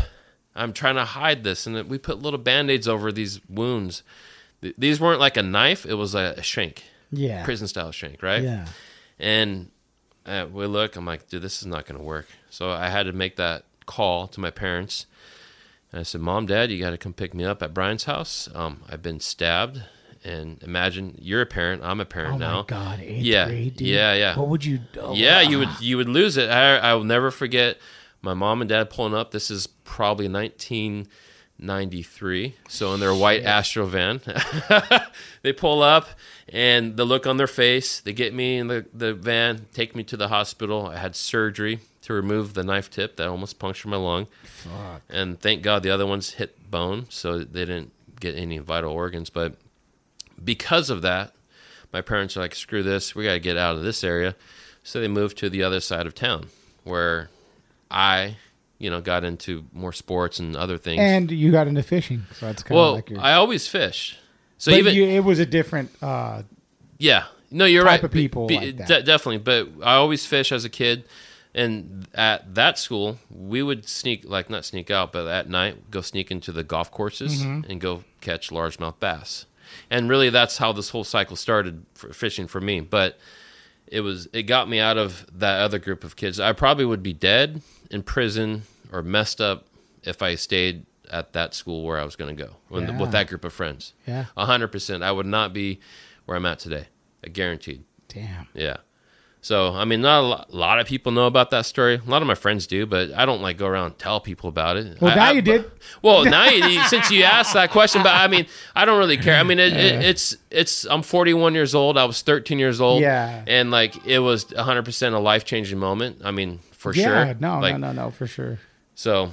I'm 0.56 0.74
trying 0.74 0.96
to 0.96 1.06
hide 1.06 1.44
this, 1.44 1.68
and 1.68 1.88
we 1.90 1.98
put 1.98 2.22
little 2.22 2.40
band 2.40 2.70
aids 2.72 2.88
over 2.88 3.12
these 3.12 3.40
wounds. 3.48 4.04
Th- 4.62 4.74
These 4.78 5.00
weren't 5.00 5.20
like 5.20 5.38
a 5.38 5.44
knife; 5.44 5.86
it 5.86 5.94
was 5.96 6.16
a, 6.16 6.34
a 6.38 6.42
shank 6.44 6.84
Yeah. 7.12 7.44
prison 7.46 7.68
style 7.68 7.92
shank, 7.92 8.24
right? 8.24 8.42
Yeah. 8.44 8.66
And 9.20 9.70
uh, 10.26 10.48
we 10.52 10.66
look, 10.66 10.96
I'm 10.96 11.06
like, 11.06 11.28
dude, 11.30 11.42
this 11.44 11.62
is 11.62 11.68
not 11.68 11.86
going 11.86 11.98
to 12.00 12.04
work. 12.04 12.28
So 12.50 12.70
I 12.72 12.90
had 12.90 13.06
to 13.06 13.14
make 13.14 13.36
that 13.38 13.64
call 13.86 14.28
to 14.28 14.40
my 14.40 14.52
parents. 14.52 15.06
And 15.98 16.02
I 16.02 16.04
said, 16.04 16.22
Mom, 16.22 16.46
Dad, 16.46 16.70
you 16.70 16.80
got 16.80 16.92
to 16.92 16.98
come 17.00 17.14
pick 17.14 17.34
me 17.34 17.44
up 17.44 17.64
at 17.64 17.74
Brian's 17.74 18.04
house. 18.04 18.48
Um, 18.54 18.84
I've 18.88 19.02
been 19.02 19.20
stabbed. 19.20 19.82
And 20.24 20.62
imagine 20.62 21.18
you're 21.20 21.42
a 21.42 21.46
parent, 21.48 21.82
I'm 21.84 22.00
a 22.00 22.06
parent 22.06 22.38
now. 22.38 22.46
Oh 22.46 22.50
now. 22.52 22.62
my 22.62 22.68
god, 22.68 23.00
yeah, 23.00 23.48
grade, 23.48 23.82
yeah, 23.82 24.14
yeah. 24.14 24.38
What 24.38 24.50
would 24.50 24.64
you 24.64 24.78
do? 24.94 25.14
Yeah, 25.14 25.42
you 25.42 25.58
would 25.58 25.80
you 25.80 25.98
would 25.98 26.10
lose 26.10 26.38
it. 26.38 26.50
I 26.50 26.78
I 26.78 26.94
will 26.94 27.04
never 27.04 27.32
forget 27.32 27.80
my 28.22 28.36
mom 28.36 28.62
and 28.62 28.70
dad 28.70 28.92
pulling 28.92 29.16
up. 29.16 29.32
This 29.32 29.50
is 29.50 29.66
probably 29.68 30.28
1993. 30.28 32.56
So 32.68 32.94
in 32.94 33.00
their 33.00 33.14
white 33.14 33.44
Astro 33.44 33.86
van, 33.86 34.20
they 35.44 35.54
pull 35.54 35.82
up 35.82 36.10
and 36.50 36.98
the 36.98 37.06
look 37.06 37.26
on 37.26 37.38
their 37.38 37.48
face. 37.48 38.02
They 38.02 38.12
get 38.14 38.34
me 38.34 38.58
in 38.58 38.68
the 38.68 38.86
the 38.94 39.14
van, 39.14 39.68
take 39.74 39.96
me 39.96 40.04
to 40.06 40.18
the 40.18 40.28
hospital. 40.28 40.88
I 40.88 40.98
had 40.98 41.16
surgery 41.16 41.80
to 42.08 42.14
remove 42.14 42.54
the 42.54 42.64
knife 42.64 42.90
tip 42.90 43.18
that 43.18 43.28
almost 43.28 43.60
punctured 43.60 43.90
my 43.90 43.98
lung. 43.98 44.28
And 45.10 45.40
thank 45.40 45.62
God 45.62 45.84
the 45.84 45.90
other 45.90 46.08
ones 46.08 46.32
hit 46.32 46.72
bone, 46.72 47.06
so 47.10 47.40
they 47.40 47.66
didn't 47.66 47.92
get 48.20 48.36
any 48.36 48.58
vital 48.60 48.94
organs. 48.94 49.30
But 49.30 49.56
because 50.44 50.90
of 50.90 51.02
that, 51.02 51.34
my 51.92 52.02
parents 52.02 52.38
are 52.38 52.40
like, 52.40 52.56
screw 52.56 52.82
this, 52.82 53.14
we 53.14 53.26
got 53.26 53.34
to 53.34 53.40
get 53.40 53.58
out 53.58 53.76
of 53.76 53.84
this 53.84 54.06
area. 54.06 54.36
So 54.84 55.02
they 55.02 55.10
moved 55.10 55.38
to 55.40 55.50
the 55.50 55.64
other 55.64 55.82
side 55.82 56.08
of 56.08 56.16
town 56.16 56.48
where 56.86 57.30
I, 57.92 58.38
you 58.80 58.90
know, 58.90 59.02
got 59.02 59.26
into 59.26 59.66
more 59.74 59.92
sports 59.92 60.40
and 60.40 60.56
other 60.56 60.78
things. 60.78 61.02
And 61.02 61.30
you 61.30 61.52
got 61.52 61.68
into 61.68 61.84
fishing, 61.84 62.24
so 62.40 62.46
that's 62.46 62.64
kind 62.64 62.72
of 62.72 62.82
well, 62.82 62.94
like 62.94 63.10
your. 63.10 63.20
I 63.20 63.34
always 63.34 63.68
fished. 63.68 64.18
So 64.58 64.72
but 64.72 64.80
even 64.80 64.96
you, 64.96 65.04
it 65.08 65.26
was 65.26 65.40
a 65.40 65.46
different. 65.46 65.92
Uh, 66.02 66.44
yeah, 66.98 67.26
no, 67.52 67.66
you're 67.66 67.84
type 67.84 67.92
right. 67.92 68.04
of 68.06 68.12
people 68.12 68.48
Be- 68.48 68.58
like 68.58 68.78
that. 68.78 68.88
de- 68.88 69.04
definitely, 69.04 69.40
but 69.40 69.86
I 69.86 69.96
always 69.96 70.26
fish 70.26 70.54
as 70.54 70.64
a 70.64 70.70
kid, 70.70 71.04
and 71.58 72.08
at 72.14 72.56
that 72.56 72.78
school 72.78 73.18
we 73.30 73.62
would 73.64 73.88
sneak, 73.90 74.24
like 74.26 74.50
not 74.50 74.64
sneak 74.64 74.90
out, 74.92 75.12
but 75.12 75.28
at 75.28 75.50
night 75.50 75.92
go 75.92 76.02
sneak 76.02 76.32
into 76.32 76.52
the 76.52 76.64
golf 76.64 76.90
courses 76.92 77.42
Mm-hmm. 77.44 77.70
and 77.70 77.82
go 77.82 78.04
catch 78.22 78.50
largemouth 78.50 79.00
bass. 79.00 79.46
And 79.90 80.10
really, 80.10 80.30
that's 80.30 80.58
how 80.60 80.72
this 80.72 80.90
whole 80.92 81.04
cycle 81.04 81.36
started 81.36 81.86
for 81.94 82.14
fishing 82.14 82.48
for 82.48 82.62
me. 82.62 82.80
But 82.80 83.18
it 83.88 84.02
was 84.02 84.28
it 84.32 84.44
got 84.44 84.70
me 84.70 84.80
out 84.80 84.98
of 84.98 85.26
that 85.40 85.60
other 85.60 85.80
group 85.80 86.04
of 86.06 86.16
kids. 86.16 86.40
I 86.40 86.54
probably 86.54 86.86
would 86.86 87.04
be 87.04 87.14
dead 87.14 87.62
in 87.92 88.04
prison 88.04 88.64
or 88.94 89.02
messed 89.04 89.42
up 89.42 89.66
if 90.04 90.22
I 90.22 90.36
stayed 90.36 90.86
at 91.12 91.34
that 91.34 91.54
school 91.54 91.84
where 91.86 91.98
I 92.00 92.04
was 92.06 92.16
going 92.16 92.36
to 92.36 92.44
go 92.46 92.52
with, 92.70 92.84
Yeah. 92.88 92.98
with 93.00 93.12
that 93.12 93.28
group 93.28 93.44
of 93.46 93.52
friends. 93.54 93.94
Yeah. 94.06 94.26
a 94.38 94.46
hundred 94.46 94.70
percent. 94.70 95.04
I 95.04 95.12
would 95.12 95.26
not 95.26 95.52
be 95.54 95.80
where 96.26 96.38
I'm 96.38 96.46
at 96.46 96.60
today. 96.60 96.88
I 97.26 97.30
guaranteed. 97.30 97.84
damn. 98.10 98.48
Yeah. 98.54 98.78
So 99.42 99.74
I 99.74 99.86
mean, 99.86 100.02
not 100.02 100.20
a 100.24 100.28
lot, 100.28 100.50
a 100.52 100.56
lot 100.56 100.80
of 100.80 100.88
people 100.88 101.12
know 101.14 101.26
about 101.26 101.52
that 101.52 101.66
story. 101.66 101.96
A 102.06 102.10
lot 102.10 102.22
of 102.22 102.28
my 102.28 102.36
friends 102.36 102.68
do, 102.68 102.86
but 102.86 103.14
I 103.14 103.26
don't 103.26 103.42
like 103.42 103.58
go 103.58 103.66
around 103.68 103.86
and 103.86 103.98
tell 104.00 104.20
people 104.20 104.50
about 104.50 104.76
it. 104.78 105.00
Well, 105.00 105.12
I- 105.12 105.16
now 105.16 105.26
I- 105.30 105.32
you 105.32 105.42
did. 105.42 105.72
Well, 106.02 106.26
now 106.26 106.50
you, 106.50 106.84
since 106.84 107.10
you 107.12 107.24
asked 107.24 107.54
that 107.54 107.72
question, 107.72 108.04
but 108.04 108.14
I 108.14 108.28
mean, 108.28 108.46
I 108.76 108.84
don't 108.86 109.00
really 109.00 109.16
care. 109.18 109.40
I 109.40 109.44
mean, 109.44 109.58
it, 109.58 109.72
it, 109.74 110.04
it's 110.06 110.36
it's. 110.52 110.86
I'm 110.86 111.02
41 111.02 111.54
years 111.56 111.74
old. 111.74 111.98
I 111.98 112.04
was 112.06 112.22
13 112.22 112.60
years 112.60 112.80
old. 112.82 113.02
Yeah. 113.02 113.44
And 113.48 113.72
like, 113.72 114.06
it 114.06 114.20
was 114.20 114.52
100 114.54 114.84
percent 114.84 115.16
a 115.16 115.20
life 115.20 115.44
changing 115.46 115.80
moment. 115.80 116.22
I 116.24 116.32
mean, 116.32 116.60
for 116.72 116.94
Yeah, 116.94 117.26
sure. 117.26 117.36
no, 117.40 117.60
like, 117.60 117.78
no, 117.78 117.94
no, 117.94 118.04
no, 118.04 118.12
for 118.12 118.28
sure. 118.28 118.60
So, 118.96 119.32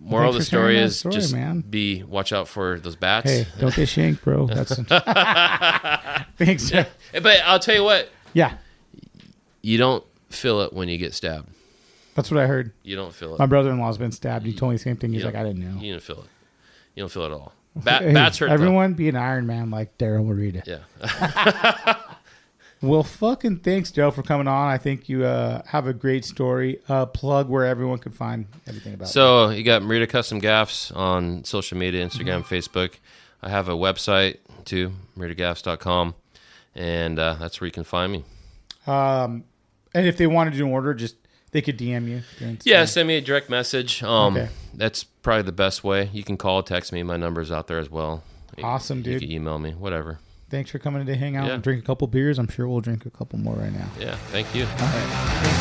moral 0.00 0.30
of 0.30 0.34
the 0.34 0.40
Thanks 0.40 0.48
for 0.50 0.56
sharing 0.56 0.74
story 0.74 0.78
is 0.78 0.98
story, 0.98 1.14
just 1.14 1.32
man. 1.34 1.60
be 1.62 2.02
watch 2.02 2.32
out 2.32 2.48
for 2.48 2.78
those 2.80 2.96
bats. 2.96 3.30
Hey, 3.30 3.46
don't 3.60 3.74
get 3.74 3.88
shanked, 3.88 4.22
bro. 4.24 4.46
That's 4.48 4.76
thanks. 6.38 6.68
Jeff. 6.70 6.88
But 7.12 7.40
I'll 7.44 7.58
tell 7.60 7.74
you 7.74 7.84
what, 7.84 8.08
Yeah, 8.32 8.54
you 9.62 9.78
don't 9.78 10.04
feel 10.30 10.60
it 10.60 10.72
when 10.72 10.88
you 10.88 10.98
get 10.98 11.14
stabbed. 11.14 11.48
that's 12.14 12.30
what 12.30 12.40
I 12.40 12.46
heard. 12.46 12.72
You 12.82 12.96
don't 12.96 13.14
feel 13.14 13.34
it. 13.34 13.38
My 13.38 13.46
brother-in-law's 13.46 13.98
been 13.98 14.12
stabbed. 14.12 14.44
He 14.44 14.52
told 14.54 14.70
me 14.72 14.76
the 14.76 14.82
same 14.82 14.96
thing. 14.96 15.12
He's 15.12 15.24
like, 15.24 15.34
I 15.34 15.42
didn't 15.44 15.60
know. 15.60 15.80
You 15.80 15.92
don't 15.92 16.02
feel 16.02 16.18
it. 16.20 16.28
You 16.94 17.02
don't 17.02 17.10
feel 17.12 17.22
it 17.22 17.26
at 17.26 17.32
all. 17.32 17.52
Bat, 17.76 18.02
Hey, 18.02 18.12
bats 18.12 18.38
hurt. 18.38 18.48
though. 18.48 18.52
Everyone 18.52 18.92
be 18.94 19.08
an 19.08 19.16
Iron 19.16 19.46
Man 19.46 19.70
like 19.70 19.96
Daryl 19.98 20.26
Morita. 20.26 20.62
Yeah. 20.66 21.94
Well, 22.84 23.04
fucking 23.04 23.58
thanks, 23.60 23.92
Joe, 23.92 24.10
for 24.10 24.24
coming 24.24 24.48
on. 24.48 24.66
I 24.68 24.76
think 24.76 25.08
you 25.08 25.24
uh, 25.24 25.62
have 25.66 25.86
a 25.86 25.92
great 25.92 26.24
story. 26.24 26.80
Uh, 26.88 27.06
plug 27.06 27.48
where 27.48 27.64
everyone 27.64 27.98
can 27.98 28.10
find 28.10 28.44
everything 28.66 28.94
about. 28.94 29.06
So 29.06 29.50
you 29.50 29.62
got 29.62 29.82
Morita 29.82 30.08
Custom 30.08 30.40
Gaffs 30.40 30.90
on 30.90 31.44
social 31.44 31.78
media, 31.78 32.04
Instagram, 32.04 32.42
Mm-hmm. 32.42 32.52
Facebook. 32.52 32.94
I 33.40 33.50
have 33.50 33.68
a 33.68 33.72
website 33.74 34.38
too, 34.64 34.94
moritagaffs.com, 35.16 36.16
and 36.74 37.18
uh, 37.20 37.34
that's 37.34 37.60
where 37.60 37.66
you 37.66 37.72
can 37.72 37.84
find 37.84 38.10
me. 38.10 38.24
Um, 38.88 39.44
and 39.94 40.06
if 40.06 40.16
they 40.16 40.26
wanted 40.26 40.52
to 40.52 40.56
do 40.58 40.66
an 40.66 40.72
order, 40.72 40.94
just 40.94 41.16
they 41.52 41.60
could 41.62 41.78
DM 41.78 42.08
you. 42.08 42.22
Yeah, 42.64 42.84
send 42.86 43.08
me 43.08 43.16
a 43.16 43.20
direct 43.20 43.50
message. 43.50 44.02
Um, 44.02 44.36
Okay. 44.36 44.48
That's 44.74 45.04
probably 45.04 45.42
the 45.42 45.52
best 45.52 45.84
way. 45.84 46.08
You 46.12 46.24
can 46.24 46.36
call, 46.38 46.62
text 46.62 46.92
me. 46.92 47.02
My 47.02 47.16
number's 47.18 47.52
out 47.52 47.66
there 47.66 47.78
as 47.78 47.90
well. 47.90 48.22
You- 48.56 48.64
Awesome, 48.64 48.98
You 48.98 49.04
dude. 49.04 49.20
can 49.22 49.30
email 49.30 49.58
me, 49.58 49.72
whatever. 49.72 50.18
Thanks 50.50 50.70
for 50.70 50.78
coming 50.78 51.04
to 51.06 51.14
hang 51.16 51.36
out 51.36 51.46
Yeah. 51.48 51.54
and 51.54 51.62
drink 51.62 51.82
a 51.82 51.86
couple 51.86 52.06
beers. 52.08 52.38
I'm 52.38 52.48
sure 52.48 52.66
we'll 52.68 52.80
drink 52.80 53.04
a 53.06 53.10
couple 53.10 53.38
more 53.38 53.54
right 53.56 53.72
now. 53.72 53.88
Yeah, 54.00 54.16
thank 54.30 54.54
you. 54.54 54.64
All 54.64 54.70
right. 54.78 55.58